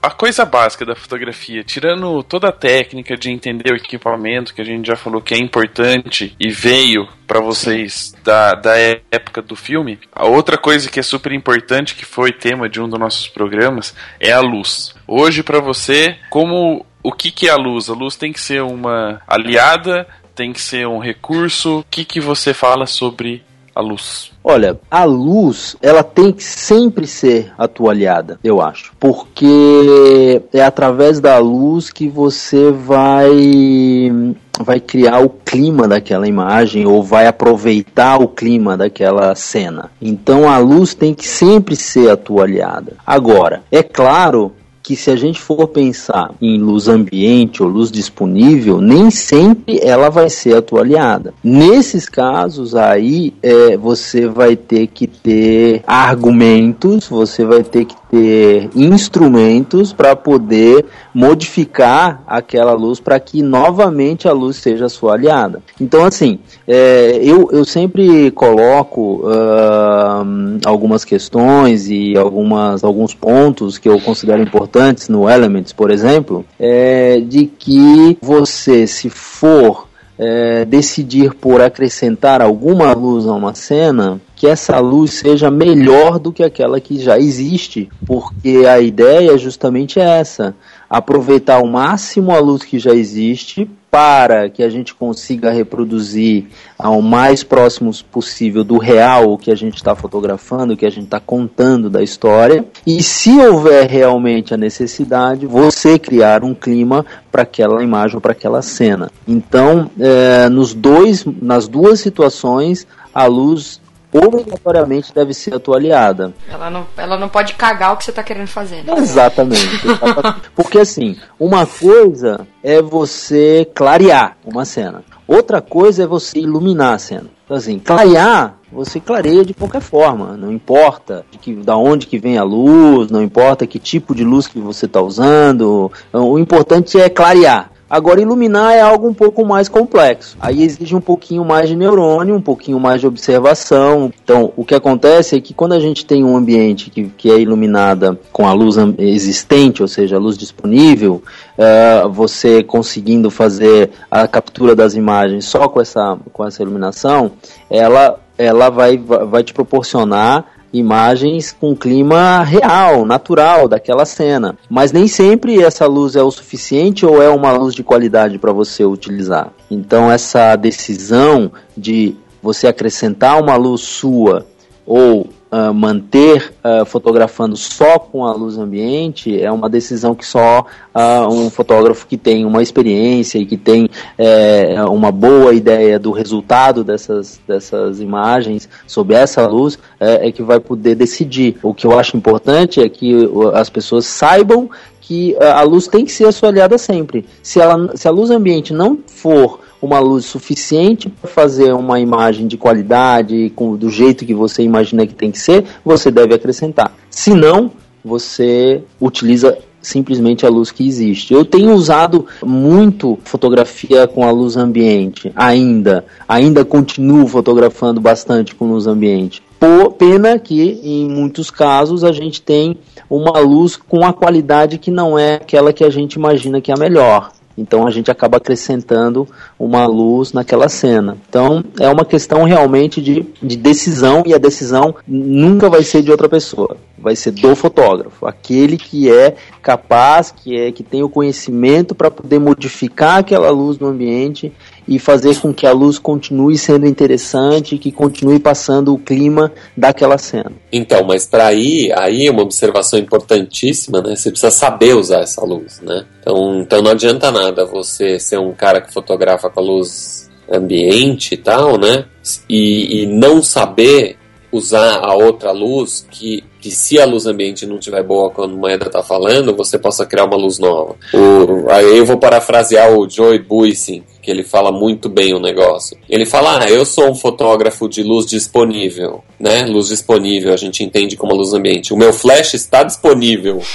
[0.00, 4.64] A coisa básica da fotografia, tirando toda a técnica de entender o equipamento, que a
[4.64, 8.78] gente já falou que é importante e veio pra vocês da, da
[9.10, 12.88] época do filme, a outra coisa que é super importante, que foi tema de um
[12.88, 14.94] dos nossos programas, é a luz.
[15.06, 17.88] Hoje, pra você, como o que, que é a luz?
[17.88, 21.80] A luz tem que ser uma aliada, tem que ser um recurso.
[21.80, 23.42] O que, que você fala sobre
[23.74, 24.32] a luz?
[24.42, 28.92] Olha, a luz, ela tem que sempre ser atualizada, eu acho.
[28.98, 37.02] Porque é através da luz que você vai vai criar o clima daquela imagem ou
[37.02, 39.90] vai aproveitar o clima daquela cena.
[40.02, 42.96] Então a luz tem que sempre ser atualizada.
[43.06, 44.52] Agora, é claro
[44.88, 50.08] que se a gente for pensar em luz ambiente ou luz disponível, nem sempre ela
[50.08, 51.34] vai ser atualizada.
[51.44, 58.70] Nesses casos aí, é, você vai ter que ter argumentos, você vai ter que ter
[58.74, 65.62] instrumentos para poder modificar aquela luz para que novamente a luz seja sua aliada.
[65.80, 73.88] Então, assim, é, eu, eu sempre coloco ahn, algumas questões e algumas, alguns pontos que
[73.88, 79.87] eu considero importantes no Elements, por exemplo, é, de que você, se for
[80.18, 86.32] é, decidir por acrescentar alguma luz a uma cena, que essa luz seja melhor do
[86.32, 90.54] que aquela que já existe, porque a ideia é justamente essa:
[90.90, 96.46] aproveitar ao máximo a luz que já existe para que a gente consiga reproduzir
[96.78, 100.90] ao mais próximo possível do real o que a gente está fotografando, o que a
[100.90, 102.64] gente está contando da história.
[102.86, 108.32] E se houver realmente a necessidade, você criar um clima para aquela imagem ou para
[108.32, 109.10] aquela cena.
[109.26, 113.80] Então, é, nos dois, nas duas situações, a luz
[114.12, 116.32] obrigatoriamente deve ser atualizada.
[116.50, 118.82] Ela não, ela não pode cagar o que você tá querendo fazer.
[118.84, 118.94] né?
[118.96, 119.68] Exatamente.
[119.86, 120.50] exatamente.
[120.54, 125.02] Porque assim, uma coisa é você clarear uma cena.
[125.26, 127.26] Outra coisa é você iluminar a cena.
[127.44, 132.18] Então assim, clarear, você clareia de qualquer forma, não importa de que, da onde que
[132.18, 137.00] vem a luz, não importa que tipo de luz que você está usando, o importante
[137.00, 137.70] é clarear.
[137.90, 140.36] Agora, iluminar é algo um pouco mais complexo.
[140.38, 144.12] Aí exige um pouquinho mais de neurônio, um pouquinho mais de observação.
[144.22, 147.40] Então, o que acontece é que quando a gente tem um ambiente que, que é
[147.40, 151.22] iluminada com a luz existente, ou seja, a luz disponível,
[151.56, 157.32] eh, você conseguindo fazer a captura das imagens só com essa, com essa iluminação,
[157.70, 164.56] ela, ela vai, vai te proporcionar imagens com clima real, natural daquela cena.
[164.68, 168.52] Mas nem sempre essa luz é o suficiente ou é uma luz de qualidade para
[168.52, 169.52] você utilizar.
[169.70, 174.46] Então essa decisão de você acrescentar uma luz sua
[174.88, 180.64] ou ah, manter ah, fotografando só com a luz ambiente é uma decisão que só
[180.94, 186.10] ah, um fotógrafo que tem uma experiência e que tem eh, uma boa ideia do
[186.10, 191.56] resultado dessas, dessas imagens sob essa luz é, é que vai poder decidir.
[191.62, 193.14] O que eu acho importante é que
[193.54, 194.70] as pessoas saibam
[195.08, 197.24] que a luz tem que ser a sua aliada sempre.
[197.42, 202.46] Se, ela, se a luz ambiente não for uma luz suficiente para fazer uma imagem
[202.46, 206.94] de qualidade, com, do jeito que você imagina que tem que ser, você deve acrescentar.
[207.08, 207.70] Se não,
[208.04, 211.32] você utiliza simplesmente a luz que existe.
[211.32, 216.04] Eu tenho usado muito fotografia com a luz ambiente, ainda.
[216.28, 219.42] Ainda continuo fotografando bastante com luz ambiente.
[219.58, 222.78] Por, pena que em muitos casos a gente tem
[223.10, 226.74] uma luz com a qualidade que não é aquela que a gente imagina que é
[226.74, 227.32] a melhor.
[227.58, 229.26] Então a gente acaba acrescentando
[229.58, 231.18] uma luz naquela cena.
[231.28, 236.10] Então é uma questão realmente de, de decisão e a decisão nunca vai ser de
[236.12, 241.08] outra pessoa, vai ser do fotógrafo, aquele que é capaz, que é que tem o
[241.08, 244.52] conhecimento para poder modificar aquela luz no ambiente
[244.88, 250.16] e fazer com que a luz continue sendo interessante, que continue passando o clima daquela
[250.16, 250.52] cena.
[250.72, 254.16] Então, mas para aí, aí é uma observação importantíssima, né?
[254.16, 256.06] Você precisa saber usar essa luz, né?
[256.20, 261.34] Então, então não adianta nada você ser um cara que fotografa com a luz ambiente
[261.34, 262.06] e tal, né?
[262.48, 264.16] E, e não saber
[264.50, 268.58] usar a outra luz que, que se a luz ambiente não estiver boa quando o
[268.58, 270.96] Moeda está falando, você possa criar uma luz nova.
[271.14, 275.96] O, aí eu vou parafrasear o Joey Buissing, que ele fala muito bem o negócio.
[276.08, 279.64] Ele fala: Ah, eu sou um fotógrafo de luz disponível, né?
[279.64, 281.94] Luz disponível, a gente entende como luz ambiente.
[281.94, 283.62] O meu flash está disponível.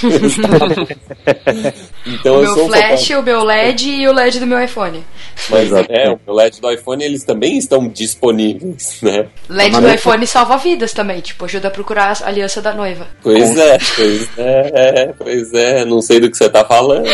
[2.06, 5.02] então, o meu flash, o meu LED e o LED do meu iPhone.
[5.48, 9.26] Mas é, o meu LED do iPhone eles também estão disponíveis, né?
[9.48, 13.06] LED do iPhone salva vidas também, tipo, ajuda a procurar a aliança da noiva.
[13.22, 17.06] Pois é, pois é, é, pois é, não sei do que você tá falando.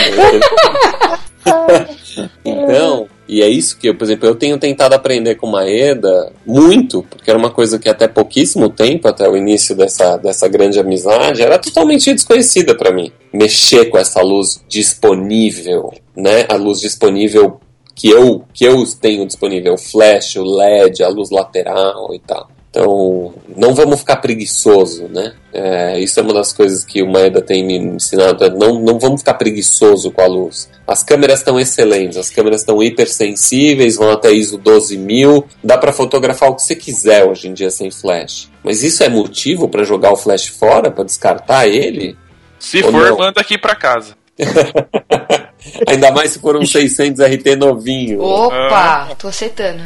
[2.44, 7.04] então, e é isso que, eu, por exemplo, eu tenho tentado aprender com Maeda muito,
[7.08, 11.40] porque era uma coisa que até pouquíssimo tempo, até o início dessa, dessa grande amizade,
[11.40, 13.12] era totalmente desconhecida para mim.
[13.32, 16.44] Mexer com essa luz disponível, né?
[16.48, 17.60] A luz disponível
[17.94, 22.48] que eu, que eu tenho disponível, o flash, o LED, a luz lateral e tal.
[22.70, 25.34] Então, não vamos ficar preguiçoso, né?
[25.52, 28.44] É, isso é uma das coisas que o Maeda tem me ensinado.
[28.44, 30.70] É não, não vamos ficar preguiçoso com a luz.
[30.86, 35.44] As câmeras estão excelentes, as câmeras estão hipersensíveis, vão até ISO 12000.
[35.64, 38.48] Dá para fotografar o que você quiser hoje em dia sem flash.
[38.62, 42.16] Mas isso é motivo para jogar o flash fora, para descartar ele?
[42.60, 43.18] Se Ou for, não?
[43.18, 44.14] manda aqui para casa.
[45.88, 48.22] Ainda mais se for um 600 RT novinho.
[48.22, 49.14] Opa, ah.
[49.16, 49.82] tô aceitando.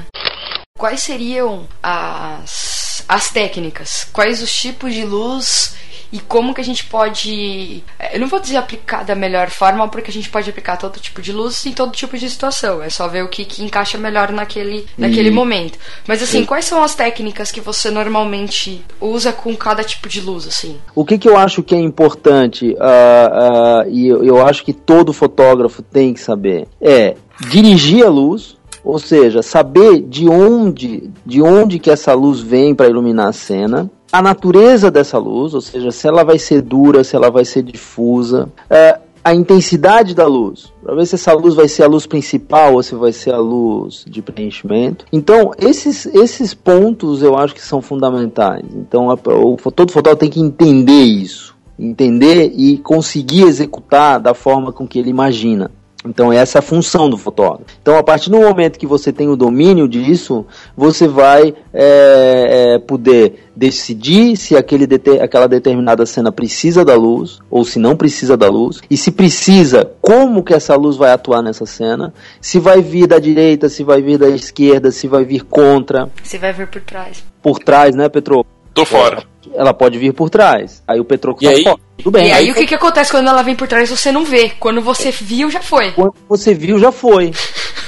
[0.76, 2.73] Quais seriam as,
[3.08, 4.06] as técnicas?
[4.12, 5.74] Quais os tipos de luz
[6.14, 7.82] e como que a gente pode.
[8.12, 11.20] Eu não vou dizer aplicar da melhor forma, porque a gente pode aplicar todo tipo
[11.20, 12.80] de luz em todo tipo de situação.
[12.80, 15.76] É só ver o que, que encaixa melhor naquele, naquele momento.
[16.06, 20.46] Mas assim, quais são as técnicas que você normalmente usa com cada tipo de luz,
[20.46, 20.78] assim?
[20.94, 24.72] O que, que eu acho que é importante, uh, uh, e eu, eu acho que
[24.72, 27.16] todo fotógrafo tem que saber, é
[27.50, 32.88] dirigir a luz ou seja, saber de onde, de onde que essa luz vem para
[32.88, 37.16] iluminar a cena, a natureza dessa luz, ou seja, se ela vai ser dura, se
[37.16, 41.66] ela vai ser difusa, é, a intensidade da luz, para ver se essa luz vai
[41.66, 45.06] ser a luz principal ou se vai ser a luz de preenchimento.
[45.10, 48.66] Então, esses, esses pontos eu acho que são fundamentais.
[48.74, 54.70] Então, a, o, todo fotógrafo tem que entender isso, entender e conseguir executar da forma
[54.70, 55.70] com que ele imagina.
[56.06, 57.64] Então essa é a função do fotógrafo.
[57.80, 62.78] Então a partir do momento que você tem o domínio disso, você vai é, é,
[62.78, 64.86] poder decidir se aquele
[65.20, 69.90] aquela determinada cena precisa da luz ou se não precisa da luz e se precisa,
[70.02, 74.02] como que essa luz vai atuar nessa cena, se vai vir da direita, se vai
[74.02, 77.24] vir da esquerda, se vai vir contra, se vai vir por trás.
[77.42, 78.44] Por trás, né, Petro?
[78.74, 79.24] Tô fora.
[79.54, 80.82] Ela pode vir por trás.
[80.86, 81.62] Aí o Petroco e tá aí?
[81.62, 81.78] fora.
[81.96, 82.26] Tudo bem.
[82.26, 84.50] E aí, aí o que, que acontece quando ela vem por trás você não vê?
[84.58, 85.92] Quando você viu, já foi.
[85.92, 87.30] Quando você viu, já foi.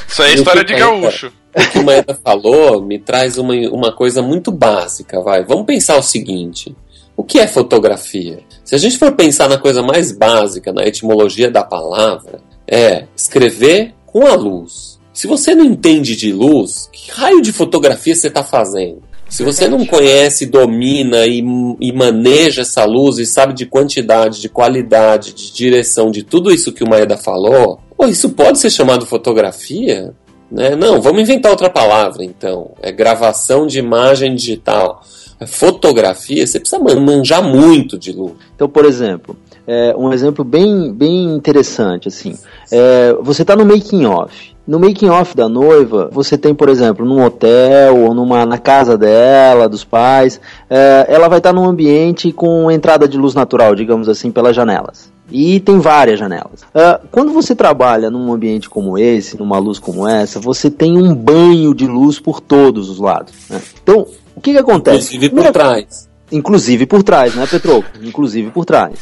[0.09, 1.33] Isso aí é história de gaúcho.
[1.55, 5.45] O que o Maeda falou me traz uma, uma coisa muito básica, vai.
[5.45, 6.77] Vamos pensar o seguinte.
[7.17, 8.41] O que é fotografia?
[8.63, 13.95] Se a gente for pensar na coisa mais básica, na etimologia da palavra, é escrever
[14.05, 15.01] com a luz.
[15.13, 19.03] Se você não entende de luz, que raio de fotografia você está fazendo?
[19.29, 21.45] Se você não conhece, domina e,
[21.81, 26.73] e, maneja essa luz e sabe de quantidade, de qualidade, de direção, de tudo isso
[26.73, 30.15] que o Maeda falou, isso pode ser chamado fotografia?
[30.51, 30.77] Né?
[30.77, 32.71] Não, vamos inventar outra palavra então.
[32.81, 35.03] É gravação de imagem digital.
[35.41, 38.33] É fotografia, você precisa manjar muito de luz.
[38.55, 39.37] Então, por exemplo,
[39.67, 42.37] é, um exemplo bem, bem interessante, assim,
[42.71, 44.55] é, você está no making off.
[44.67, 48.99] No making off da noiva, você tem, por exemplo, num hotel ou numa na casa
[48.99, 54.09] dela, dos pais, é, ela vai estar num ambiente com entrada de luz natural, digamos
[54.09, 55.15] assim, pelas janelas.
[55.31, 56.63] E tem várias janelas.
[56.75, 61.15] Uh, quando você trabalha num ambiente como esse, numa luz como essa, você tem um
[61.15, 63.33] banho de luz por todos os lados.
[63.51, 63.61] Né?
[63.83, 64.07] Então,
[64.37, 65.17] o que, que acontece?
[65.17, 66.06] Inclusive por trás.
[66.31, 67.89] Inclusive por trás, né, Petroco?
[68.03, 68.95] Inclusive por trás.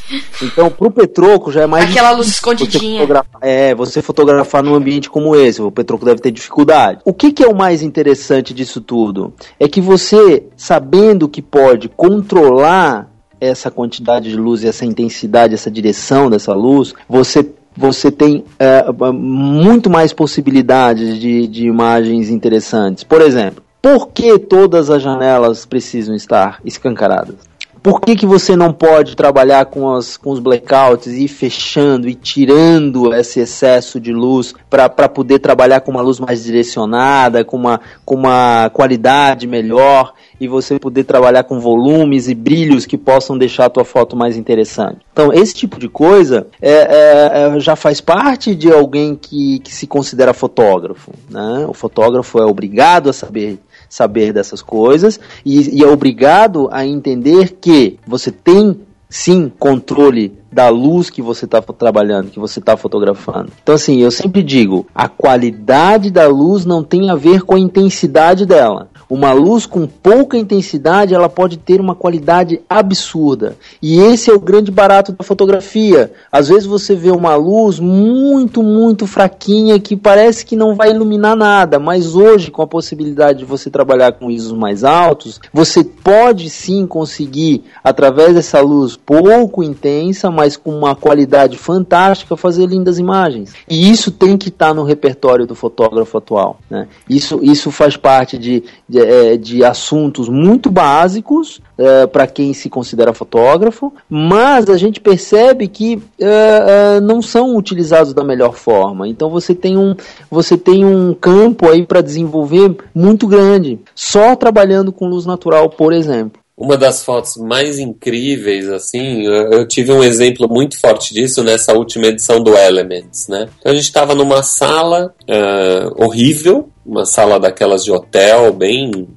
[0.43, 1.91] Então, pro Petroco já é mais.
[1.91, 3.07] Aquela luz escondidinha.
[3.07, 5.63] Você é, você fotografar num ambiente como esse.
[5.63, 7.01] O Petroco deve ter dificuldade.
[7.05, 9.33] O que, que é o mais interessante disso tudo?
[9.59, 13.11] É que você, sabendo que pode controlar
[13.41, 17.47] essa quantidade de luz e essa intensidade, essa direção dessa luz, você
[17.77, 23.03] você tem é, muito mais possibilidades de, de imagens interessantes.
[23.03, 27.37] Por exemplo, por que todas as janelas precisam estar escancaradas?
[27.83, 32.09] Por que, que você não pode trabalhar com, as, com os blackouts e ir fechando
[32.09, 37.59] e tirando esse excesso de luz para poder trabalhar com uma luz mais direcionada, com
[37.59, 43.37] uma, com uma qualidade melhor e você poder trabalhar com volumes e brilhos que possam
[43.37, 45.01] deixar a tua foto mais interessante?
[45.13, 49.75] Então, esse tipo de coisa é, é, é, já faz parte de alguém que, que
[49.75, 51.13] se considera fotógrafo.
[51.29, 51.67] Né?
[51.69, 53.59] O fotógrafo é obrigado a saber
[53.95, 60.69] saber dessas coisas e, e é obrigado a entender que você tem sim controle da
[60.69, 63.51] luz que você está trabalhando, que você está fotografando.
[63.61, 67.59] Então, assim, eu sempre digo: a qualidade da luz não tem a ver com a
[67.59, 68.89] intensidade dela.
[69.11, 73.57] Uma luz com pouca intensidade, ela pode ter uma qualidade absurda.
[73.83, 76.13] E esse é o grande barato da fotografia.
[76.33, 81.37] Às vezes você vê uma luz muito, muito fraquinha que parece que não vai iluminar
[81.37, 86.49] nada, mas hoje com a possibilidade de você trabalhar com ISOs mais altos, você pode
[86.49, 93.55] sim conseguir através dessa luz pouco intensa, mas com uma qualidade fantástica, fazer lindas imagens.
[93.69, 96.59] E isso tem que estar tá no repertório do fotógrafo atual.
[96.71, 96.87] Né?
[97.09, 102.69] Isso, isso faz parte de, de, é, de assuntos muito básicos é, para quem se
[102.69, 109.09] considera fotógrafo, mas a gente percebe que é, é não são utilizados da melhor forma.
[109.09, 109.95] Então você tem um,
[110.31, 115.93] você tem um campo aí para desenvolver muito grande, só trabalhando com luz natural, por
[115.93, 121.73] exemplo uma das fotos mais incríveis, assim, eu tive um exemplo muito forte disso nessa
[121.73, 123.49] última edição do Elements, né?
[123.59, 129.09] Então a gente estava numa sala uh, horrível, uma sala daquelas de hotel, bem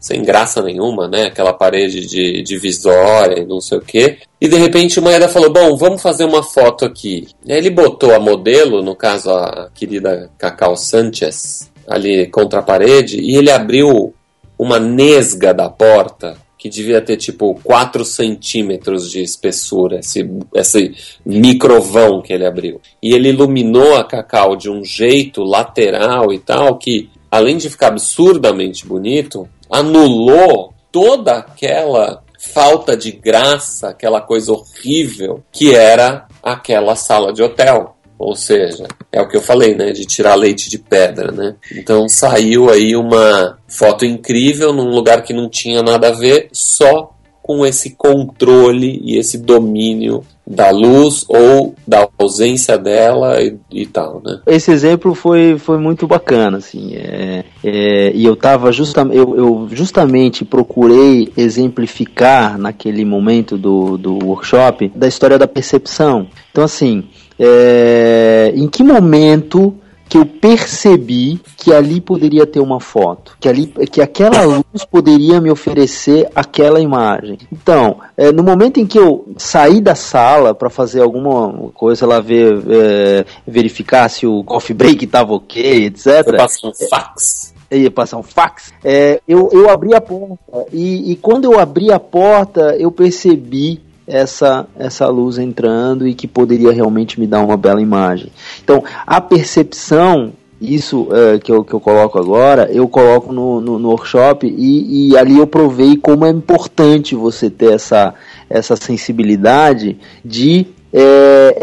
[0.00, 1.26] sem graça nenhuma, né?
[1.26, 4.18] Aquela parede de divisória e não sei o quê.
[4.40, 7.28] E de repente o Maeda falou: Bom, vamos fazer uma foto aqui.
[7.44, 12.62] E aí ele botou a modelo, no caso a querida Cacau Sanchez, ali contra a
[12.62, 14.14] parede, e ele abriu
[14.58, 20.94] uma nesga da porta que devia ter tipo 4 centímetros de espessura, esse, esse
[21.24, 22.80] microvão que ele abriu.
[23.00, 27.88] E ele iluminou a Cacau de um jeito lateral e tal, que além de ficar
[27.88, 37.32] absurdamente bonito, anulou toda aquela falta de graça, aquela coisa horrível que era aquela sala
[37.32, 37.97] de hotel.
[38.18, 39.92] Ou seja, é o que eu falei, né?
[39.92, 41.54] De tirar leite de pedra, né?
[41.72, 47.14] Então saiu aí uma foto incrível num lugar que não tinha nada a ver, só
[47.48, 54.20] com esse controle e esse domínio da luz ou da ausência dela e, e, tal,
[54.22, 54.40] né?
[54.46, 59.68] Esse exemplo foi, foi muito bacana, assim, é, é, e eu tava justa, eu, eu,
[59.70, 66.26] justamente procurei exemplificar naquele momento do, do workshop da história da percepção.
[66.50, 67.04] Então, assim,
[67.38, 69.74] é, em que momento
[70.08, 75.40] que eu percebi que ali poderia ter uma foto, que ali, que aquela luz poderia
[75.40, 77.38] me oferecer aquela imagem.
[77.52, 82.20] Então, é, no momento em que eu saí da sala para fazer alguma coisa lá
[82.20, 86.36] ver, é, verificar se o coffee break estava ok, etc.
[86.36, 87.54] Passa um fax.
[87.70, 88.72] É, ia passar um fax.
[88.82, 90.38] É, eu, eu abri a porta
[90.72, 96.26] e, e quando eu abri a porta eu percebi essa, essa luz entrando e que
[96.26, 98.32] poderia realmente me dar uma bela imagem.
[98.64, 103.78] Então, a percepção, isso é, que, eu, que eu coloco agora, eu coloco no, no,
[103.78, 108.14] no workshop e, e, ali eu provei como é importante você ter essa,
[108.48, 111.56] essa sensibilidade de é,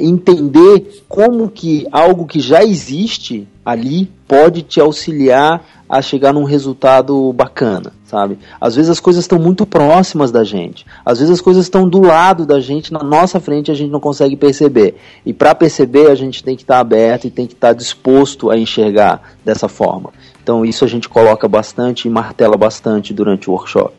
[0.00, 6.44] é, entender como que algo que já existe ali pode te auxiliar a chegar num
[6.44, 8.38] resultado bacana, sabe?
[8.60, 12.02] Às vezes as coisas estão muito próximas da gente, às vezes as coisas estão do
[12.02, 14.96] lado da gente, na nossa frente a gente não consegue perceber.
[15.24, 17.72] E para perceber a gente tem que estar tá aberto e tem que estar tá
[17.72, 20.12] disposto a enxergar dessa forma.
[20.42, 23.94] Então isso a gente coloca bastante e martela bastante durante o workshop.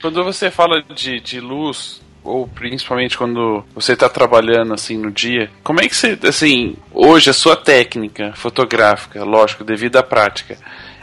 [0.00, 5.50] Quando você fala de, de luz, ou principalmente quando você está trabalhando assim no dia,
[5.62, 10.56] como é que você, assim, hoje a sua técnica fotográfica, lógico, devido à prática,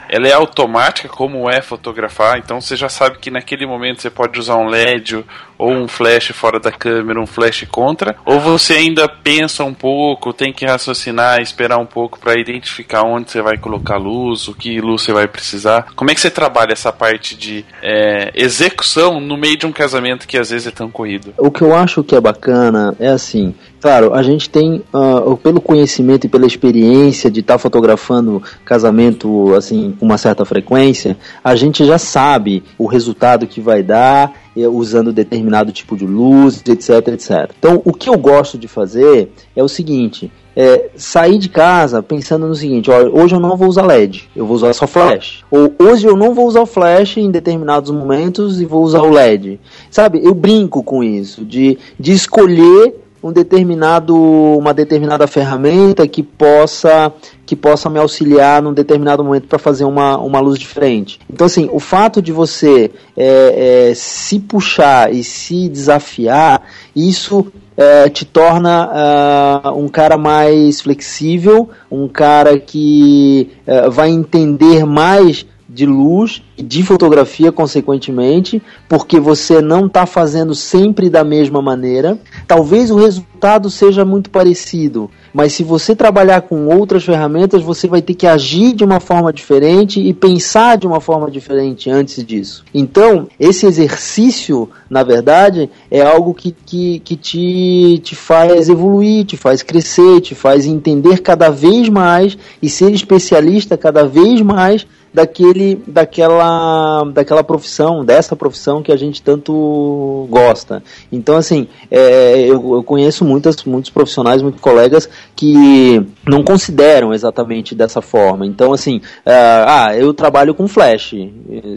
[0.10, 4.40] ela é automática como é fotografar, então você já sabe que naquele momento você pode
[4.40, 5.24] usar um LED
[5.60, 10.32] ou um flash fora da câmera, um flash contra, ou você ainda pensa um pouco,
[10.32, 14.80] tem que raciocinar, esperar um pouco para identificar onde você vai colocar luz, o que
[14.80, 15.88] luz você vai precisar.
[15.96, 20.26] Como é que você trabalha essa parte de é, execução no meio de um casamento
[20.26, 21.34] que às vezes é tão corrido?
[21.38, 25.62] O que eu acho que é bacana é assim, Claro, a gente tem, uh, pelo
[25.62, 31.56] conhecimento e pela experiência de estar tá fotografando casamento assim com uma certa frequência, a
[31.56, 34.34] gente já sabe o resultado que vai dar
[34.68, 37.52] usando determinado tipo de luz, etc, etc.
[37.58, 42.48] Então, o que eu gosto de fazer é o seguinte: é, sair de casa pensando
[42.48, 45.44] no seguinte: hoje eu não vou usar LED, eu vou usar só flash.
[45.50, 49.10] Ou hoje eu não vou usar o flash em determinados momentos e vou usar o
[49.10, 49.60] LED.
[49.90, 57.12] Sabe, eu brinco com isso, de, de escolher um determinado, uma determinada ferramenta que possa
[57.46, 61.20] que possa me auxiliar num determinado momento para fazer uma, uma luz diferente.
[61.28, 66.62] Então, assim, o fato de você é, é, se puxar e se desafiar,
[66.96, 74.86] isso é, te torna uh, um cara mais flexível, um cara que uh, vai entender
[74.86, 81.62] mais de luz e de fotografia, consequentemente, porque você não está fazendo sempre da mesma
[81.62, 82.18] maneira.
[82.48, 88.02] Talvez o resultado seja muito parecido, mas se você trabalhar com outras ferramentas, você vai
[88.02, 92.66] ter que agir de uma forma diferente e pensar de uma forma diferente antes disso.
[92.74, 99.38] Então, esse exercício, na verdade, é algo que, que, que te, te faz evoluir, te
[99.38, 105.82] faz crescer, te faz entender cada vez mais e ser especialista cada vez mais daquele,
[105.88, 110.84] daquela, daquela profissão, dessa profissão que a gente tanto gosta.
[111.12, 117.74] Então, assim, é, eu, eu, conheço muitas, muitos profissionais, muitos colegas que não consideram exatamente
[117.74, 118.46] dessa forma.
[118.46, 119.34] Então, assim, é,
[119.68, 121.16] ah, eu trabalho com flash.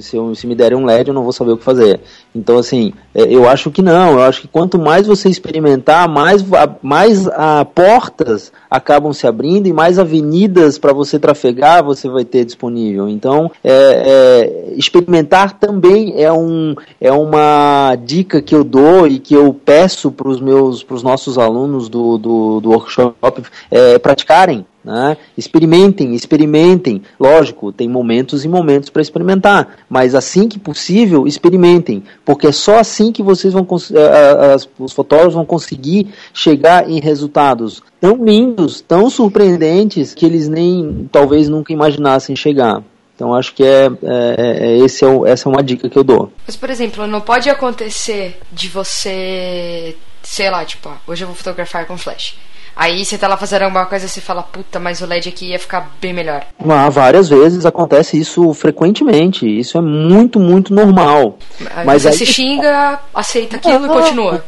[0.00, 2.00] Se, eu, se me derem um LED, eu não vou saber o que fazer.
[2.34, 4.12] Então, assim, é, eu acho que não.
[4.12, 6.42] Eu acho que quanto mais você experimentar, mais,
[6.82, 12.44] mais a, portas acabam se abrindo e mais avenidas para você trafegar você vai ter
[12.44, 13.08] disponível.
[13.08, 19.34] Então, é, é, experimentar também é, um, é uma dica que eu dou e que
[19.34, 24.64] eu peço para os meus, para os nossos alunos do, do, do workshop é, praticarem.
[24.84, 25.16] Né?
[25.38, 27.02] Experimentem, experimentem.
[27.18, 32.80] Lógico, tem momentos e momentos para experimentar, mas assim que possível, experimentem, porque é só
[32.80, 38.80] assim que vocês vão eh, eh, os fotógrafos vão conseguir chegar em resultados tão lindos,
[38.80, 42.82] tão surpreendentes que eles nem talvez nunca imaginassem chegar.
[43.14, 46.02] Então acho que é, é, é esse é o, essa é uma dica que eu
[46.02, 46.32] dou.
[46.44, 51.86] Mas por exemplo, não pode acontecer de você, sei lá, tipo, hoje eu vou fotografar
[51.86, 52.36] com flash.
[52.74, 55.50] Aí você tá lá fazendo alguma coisa e você fala, puta, mas o LED aqui
[55.50, 56.44] ia ficar bem melhor.
[56.68, 59.46] Ah, várias vezes acontece isso frequentemente.
[59.46, 61.38] Isso é muito, muito normal.
[61.74, 62.14] Aí mas você aí...
[62.14, 64.44] se xinga, aceita aquilo ah, e continua.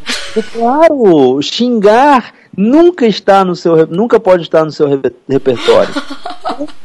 [0.53, 4.89] Claro, xingar nunca está no seu nunca pode estar no seu
[5.29, 5.95] repertório.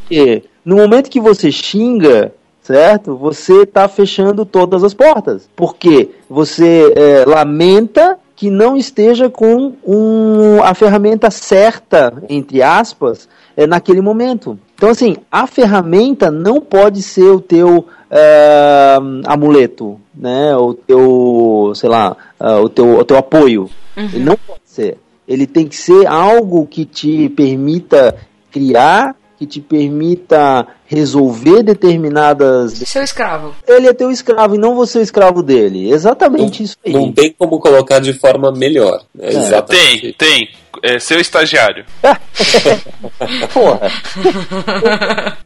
[0.02, 3.16] Porque no momento que você xinga, certo?
[3.16, 5.49] Você está fechando todas as portas.
[5.56, 13.68] Porque você é, lamenta que não esteja com um, a ferramenta certa, entre aspas, é,
[13.68, 14.57] naquele momento.
[14.76, 18.95] Então, assim, a ferramenta não pode ser o teu é,
[19.26, 20.56] amuleto, né?
[20.56, 23.70] O teu, sei lá, uh, o, teu, o teu apoio.
[23.98, 24.06] Uhum.
[24.06, 24.98] Ele não pode ser.
[25.28, 28.16] Ele tem que ser algo que te permita
[28.49, 32.74] criar que te permita resolver determinadas.
[32.74, 33.56] Seu escravo.
[33.66, 35.90] Ele é teu escravo e não você é o escravo dele.
[35.90, 36.91] Exatamente não, isso aí.
[36.91, 39.02] Não tem como colocar de forma melhor.
[39.16, 39.30] Né?
[39.30, 39.61] É.
[39.61, 40.49] Tem, tem.
[40.84, 41.86] É seu estagiário.
[43.53, 43.91] Porra.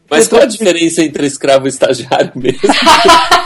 [0.10, 2.60] Mas qual a diferença entre escravo e estagiário mesmo?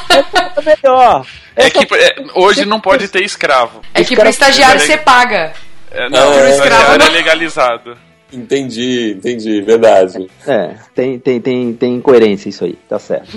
[0.10, 1.26] é melhor.
[1.58, 3.82] É que é, hoje não pode ter escravo.
[3.94, 5.52] É que para estagiário você paga.
[5.92, 8.07] É, não, é, o escravo é legalizado.
[8.32, 10.30] Entendi, entendi, verdade.
[10.46, 13.30] É, tem, tem, tem, tem incoerência isso aí, tá certo.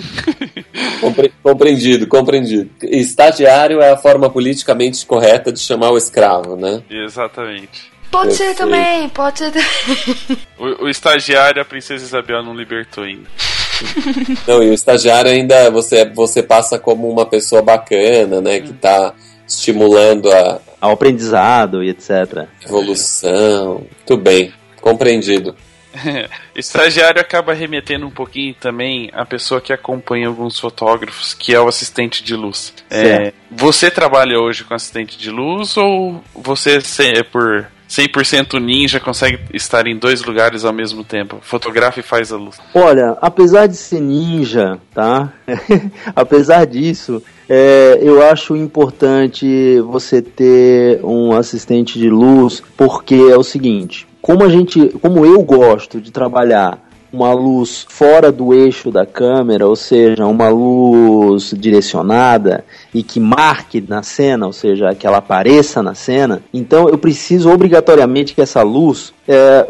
[1.00, 2.70] Compre, compreendido, compreendido.
[2.82, 6.82] Estagiário é a forma politicamente correta de chamar o escravo, né?
[6.90, 7.90] Exatamente.
[8.10, 8.54] Pode Eu ser sei.
[8.54, 10.38] também, pode ser também.
[10.58, 13.28] O, o estagiário, a princesa Isabel não libertou ainda.
[14.46, 18.60] Não, e o estagiário ainda você, você passa como uma pessoa bacana, né?
[18.60, 19.14] Que tá
[19.46, 22.46] estimulando a, ao aprendizado e etc.
[22.64, 23.86] Evolução.
[23.96, 24.52] Muito bem.
[24.80, 25.54] Compreendido.
[26.54, 31.68] Estagiário acaba remetendo um pouquinho também a pessoa que acompanha alguns fotógrafos, que é o
[31.68, 32.72] assistente de luz.
[32.90, 36.80] É, você trabalha hoje com assistente de luz ou você,
[37.24, 41.38] por 100% ninja consegue estar em dois lugares ao mesmo tempo?
[41.40, 42.56] Fotografa e faz a luz.
[42.72, 45.32] Olha, apesar de ser ninja, tá?
[46.14, 53.42] apesar disso, é, eu acho importante você ter um assistente de luz, porque é o
[53.42, 56.78] seguinte, como a gente, como eu gosto de trabalhar
[57.12, 63.84] uma luz fora do eixo da câmera, ou seja, uma luz direcionada e que marque
[63.86, 68.62] na cena, ou seja, que ela apareça na cena, então eu preciso obrigatoriamente que essa
[68.62, 69.66] luz é,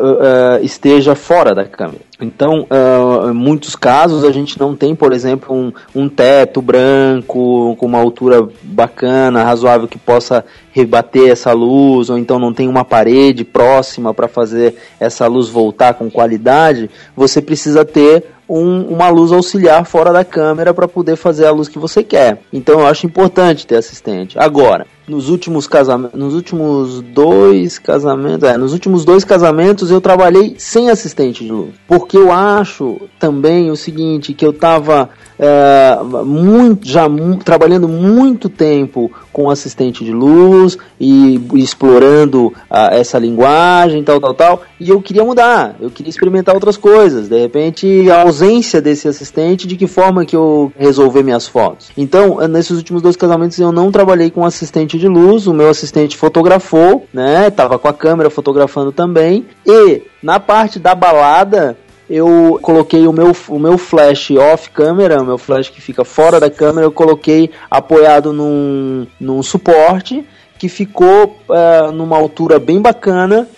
[0.56, 2.10] é, esteja fora da câmera.
[2.20, 7.74] Então, uh, em muitos casos, a gente não tem, por exemplo, um, um, teto branco
[7.76, 12.84] com uma altura bacana, razoável, que possa rebater essa luz, ou então não tem uma
[12.84, 16.90] parede próxima para fazer essa luz voltar com qualidade.
[17.16, 21.68] Você precisa ter um, uma luz auxiliar fora da câmera para poder fazer a luz
[21.68, 22.42] que você quer.
[22.52, 24.36] Então, eu acho importante ter assistente.
[24.38, 30.54] Agora, nos últimos casamentos, nos últimos dois casamentos, é, nos últimos dois casamentos eu trabalhei
[30.56, 36.86] sem assistente de luz, porque eu acho também o seguinte que eu estava é, muito,
[36.86, 37.06] já
[37.44, 44.62] trabalhando muito tempo com assistente de luz e, explorando a, essa linguagem, tal, tal, tal,
[44.78, 47.28] e eu queria mudar, eu queria experimentar outras coisas.
[47.28, 51.90] De repente, a ausência desse assistente, de que forma que eu resolver minhas fotos?
[51.96, 56.16] Então, nesses últimos dois casamentos eu não trabalhei com assistente de luz, o meu assistente
[56.16, 57.50] fotografou, né?
[57.50, 59.46] Tava com a câmera fotografando também.
[59.66, 61.76] E na parte da balada,
[62.08, 66.40] eu coloquei o meu, o meu flash off câmera, o meu flash que fica fora
[66.40, 70.24] da câmera, eu coloquei apoiado num, num suporte
[70.58, 73.48] que ficou uh, numa altura bem bacana,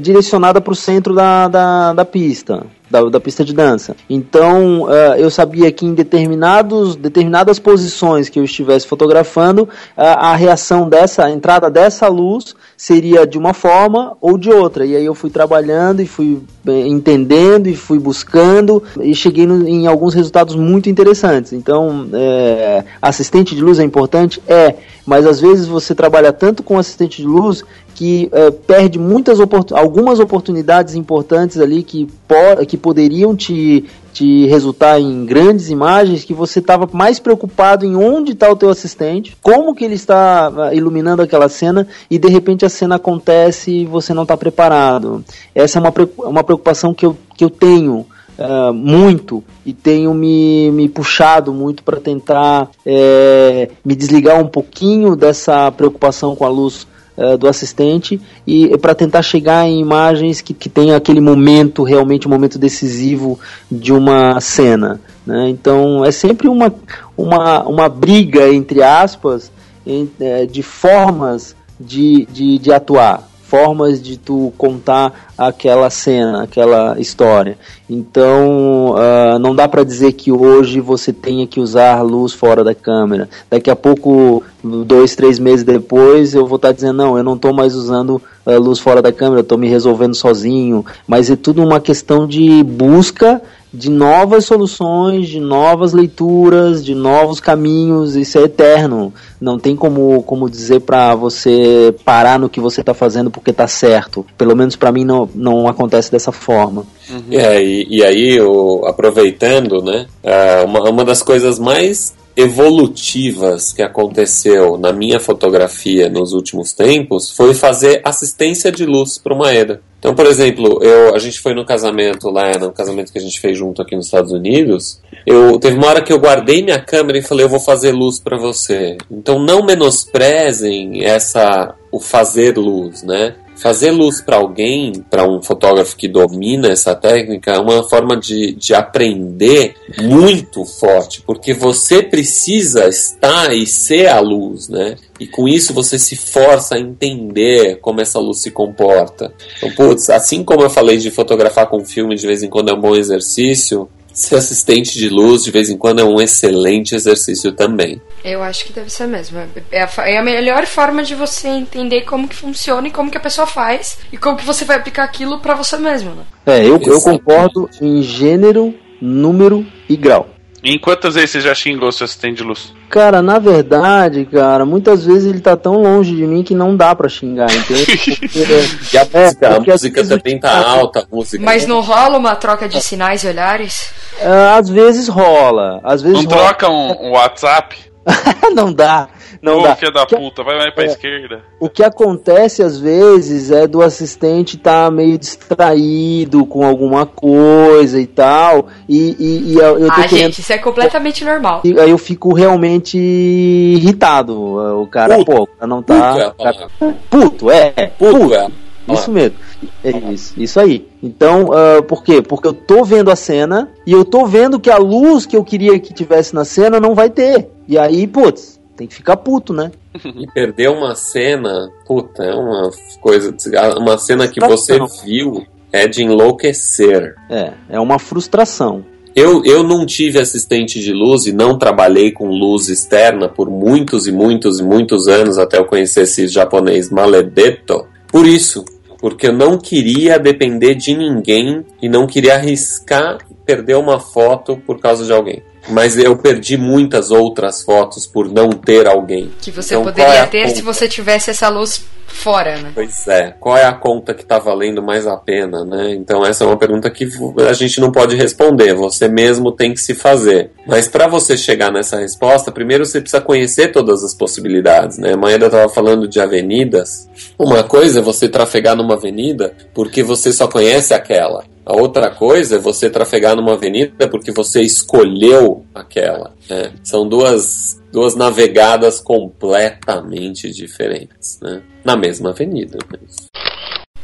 [0.00, 3.96] direcionada para o centro da, da, da pista da, da pista de dança.
[4.08, 10.36] Então uh, eu sabia que em determinados, determinadas posições que eu estivesse fotografando, uh, a
[10.36, 14.84] reação dessa, a entrada dessa luz seria de uma forma ou de outra.
[14.84, 19.66] E aí eu fui trabalhando e fui eh, entendendo e fui buscando e cheguei no,
[19.66, 21.52] em alguns resultados muito interessantes.
[21.52, 24.42] Então, é, assistente de luz é importante?
[24.46, 24.74] É,
[25.06, 27.64] mas às vezes você trabalha tanto com assistente de luz
[27.96, 29.38] que é, perde muitas
[29.72, 36.34] algumas oportunidades importantes ali que, po que poderiam te, te resultar em grandes imagens que
[36.34, 40.74] você estava mais preocupado em onde está o teu assistente, como que ele está ah,
[40.74, 45.24] iluminando aquela cena e de repente a cena acontece e você não está preparado.
[45.54, 48.06] Essa é uma, uma preocupação que eu, que eu tenho
[48.38, 55.16] Uh, muito e tenho me, me puxado muito para tentar é, me desligar um pouquinho
[55.16, 56.86] dessa preocupação com a luz
[57.16, 62.26] uh, do assistente e para tentar chegar em imagens que, que tenham aquele momento, realmente
[62.26, 63.38] um momento decisivo
[63.70, 65.00] de uma cena.
[65.26, 65.48] Né?
[65.48, 66.72] Então é sempre uma,
[67.16, 69.50] uma, uma briga, entre aspas,
[69.86, 76.98] em, é, de formas de, de, de atuar formas de tu contar aquela cena, aquela
[76.98, 77.56] história.
[77.88, 82.74] Então, uh, não dá para dizer que hoje você tenha que usar luz fora da
[82.74, 83.28] câmera.
[83.48, 87.34] Daqui a pouco, dois, três meses depois, eu vou estar tá dizendo não, eu não
[87.34, 90.84] estou mais usando uh, luz fora da câmera, estou me resolvendo sozinho.
[91.06, 93.40] Mas é tudo uma questão de busca
[93.76, 98.16] de novas soluções, de novas leituras, de novos caminhos.
[98.16, 99.12] Isso é eterno.
[99.40, 103.68] Não tem como, como dizer para você parar no que você está fazendo porque está
[103.68, 104.24] certo.
[104.38, 106.86] Pelo menos para mim não, não acontece dessa forma.
[107.10, 107.22] Uhum.
[107.30, 113.82] É, e, e aí, eu, aproveitando, né, é, uma, uma das coisas mais evolutivas que
[113.82, 119.80] aconteceu na minha fotografia nos últimos tempos foi fazer assistência de luz para o Maeda.
[119.98, 123.40] Então, por exemplo, eu, a gente foi no casamento lá, no casamento que a gente
[123.40, 125.00] fez junto aqui nos Estados Unidos.
[125.26, 128.20] Eu teve uma hora que eu guardei minha câmera e falei, eu vou fazer luz
[128.20, 128.96] para você.
[129.10, 133.34] Então, não menosprezem essa o fazer luz, né?
[133.56, 138.52] Fazer luz para alguém, para um fotógrafo que domina essa técnica, é uma forma de,
[138.52, 144.96] de aprender muito forte, porque você precisa estar e ser a luz, né?
[145.18, 149.32] E com isso você se força a entender como essa luz se comporta.
[149.56, 152.74] Então, putz, assim como eu falei de fotografar com filme de vez em quando é
[152.74, 157.52] um bom exercício, ser assistente de luz de vez em quando é um excelente exercício
[157.52, 158.00] também.
[158.24, 159.38] Eu acho que deve ser mesmo.
[159.70, 163.18] É a, é a, melhor forma de você entender como que funciona e como que
[163.18, 166.24] a pessoa faz e como que você vai aplicar aquilo para você mesmo, né?
[166.46, 170.35] É, eu, eu concordo em gênero, número e grau.
[170.72, 172.74] Em quantas vezes você já xingou seu assistente de luz?
[172.90, 176.94] Cara, na verdade, cara, muitas vezes ele tá tão longe de mim que não dá
[176.94, 177.86] pra xingar, entende?
[177.86, 181.44] Porque, é, a música, a música também tá alta, a música.
[181.44, 183.92] Mas não rola uma troca de sinais e olhares?
[184.20, 185.80] Uh, às vezes rola.
[185.84, 186.46] Às vezes não rola.
[186.48, 187.76] troca um, um WhatsApp?
[188.54, 189.08] não dá.
[189.46, 189.76] Não Ô, dá.
[189.76, 190.86] filha da Que- puta, vai mais pra É.
[190.88, 191.40] esquerda.
[191.60, 198.06] O que acontece às vezes é do assistente estar meio distraído com alguma coisa e
[198.06, 200.18] tal, e, e- e eu eu tô Ah, querendo.
[200.26, 201.60] gente, isso é completamente normal.
[201.64, 204.34] e Aí eu fico realmente irritado.
[204.82, 205.32] O cara, Puto.
[205.32, 206.08] pô, o cara não Puto é tá.
[206.08, 206.68] a o cara- palavra.
[207.10, 207.70] Puto, é.
[207.98, 208.48] Puto, é.
[208.88, 209.36] Isso mesmo.
[209.82, 210.86] É isso, isso aí.
[211.02, 212.22] Então, ah, por quê?
[212.22, 215.42] Porque eu tô vendo a cena e eu tô vendo que a luz que eu
[215.42, 217.48] queria que tivesse na cena não vai ter.
[217.66, 219.72] E aí, putz, tem que ficar puto, né?
[220.04, 222.70] E perder uma cena, puta, é uma
[223.00, 223.34] coisa.
[223.78, 227.14] Uma cena que você viu é de enlouquecer.
[227.30, 228.84] É, é uma frustração.
[229.14, 234.06] Eu, eu não tive assistente de luz e não trabalhei com luz externa por muitos
[234.06, 237.86] e muitos e muitos anos até eu conhecer esse japonês Maledetto.
[238.08, 238.62] Por isso,
[239.00, 244.78] porque eu não queria depender de ninguém e não queria arriscar perder uma foto por
[244.80, 245.42] causa de alguém.
[245.68, 249.30] Mas eu perdi muitas outras fotos por não ter alguém.
[249.40, 250.72] Que você Então, poderia é ter se conta?
[250.72, 252.70] você tivesse essa luz fora, né?
[252.74, 255.92] Pois é, qual é a conta que tá valendo mais a pena, né?
[255.94, 257.08] Então essa é uma pergunta que
[257.48, 260.50] a gente não pode responder, você mesmo tem que se fazer.
[260.66, 265.12] Mas para você chegar nessa resposta, primeiro você precisa conhecer todas as possibilidades, né?
[265.12, 267.08] A Maeda tava falando de avenidas.
[267.38, 271.44] Uma coisa é você trafegar numa avenida porque você só conhece aquela.
[271.66, 276.32] A outra coisa é você trafegar numa avenida porque você escolheu aquela.
[276.48, 276.72] né?
[276.84, 281.60] São duas, duas navegadas completamente diferentes, né?
[281.84, 282.78] Na mesma avenida.
[282.88, 283.26] Mas...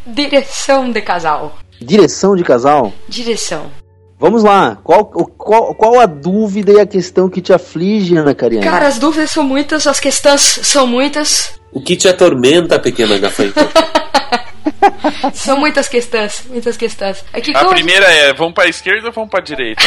[0.05, 1.57] Direção de casal.
[1.81, 2.93] Direção de casal?
[3.09, 3.71] Direção.
[4.19, 4.79] Vamos lá.
[4.83, 8.67] Qual, qual, qual a dúvida e a questão que te aflige, Ana Cariana?
[8.67, 11.61] Cara, as dúvidas são muitas, as questões são muitas.
[11.73, 13.61] O que te atormenta, pequena gafanhoto?
[15.35, 17.25] São muitas questões, muitas questões.
[17.33, 19.83] É que A como- primeira é, vamos pra esquerda ou vamos pra direita?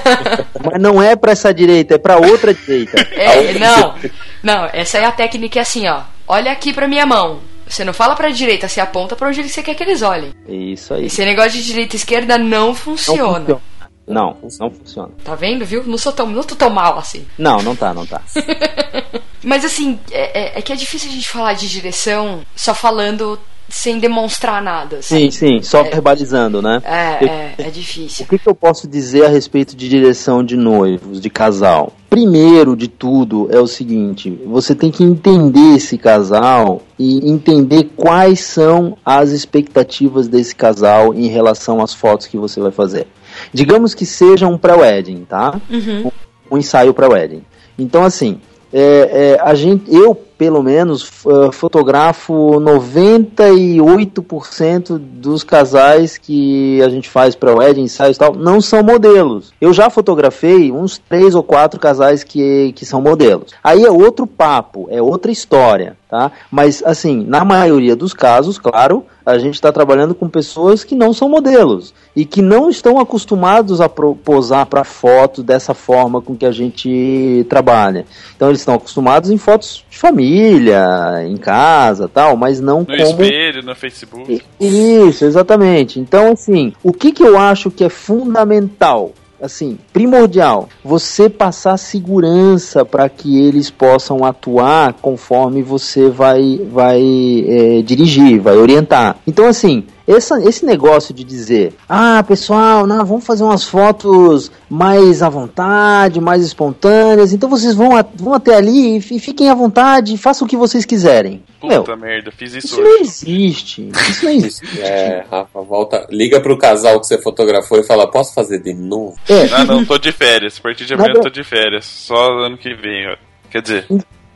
[0.64, 3.00] Mas não é pra essa direita, é pra outra direita.
[3.12, 3.94] É, não.
[4.42, 6.02] Não, essa é a técnica é assim, ó.
[6.26, 7.40] Olha aqui pra minha mão.
[7.66, 10.32] Você não fala pra direita, você aponta pra onde você quer que eles olhem.
[10.48, 11.06] É isso aí.
[11.06, 13.38] Esse negócio de direita e esquerda não Não funciona.
[13.40, 13.60] funciona.
[14.08, 15.10] Não, não funciona.
[15.22, 15.84] Tá vendo, viu?
[15.84, 17.24] Não sou tão, não tô tão mal assim.
[17.38, 18.20] Não, não tá, não tá.
[19.44, 23.38] Mas assim, é, é- é que é difícil a gente falar de direção só falando
[23.70, 25.00] sem demonstrar nada.
[25.02, 25.22] sabe?
[25.22, 26.80] Sim, sim, só verbalizando, né?
[26.84, 28.26] É, Eu- é, é O difícil.
[28.26, 31.92] que, que eu posso dizer a respeito de direção de noivos, de casal?
[32.10, 38.40] Primeiro de tudo é o seguinte: você tem que entender esse casal e entender quais
[38.40, 43.06] são as expectativas desse casal em relação às fotos que você vai fazer.
[43.54, 45.60] Digamos que seja um pré-wedding, tá?
[45.70, 46.10] Uhum.
[46.50, 47.42] um ensaio para wedding.
[47.78, 48.40] Então, assim,
[48.72, 57.10] é, é, a gente, eu, pelo menos, eh, fotografo 98% dos casais que a gente
[57.10, 59.52] faz para wedding, ensaios e tal, não são modelos.
[59.60, 63.52] Eu já fotografei uns três ou quatro casais que, que são modelos.
[63.62, 66.32] Aí é outro papo, é outra história, tá?
[66.50, 71.12] Mas, assim, na maioria dos casos, claro, a gente está trabalhando com pessoas que não
[71.12, 76.44] são modelos e que não estão acostumados a posar para foto dessa forma com que
[76.44, 78.04] a gente trabalha.
[78.34, 80.84] Então eles estão acostumados em fotos de família,
[81.24, 84.42] em casa, tal, mas não No como espelho, no Facebook.
[84.58, 86.00] isso, exatamente.
[86.00, 92.84] Então, assim, o que, que eu acho que é fundamental, assim, primordial, você passar segurança
[92.84, 97.00] para que eles possam atuar conforme você vai, vai
[97.48, 99.16] é, dirigir, vai orientar.
[99.26, 105.22] Então, assim, essa, esse negócio de dizer, ah, pessoal, não, vamos fazer umas fotos mais
[105.22, 109.54] à vontade, mais espontâneas, então vocês vão, a- vão até ali e fi- fiquem à
[109.54, 111.42] vontade, façam o que vocês quiserem.
[111.62, 113.02] Meu, Puta merda, fiz isso isso não hoje.
[113.02, 113.88] existe.
[114.08, 114.80] Isso não existe.
[114.80, 116.06] É, Rafa, volta.
[116.10, 119.14] Liga pro casal que você fotografou e fala: posso fazer de novo?
[119.28, 120.56] É, Ah, não, tô de férias.
[120.58, 121.84] A partir de amanhã eu tô de férias.
[121.84, 123.16] Só ano que vem, ó.
[123.50, 123.86] Quer dizer,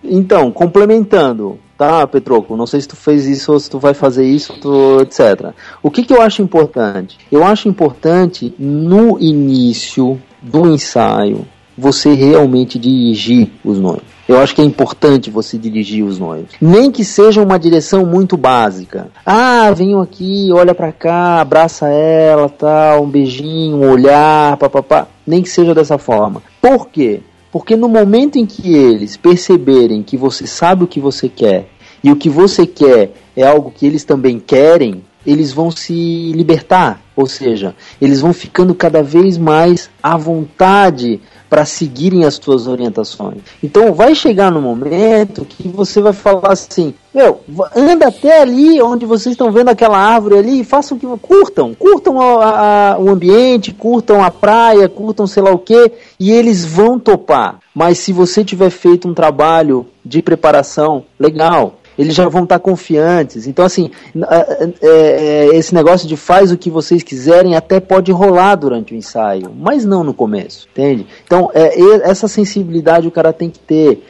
[0.03, 2.57] então, complementando, tá, Petroco?
[2.57, 5.53] Não sei se tu fez isso ou se tu vai fazer isso, tu, etc.
[5.83, 7.19] O que, que eu acho importante?
[7.31, 11.47] Eu acho importante no início do ensaio
[11.77, 14.15] você realmente dirigir os noivos.
[14.27, 16.53] Eu acho que é importante você dirigir os noivos.
[16.61, 19.09] Nem que seja uma direção muito básica.
[19.27, 25.09] Ah, venham aqui, olha pra cá, abraça ela, tal, um beijinho, um olhar, papapá.
[25.27, 26.43] Nem que seja dessa forma.
[26.61, 27.21] Por quê?
[27.55, 31.69] Porque no momento em que eles perceberem que você sabe o que você quer
[32.03, 37.01] e o que você quer é algo que eles também querem, eles vão se libertar.
[37.15, 43.39] Ou seja, eles vão ficando cada vez mais à vontade para seguirem as suas orientações.
[43.63, 47.41] Então vai chegar no momento que você vai falar assim: meu,
[47.77, 52.21] anda até ali onde vocês estão vendo aquela árvore ali e façam que curtam, curtam
[52.21, 56.99] a, a, o ambiente, curtam a praia, curtam sei lá o que, e eles vão
[56.99, 57.61] topar.
[57.75, 63.47] Mas se você tiver feito um trabalho de preparação legal, eles já vão estar confiantes.
[63.47, 63.91] Então, assim,
[64.31, 68.97] é, é, esse negócio de faz o que vocês quiserem até pode rolar durante o
[68.97, 71.07] ensaio, mas não no começo, entende?
[71.25, 74.05] Então, é, essa sensibilidade o cara tem que ter.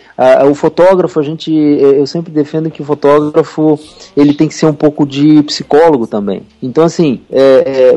[0.51, 3.79] o fotógrafo, a gente, eu sempre defendo que o fotógrafo
[4.17, 6.43] ele tem que ser um pouco de psicólogo também.
[6.63, 7.21] Então, assim,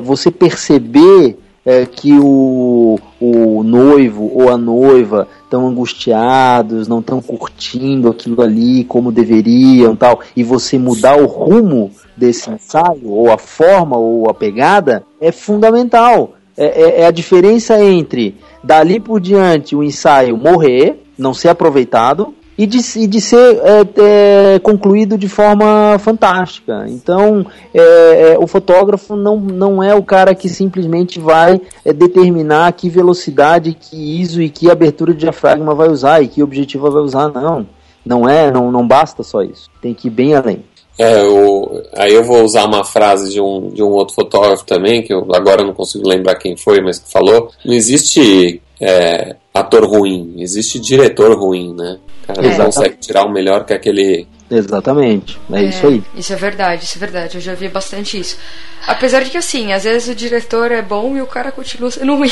[0.04, 1.38] você perceber
[1.68, 8.86] é, que o, o noivo ou a noiva estão angustiados, não estão curtindo aquilo ali
[8.86, 14.34] como deveriam, tal, e você mudar o rumo desse ensaio, ou a forma, ou a
[14.34, 16.36] pegada, é fundamental.
[16.56, 22.34] É, é, é a diferença entre dali por diante o ensaio morrer, não ser aproveitado,
[22.58, 26.86] e de, e de ser é, é, concluído de forma fantástica.
[26.88, 32.72] Então, é, é, o fotógrafo não, não é o cara que simplesmente vai é, determinar
[32.74, 37.04] que velocidade, que ISO e que abertura de diafragma vai usar e que objetivo vai
[37.04, 37.68] usar, não.
[38.04, 39.70] Não é, não, não basta só isso.
[39.82, 40.64] Tem que ir bem além.
[40.98, 45.04] É, eu, aí eu vou usar uma frase de um, de um outro fotógrafo também,
[45.04, 47.52] que eu agora não consigo lembrar quem foi, mas que falou.
[47.64, 52.00] Não existe é, ator ruim, existe diretor ruim, né?
[52.28, 54.28] O cara não consegue tirar o melhor que aquele.
[54.50, 56.04] Exatamente, é, é, isso aí.
[56.16, 57.36] Isso é verdade, isso é verdade.
[57.36, 58.38] Eu já vi bastante isso.
[58.86, 62.16] Apesar de que, assim, às vezes o diretor é bom e o cara continua sendo
[62.16, 62.32] ruim.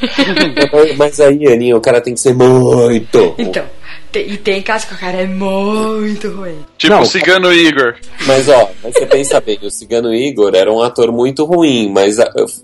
[0.96, 3.34] mas aí, Aninha, o cara tem que ser muito.
[3.38, 3.64] Então.
[4.14, 6.64] E tem casos que o cara é muito ruim.
[6.78, 7.96] Tipo não, o Cigano Igor.
[8.26, 12.16] Mas ó, mas você pensa bem, o Cigano Igor era um ator muito ruim, mas,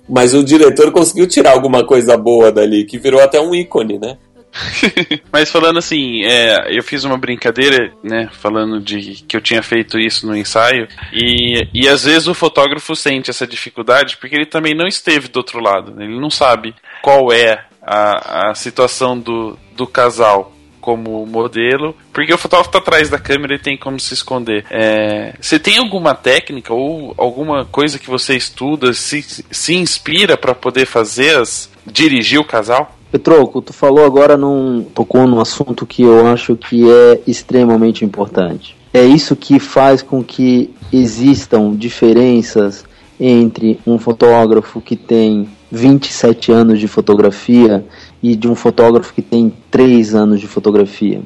[0.08, 4.16] mas o diretor conseguiu tirar alguma coisa boa dali, que virou até um ícone, né?
[5.32, 8.28] Mas falando assim, é, eu fiz uma brincadeira, né?
[8.32, 10.86] Falando de que eu tinha feito isso no ensaio.
[11.12, 15.38] E, e às vezes o fotógrafo sente essa dificuldade porque ele também não esteve do
[15.38, 15.92] outro lado.
[15.94, 16.04] Né?
[16.04, 22.38] Ele não sabe qual é a, a situação do, do casal como modelo, porque o
[22.38, 24.66] fotógrafo está atrás da câmera e tem como se esconder.
[24.68, 30.56] É, você tem alguma técnica ou alguma coisa que você estuda, se, se inspira para
[30.56, 32.98] poder fazer as, dirigir o casal?
[33.12, 34.82] Petroco, tu falou agora num.
[34.82, 38.74] tocou num assunto que eu acho que é extremamente importante.
[38.92, 42.86] É isso que faz com que existam diferenças
[43.20, 47.84] entre um fotógrafo que tem 27 anos de fotografia
[48.22, 51.20] e de um fotógrafo que tem 3 anos de fotografia.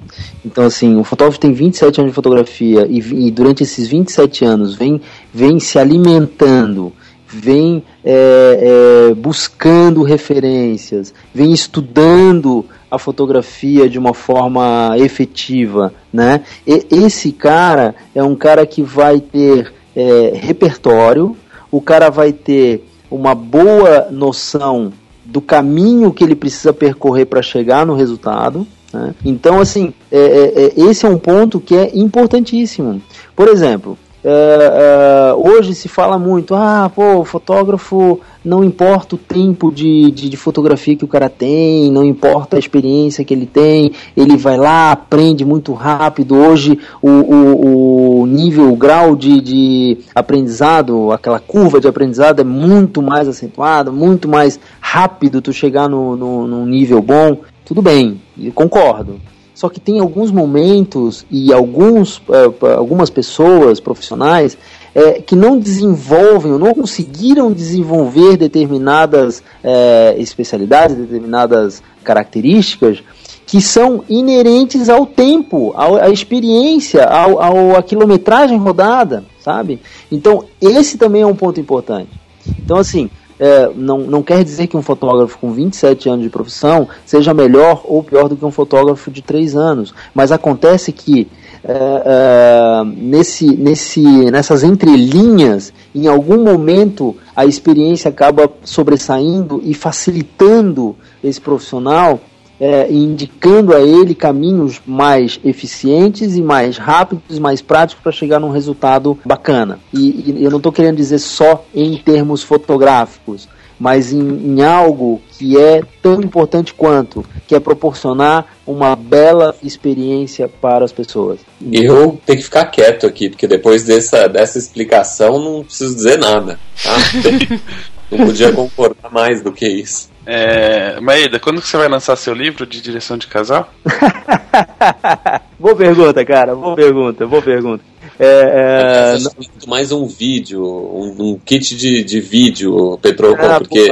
[0.45, 4.75] Então, assim, o fotógrafo tem 27 anos de fotografia e, e durante esses 27 anos
[4.75, 5.01] vem,
[5.33, 6.93] vem se alimentando,
[7.29, 16.43] vem é, é, buscando referências, vem estudando a fotografia de uma forma efetiva, né?
[16.67, 21.37] E esse cara é um cara que vai ter é, repertório,
[21.71, 24.93] o cara vai ter uma boa noção
[25.25, 28.67] do caminho que ele precisa percorrer para chegar no resultado.
[28.93, 29.15] Né?
[29.25, 33.03] Então, assim, é, é, é, esse é um ponto que é importantíssimo.
[33.35, 39.73] Por exemplo, é, é, hoje se fala muito, ah, pô, fotógrafo não importa o tempo
[39.73, 43.93] de, de, de, fotografia que o cara tem, não importa a experiência que ele tem,
[44.17, 46.37] ele vai lá, aprende muito rápido.
[46.37, 52.45] Hoje o, o, o nível, o grau de, de aprendizado, aquela curva de aprendizado é
[52.45, 57.39] muito mais acentuada, muito mais rápido tu chegar no, no, nível bom.
[57.65, 58.21] Tudo bem,
[58.55, 59.21] concordo.
[59.57, 64.57] Só que tem alguns momentos e alguns, uh, algumas pessoas profissionais
[64.95, 73.03] é, que não desenvolvem ou não conseguiram desenvolver determinadas é, especialidades, determinadas características
[73.47, 79.81] que são inerentes ao tempo, à experiência, ao, ao, à quilometragem rodada, sabe?
[80.13, 82.11] Então, esse também é um ponto importante.
[82.59, 83.09] Então, assim,
[83.39, 87.83] é, não, não quer dizer que um fotógrafo com 27 anos de profissão seja melhor
[87.85, 91.29] ou pior do que um fotógrafo de 3 anos, mas acontece que
[91.65, 100.97] é, é, nesse, nesse, nessas entrelinhas, em algum momento a experiência acaba sobressaindo e facilitando
[101.23, 102.21] esse profissional
[102.61, 108.51] é, indicando a ele caminhos mais eficientes e mais rápidos, mais práticos para chegar num
[108.51, 109.79] resultado bacana.
[109.93, 115.21] E, e eu não estou querendo dizer só em termos fotográficos, mas em, em, algo
[115.39, 121.41] que é tão importante quanto, que é proporcionar uma bela experiência para as pessoas.
[121.71, 126.59] Eu tenho que ficar quieto aqui, porque depois dessa, dessa explicação não preciso dizer nada.
[126.83, 126.97] Tá?
[128.09, 130.09] Não podia concordar mais do que isso.
[130.27, 133.73] É, Maeda, quando que você vai lançar seu livro de direção de casal?
[135.57, 136.55] boa pergunta, cara.
[136.55, 137.85] Boa pergunta, boa pergunta.
[138.19, 139.69] É, é...
[139.69, 143.89] mais um vídeo, um, um kit de, de vídeo, Petroco, ah, porque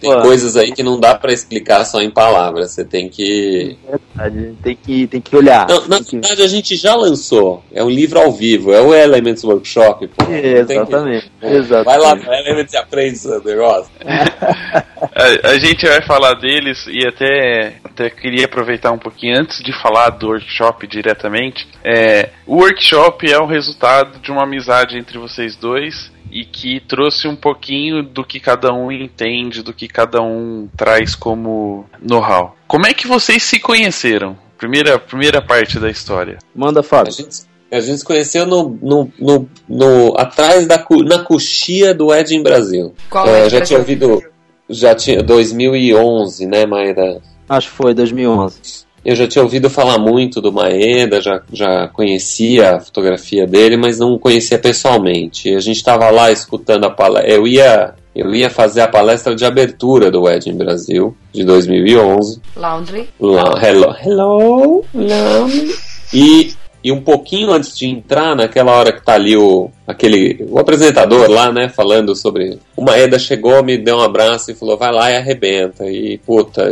[0.00, 0.22] tem Pô.
[0.22, 2.70] coisas aí que não dá para explicar só em palavras.
[2.70, 3.76] Você tem que.
[3.86, 3.98] É
[4.28, 5.66] verdade, tem que, tem que olhar.
[5.68, 6.42] Não, na verdade, que...
[6.42, 7.62] a gente já lançou.
[7.72, 10.08] É um livro ao vivo, é o Elements Workshop.
[10.08, 10.24] Pô.
[10.30, 11.46] É, exatamente, que...
[11.46, 11.84] exatamente.
[11.84, 13.90] Vai lá no Elements e aprende esse negócio.
[14.04, 19.72] a, a, gente vai falar deles e até, até queria aproveitar um pouquinho antes de
[19.80, 21.66] falar do workshop diretamente.
[21.84, 27.26] É, o workshop é o resultado de uma amizade entre vocês dois e que trouxe
[27.26, 32.56] um pouquinho do que cada um entende, do que cada um traz como know-how.
[32.66, 34.36] Como é que vocês se conheceram?
[34.56, 36.38] Primeira, primeira parte da história.
[36.54, 37.12] Manda, Fábio.
[37.12, 37.36] A gente,
[37.70, 42.94] a gente se conheceu no, no, no, no, atrás da na coxia do Edin Brasil.
[43.08, 44.22] Qual é, já tinha ouvido
[44.68, 47.20] já tinha 2011, né, Maíra?
[47.48, 48.86] Acho que foi 2011.
[49.04, 53.98] Eu já tinha ouvido falar muito do Maeda, já, já conhecia a fotografia dele, mas
[53.98, 55.54] não conhecia pessoalmente.
[55.54, 57.30] A gente estava lá escutando a palestra.
[57.30, 62.40] Eu ia, eu ia fazer a palestra de abertura do Wedding Brasil, de 2011.
[62.56, 63.08] Laundry.
[63.20, 65.74] La hello, hello, Laundry.
[66.12, 70.58] E e um pouquinho antes de entrar, naquela hora que tá ali o, aquele, o
[70.58, 72.58] apresentador lá, né, falando sobre.
[72.76, 75.84] O Maeda chegou, me deu um abraço e falou: vai lá e arrebenta.
[75.90, 76.64] E puta,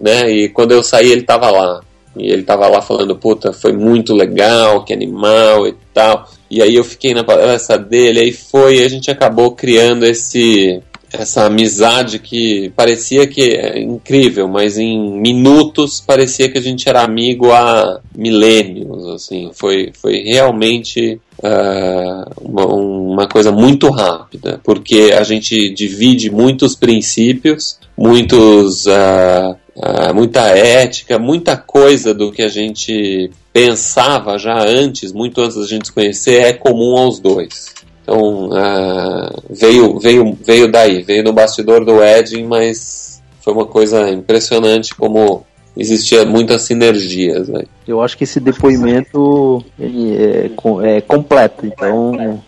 [0.00, 1.80] né, e quando eu saí ele tava lá.
[2.16, 6.28] E ele tava lá falando: puta, foi muito legal, que animal e tal.
[6.50, 10.82] E aí eu fiquei na palestra dele, aí foi, e a gente acabou criando esse
[11.12, 17.02] essa amizade que parecia que é incrível, mas em minutos parecia que a gente era
[17.02, 25.22] amigo há milênios, assim, foi, foi realmente uh, uma, uma, coisa muito rápida, porque a
[25.22, 33.30] gente divide muitos princípios, muitos, uh, uh, muita ética, muita coisa do que a gente
[33.52, 37.81] pensava já antes, muito antes da gente se conhecer, é comum aos dois.
[38.12, 44.10] Então uh, veio, veio, veio daí, veio no bastidor do Edging, mas foi uma coisa
[44.10, 47.48] impressionante como existia muitas sinergias.
[47.48, 47.64] Né?
[47.88, 50.50] Eu acho que esse depoimento é,
[50.84, 52.42] é, completo, então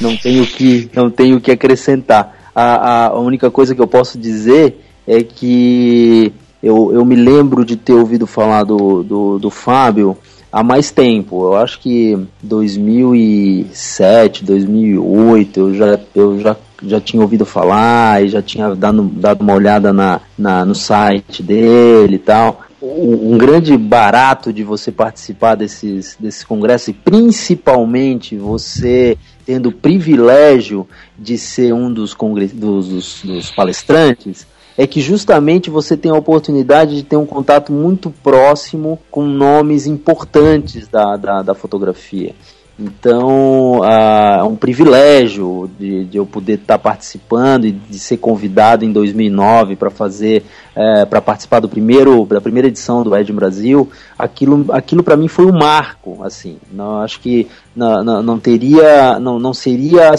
[0.00, 2.50] não tenho que não tenho que acrescentar.
[2.54, 6.32] A, a única coisa que eu posso dizer é que
[6.62, 10.16] eu, eu me lembro de ter ouvido falar do, do, do Fábio
[10.52, 11.44] há mais tempo.
[11.44, 18.42] Eu acho que 2007, 2008, eu já, eu já, já tinha ouvido falar e já
[18.42, 22.62] tinha dado, dado uma olhada na, na, no site dele e tal.
[22.82, 30.88] Um grande barato de você participar desses, desses congressos e principalmente você tendo o privilégio
[31.18, 32.16] de ser um dos,
[32.54, 34.46] dos, dos, dos palestrantes
[34.80, 39.86] é que justamente você tem a oportunidade de ter um contato muito próximo com nomes
[39.86, 42.34] importantes da, da, da fotografia.
[42.78, 48.90] Então, é um privilégio de, de eu poder estar participando e de ser convidado em
[48.90, 50.44] 2009 para fazer,
[50.74, 53.90] é, para participar do primeiro, da primeira edição do Ed Brasil.
[54.18, 56.56] Aquilo, aquilo para mim foi um marco, assim.
[56.72, 60.12] Não, acho que não, não, não teria, não, não seria,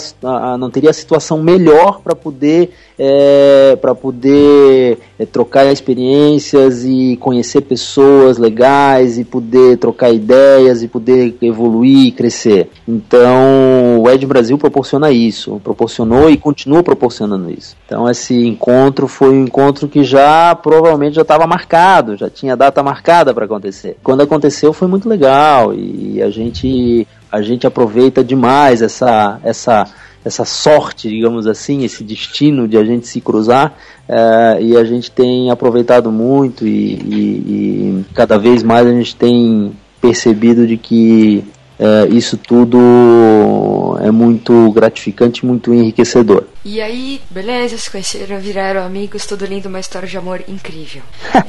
[0.58, 7.62] não teria a situação melhor para poder é, para poder é, trocar experiências e conhecer
[7.62, 12.70] pessoas legais e poder trocar ideias e poder evoluir e crescer.
[12.86, 17.76] Então, o Ed Brasil proporciona isso, proporcionou e continua proporcionando isso.
[17.86, 22.82] Então, esse encontro foi um encontro que já provavelmente já estava marcado, já tinha data
[22.82, 23.96] marcada para acontecer.
[24.02, 29.86] Quando aconteceu foi muito legal e a gente a gente aproveita demais essa essa
[30.24, 33.76] essa sorte, digamos assim, esse destino de a gente se cruzar
[34.08, 39.16] uh, e a gente tem aproveitado muito e, e, e, cada vez mais a gente
[39.16, 41.44] tem percebido de que
[41.82, 46.44] uh, isso tudo é muito gratificante, muito enriquecedor.
[46.64, 51.02] E aí, beleza, se conheceram, viraram amigos, tudo lindo, uma história de amor incrível.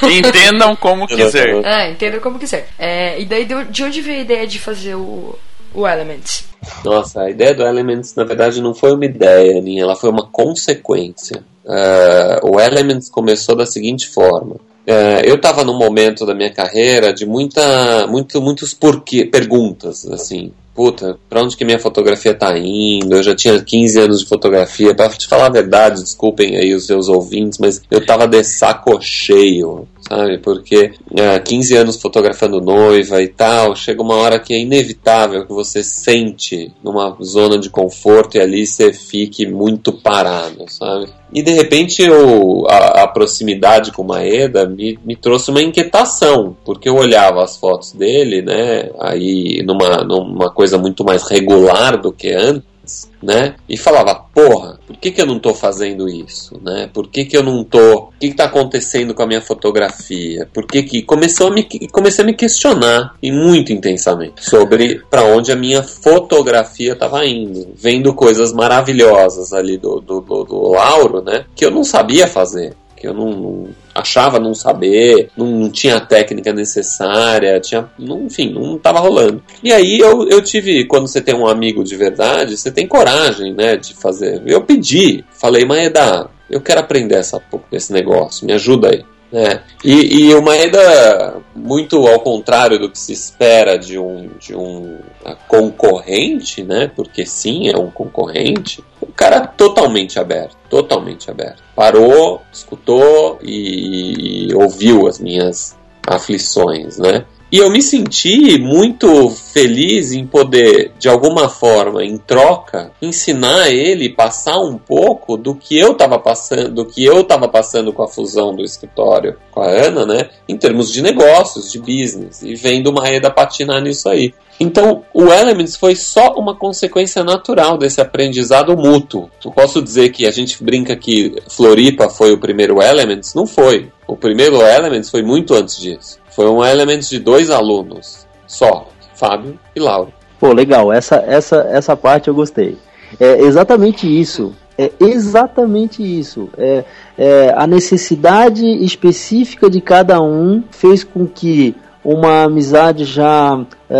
[0.10, 1.64] entendam como quiser.
[1.64, 2.68] Ah, entendam como quiser.
[2.78, 5.38] É, e daí, de onde veio a ideia de fazer o,
[5.72, 6.44] o Elements?
[6.84, 10.26] Nossa, a ideia do Elements, na verdade, não foi uma ideia minha, ela foi uma
[10.26, 11.42] consequência.
[11.70, 14.54] Uh, o Elements começou da seguinte forma.
[14.54, 20.52] Uh, eu estava num momento da minha carreira de muita, muito, muitos porquê, perguntas, assim.
[20.74, 23.16] Puta, pra onde que minha fotografia tá indo?
[23.16, 24.94] Eu já tinha 15 anos de fotografia.
[24.94, 29.00] Pra te falar a verdade, desculpem aí os seus ouvintes, mas eu tava de saco
[29.00, 30.38] cheio sabe?
[30.38, 35.46] Porque há é, 15 anos fotografando noiva e tal, chega uma hora que é inevitável
[35.46, 41.06] que você sente numa zona de conforto e ali você fique muito parado, sabe?
[41.32, 46.56] E de repente eu, a, a proximidade com o Maeda me, me trouxe uma inquietação,
[46.64, 52.12] porque eu olhava as fotos dele, né, aí numa, numa coisa muito mais regular do
[52.12, 53.54] que antes, né?
[53.68, 56.88] E falava, porra, por que, que eu não estou fazendo isso, né?
[56.92, 57.94] Por que, que eu não tô?
[57.94, 60.48] O que está acontecendo com a minha fotografia?
[60.52, 65.24] Por que que começou a me comecei a me questionar e muito intensamente sobre para
[65.24, 71.22] onde a minha fotografia estava indo, vendo coisas maravilhosas ali do, do, do, do Lauro,
[71.22, 71.44] né?
[71.54, 76.00] Que eu não sabia fazer que eu não, não, achava não saber, não tinha a
[76.00, 79.42] técnica necessária, tinha, não, enfim, não estava rolando.
[79.64, 83.54] E aí eu, eu tive, quando você tem um amigo de verdade, você tem coragem,
[83.54, 84.42] né, de fazer.
[84.44, 89.02] Eu pedi, falei, Maeda, eu quero aprender essa, esse negócio, me ajuda aí.
[89.32, 89.60] É.
[89.84, 94.98] E, e o Maeda, muito ao contrário do que se espera de um, de um
[95.46, 96.90] concorrente, né?
[96.94, 98.82] Porque sim, é um concorrente.
[99.00, 101.62] O cara totalmente aberto, totalmente aberto.
[101.76, 105.76] Parou, escutou e, e ouviu as minhas
[106.06, 107.24] aflições, né?
[107.52, 114.08] E eu me senti muito feliz em poder, de alguma forma, em troca, ensinar ele,
[114.08, 118.08] passar um pouco do que eu estava passando, do que eu estava passando com a
[118.08, 120.30] fusão do escritório com a Ana, né?
[120.48, 124.32] Em termos de negócios, de business, e vendo uma Maeda patinar nisso aí.
[124.60, 129.30] Então, o Elements foi só uma consequência natural desse aprendizado mútuo.
[129.42, 133.34] Eu posso dizer que a gente brinca que Floripa foi o primeiro Elements?
[133.34, 133.90] Não foi.
[134.06, 136.19] O primeiro Elements foi muito antes disso.
[136.30, 140.12] Foi um Elements de dois alunos só, Fábio e Lauro.
[140.38, 142.78] Pô, legal, essa, essa, essa parte eu gostei.
[143.18, 144.54] É exatamente isso.
[144.78, 146.48] É exatamente isso.
[146.56, 146.84] É,
[147.18, 153.94] é, a necessidade específica de cada um fez com que uma amizade já é,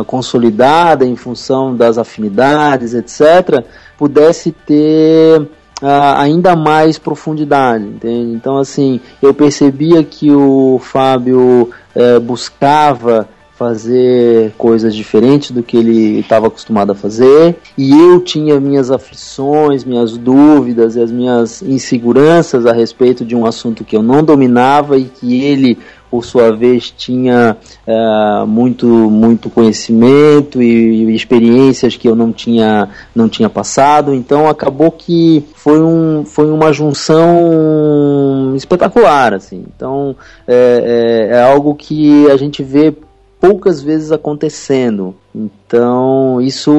[0.00, 3.64] é, consolidada em função das afinidades, etc.,
[3.96, 5.48] pudesse ter
[5.82, 8.32] uh, ainda mais profundidade, entende?
[8.32, 13.28] Então, assim, eu percebia que o Fábio uh, buscava
[13.60, 19.84] fazer coisas diferentes do que ele estava acostumado a fazer, e eu tinha minhas aflições,
[19.84, 24.96] minhas dúvidas e as minhas inseguranças a respeito de um assunto que eu não dominava
[24.96, 25.78] e que ele
[26.10, 27.56] por sua vez tinha
[27.86, 34.12] uh, muito muito conhecimento e, e, experiências que eu não tinha não tinha passado.
[34.12, 39.64] Então acabou que foi um foi uma junção espetacular assim.
[39.74, 40.16] Então
[40.48, 42.92] é, é, é algo que a gente vê
[43.40, 45.14] poucas vezes acontecendo.
[45.34, 46.72] Então isso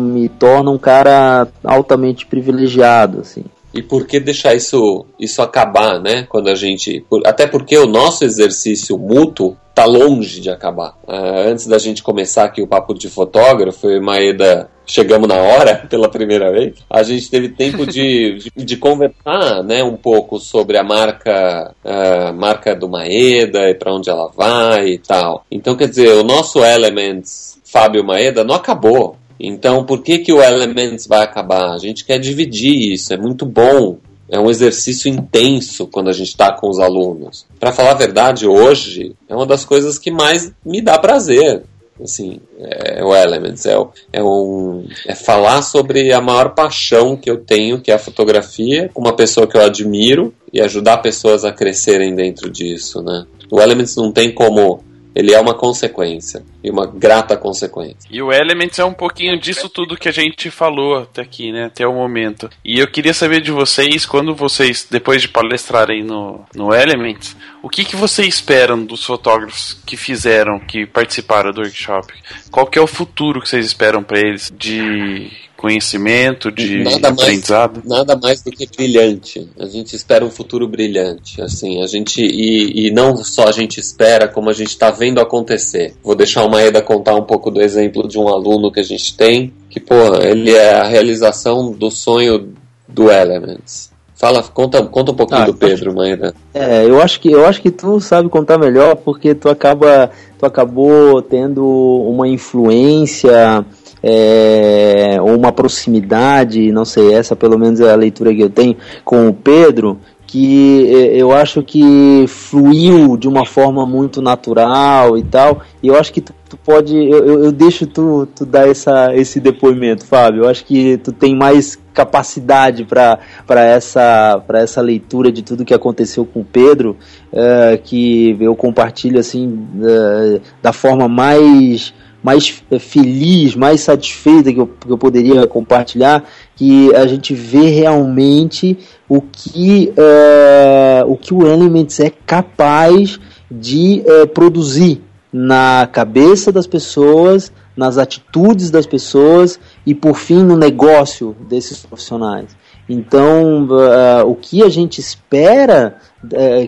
[0.00, 3.44] me torna um cara altamente privilegiado assim
[3.74, 6.26] e por que deixar isso, isso acabar, né?
[6.28, 7.04] Quando a gente.
[7.08, 10.96] Por, até porque o nosso exercício mútuo tá longe de acabar.
[11.06, 15.84] Uh, antes da gente começar aqui o papo de fotógrafo, e Maeda chegamos na hora
[15.90, 16.74] pela primeira vez.
[16.88, 22.32] A gente teve tempo de, de, de conversar, né, um pouco sobre a marca, uh,
[22.32, 25.44] marca do Maeda e para onde ela vai e tal.
[25.50, 29.16] Então, quer dizer, o nosso Elements Fábio Maeda não acabou.
[29.38, 31.72] Então, por que, que o Elements vai acabar?
[31.72, 33.98] A gente quer dividir isso, é muito bom.
[34.28, 37.46] É um exercício intenso quando a gente está com os alunos.
[37.60, 41.62] Para falar a verdade, hoje é uma das coisas que mais me dá prazer.
[42.02, 43.76] Assim, é o Elements, é,
[44.12, 48.90] é, um, é falar sobre a maior paixão que eu tenho, que é a fotografia,
[48.92, 53.26] com uma pessoa que eu admiro e ajudar pessoas a crescerem dentro disso, né?
[53.50, 54.82] O Elements não tem como
[55.14, 56.42] ele é uma consequência.
[56.62, 58.08] E uma grata consequência.
[58.10, 61.66] E o Elements é um pouquinho disso tudo que a gente falou até aqui, né?
[61.66, 62.50] Até o momento.
[62.64, 67.68] E eu queria saber de vocês, quando vocês, depois de palestrarem no, no Elements, o
[67.70, 72.12] que, que vocês esperam dos fotógrafos que fizeram, que participaram do workshop?
[72.50, 77.76] Qual que é o futuro que vocês esperam para eles de conhecimento, de nada aprendizado?
[77.76, 79.48] Mais, nada mais do que brilhante.
[79.58, 83.80] A gente espera um futuro brilhante, assim, a gente e, e não só a gente
[83.80, 85.94] espera, como a gente está vendo acontecer.
[86.04, 89.16] Vou deixar o Maeda contar um pouco do exemplo de um aluno que a gente
[89.16, 92.54] tem, que pô, ele é a realização do sonho
[92.86, 93.93] do Elements.
[94.24, 96.34] Fala, conta, conta um pouquinho ah, do Pedro, Maeda.
[96.54, 100.46] É, eu acho que eu acho que tu sabe contar melhor porque tu acaba tu
[100.46, 103.62] acabou tendo uma influência
[104.02, 109.28] é, uma proximidade, não sei, essa pelo menos é a leitura que eu tenho com
[109.28, 109.98] o Pedro,
[110.34, 115.62] que é, eu acho que fluiu de uma forma muito natural e tal.
[115.80, 116.92] E eu acho que tu, tu pode.
[116.96, 120.42] Eu, eu, deixo tu, tu dar essa, esse depoimento, Fábio.
[120.42, 126.26] Eu acho que tu tem mais capacidade para essa, essa leitura de tudo que aconteceu
[126.26, 126.96] com o Pedro,
[127.32, 131.94] uh, que eu compartilho assim uh, da forma mais
[132.24, 136.24] mais feliz, mais satisfeita que eu, que eu poderia compartilhar,
[136.56, 143.20] que a gente vê realmente o que, uh, o, que o Elements é capaz
[143.50, 150.56] de uh, produzir na cabeça das pessoas, nas atitudes das pessoas e, por fim, no
[150.56, 152.56] negócio desses profissionais.
[152.88, 155.98] Então, uh, o que a gente espera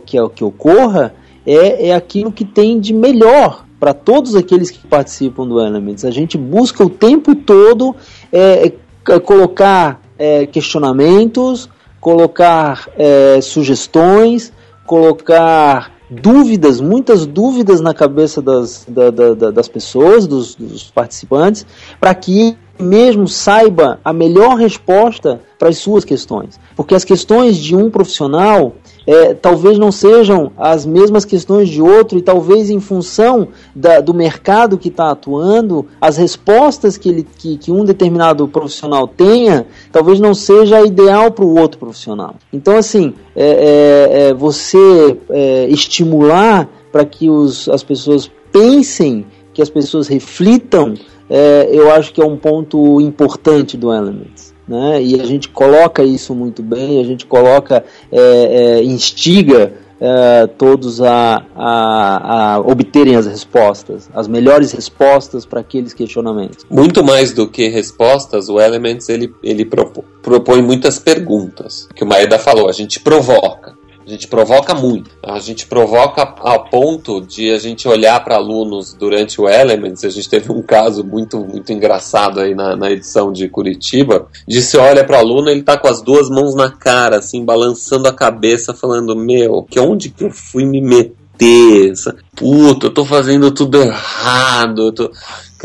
[0.05, 1.15] que, que ocorra
[1.47, 6.05] é, é aquilo que tem de melhor para todos aqueles que participam do Elements.
[6.05, 7.95] A gente busca o tempo todo
[8.33, 8.73] é,
[9.09, 11.69] é, colocar é, questionamentos,
[12.01, 14.53] colocar é, sugestões,
[14.87, 21.67] colocar dúvidas, muitas dúvidas na cabeça das, da, da, das pessoas, dos, dos participantes,
[22.01, 26.61] para que mesmo saiba a melhor resposta para as suas questões.
[26.77, 28.75] Porque as questões de um profissional
[29.07, 34.13] é, talvez não sejam as mesmas questões de outro, e talvez em função da, do
[34.13, 40.19] mercado que está atuando, as respostas que, ele, que, que um determinado profissional tenha, talvez
[40.19, 42.35] não seja ideal para o outro profissional.
[42.53, 49.63] Então, assim, é, é, é você é, estimular para que os, as pessoas pensem, que
[49.63, 50.95] as pessoas reflitam,
[51.31, 55.03] é, eu acho que é um ponto importante do Elements né?
[55.03, 61.01] E a gente coloca isso muito bem, a gente coloca, é, é, instiga é, todos
[61.01, 66.65] a, a, a, obterem as respostas, as melhores respostas para aqueles questionamentos.
[66.71, 72.39] Muito mais do que respostas, o Elements ele, ele propõe muitas perguntas, que o Maeda
[72.39, 73.75] falou, a gente provoca.
[74.07, 75.11] A gente provoca muito.
[75.21, 80.05] A gente provoca a ponto de a gente olhar para alunos durante o Elements.
[80.05, 84.29] A gente teve um caso muito, muito engraçado aí na, na edição de Curitiba.
[84.47, 88.07] De se olha para aluno, ele tá com as duas mãos na cara, assim, balançando
[88.07, 91.93] a cabeça, falando: Meu, que onde que eu fui me meter?
[92.37, 94.83] Puta, eu tô fazendo tudo errado.
[94.83, 95.11] Eu tô...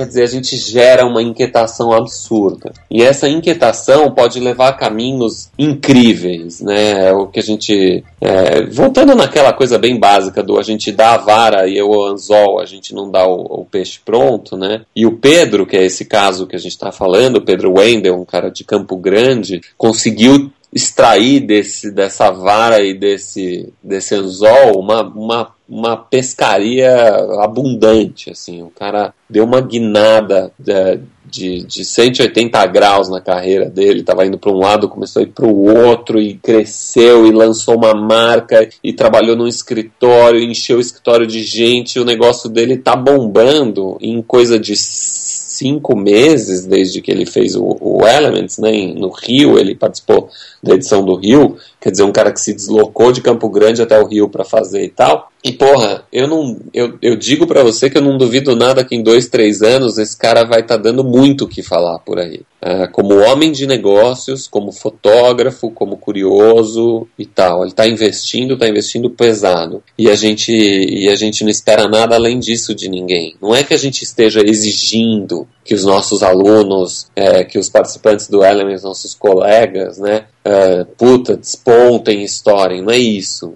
[0.01, 2.73] Quer dizer, a gente gera uma inquietação absurda.
[2.89, 7.09] E essa inquietação pode levar a caminhos incríveis, né?
[7.09, 8.03] É o que a gente.
[8.19, 12.59] É, voltando naquela coisa bem básica do a gente dá a vara e o anzol,
[12.59, 14.81] a gente não dá o, o, peixe pronto, né?
[14.95, 18.19] E o Pedro, que é esse caso que a gente está falando, o Pedro Wendel,
[18.19, 25.01] um cara de Campo Grande, conseguiu extrair desse, dessa vara e desse, desse anzol uma,
[25.03, 26.91] uma, uma pescaria
[27.39, 34.01] abundante, assim, o cara deu uma guinada de, de, de 180 graus na carreira dele,
[34.01, 37.77] estava indo para um lado, começou a ir para o outro e cresceu e lançou
[37.77, 42.93] uma marca e trabalhou num escritório, encheu o escritório de gente, o negócio dele tá
[42.93, 49.09] bombando em coisa de cinco meses desde que ele fez o, o Elements, né, no
[49.09, 50.27] Rio, ele participou
[50.61, 53.97] da edição do Rio, quer dizer, um cara que se deslocou de Campo Grande até
[53.97, 55.30] o Rio para fazer e tal.
[55.43, 58.95] E porra, eu não, eu, eu digo para você que eu não duvido nada que
[58.95, 62.19] em dois, três anos esse cara vai estar tá dando muito o que falar por
[62.19, 62.41] aí.
[62.61, 67.61] É, como homem de negócios, como fotógrafo, como curioso e tal.
[67.61, 69.83] Ele está investindo, está investindo pesado.
[69.97, 73.35] E a gente, e a gente não espera nada além disso de ninguém.
[73.41, 78.27] Não é que a gente esteja exigindo que os nossos alunos, é, que os participantes
[78.27, 82.83] do Elements, nossos colegas, né, é, puta, despontem, estourem.
[82.83, 83.55] Não é isso.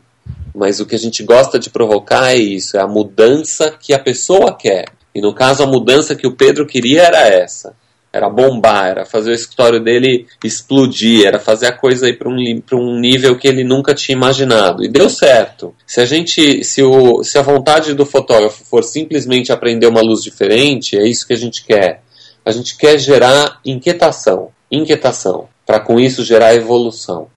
[0.56, 4.00] Mas o que a gente gosta de provocar é isso, é a mudança que a
[4.00, 4.86] pessoa quer.
[5.14, 7.76] E no caso, a mudança que o Pedro queria era essa.
[8.12, 12.38] Era bombar, era fazer o escritório dele explodir, era fazer a coisa ir para um,
[12.74, 14.86] um nível que ele nunca tinha imaginado.
[14.86, 15.76] E deu certo.
[15.86, 20.24] Se a gente, se, o, se a vontade do fotógrafo for simplesmente aprender uma luz
[20.24, 22.02] diferente, é isso que a gente quer.
[22.46, 27.28] A gente quer gerar inquietação, inquietação, para com isso gerar evolução.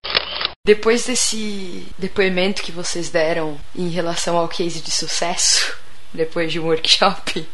[0.68, 5.74] Depois desse depoimento que vocês deram em relação ao case de sucesso,
[6.12, 7.48] depois de um workshop,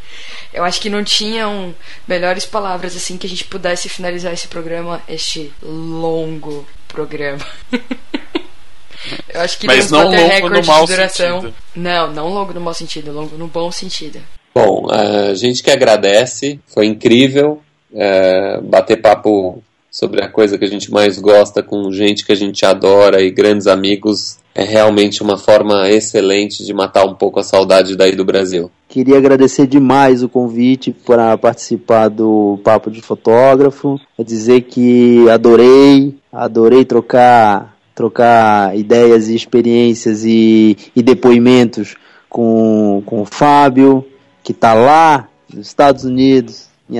[0.53, 1.73] eu acho que não tinham
[2.09, 7.47] melhores palavras assim que a gente pudesse finalizar esse programa, este longo programa.
[9.33, 11.55] eu acho que Mas não longo no mau sentido.
[11.73, 14.21] Não, não longo no mau sentido, longo no bom sentido.
[14.53, 17.63] Bom, a gente que agradece, foi incrível
[17.95, 19.63] é, bater papo
[19.95, 23.31] sobre a coisa que a gente mais gosta com gente que a gente adora e
[23.31, 28.25] grandes amigos é realmente uma forma excelente de matar um pouco a saudade daí do
[28.25, 28.73] Brasil.
[28.89, 36.85] Queria agradecer demais o convite para participar do Papo de Fotógrafo, dizer que adorei, adorei
[36.85, 41.95] trocar trocar ideias e experiências e, e depoimentos
[42.29, 44.05] com, com o Fábio,
[44.43, 46.99] que está lá nos Estados Unidos, em,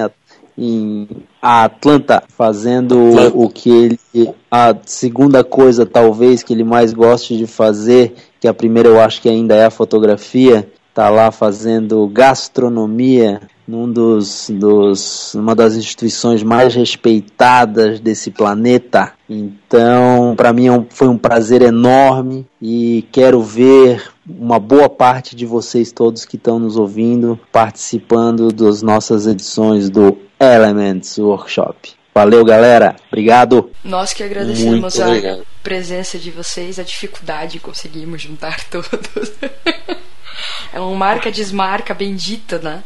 [0.57, 1.09] em
[1.41, 3.37] Atlanta, fazendo Atlanta.
[3.37, 3.99] o que ele.
[4.51, 9.21] A segunda coisa, talvez, que ele mais goste de fazer, que a primeira eu acho
[9.21, 16.43] que ainda é a fotografia, está lá fazendo gastronomia num dos, dos, uma das instituições
[16.43, 19.13] mais respeitadas desse planeta.
[19.29, 25.47] Então, para mim é foi um prazer enorme e quero ver uma boa parte de
[25.47, 30.17] vocês todos que estão nos ouvindo participando das nossas edições do
[30.53, 31.95] Elements Workshop.
[32.15, 32.95] Valeu, galera.
[33.09, 33.73] Obrigado.
[33.83, 39.33] Nós que agradecemos a presença de vocês, a dificuldade conseguimos juntar todos.
[40.73, 42.85] é uma marca-desmarca bendita, né?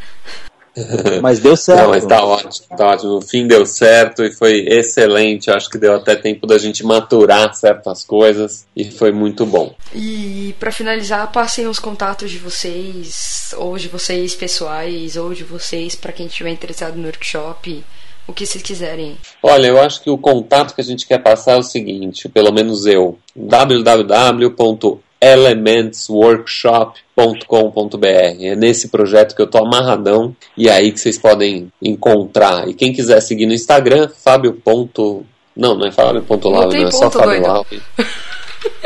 [1.22, 1.82] Mas deu certo.
[1.82, 3.14] Não, mas tá ótimo, tá ótimo.
[3.14, 5.50] No fim deu certo e foi excelente.
[5.50, 9.74] Acho que deu até tempo da gente maturar certas coisas e foi muito bom.
[9.94, 15.94] E para finalizar, passem os contatos de vocês, ou de vocês pessoais, ou de vocês
[15.94, 17.82] para quem estiver interessado no workshop.
[18.26, 19.16] O que vocês quiserem.
[19.42, 22.52] Olha, eu acho que o contato que a gente quer passar é o seguinte, pelo
[22.52, 28.06] menos eu, www elementsworkshop.com.br.
[28.40, 32.68] É nesse projeto que eu tô amarradão e é aí que vocês podem encontrar.
[32.68, 34.54] E quem quiser seguir no Instagram, Fábio.
[34.54, 35.24] Ponto...
[35.56, 37.82] Não, não é Fábio.lave, não, não é só Fábio Lave.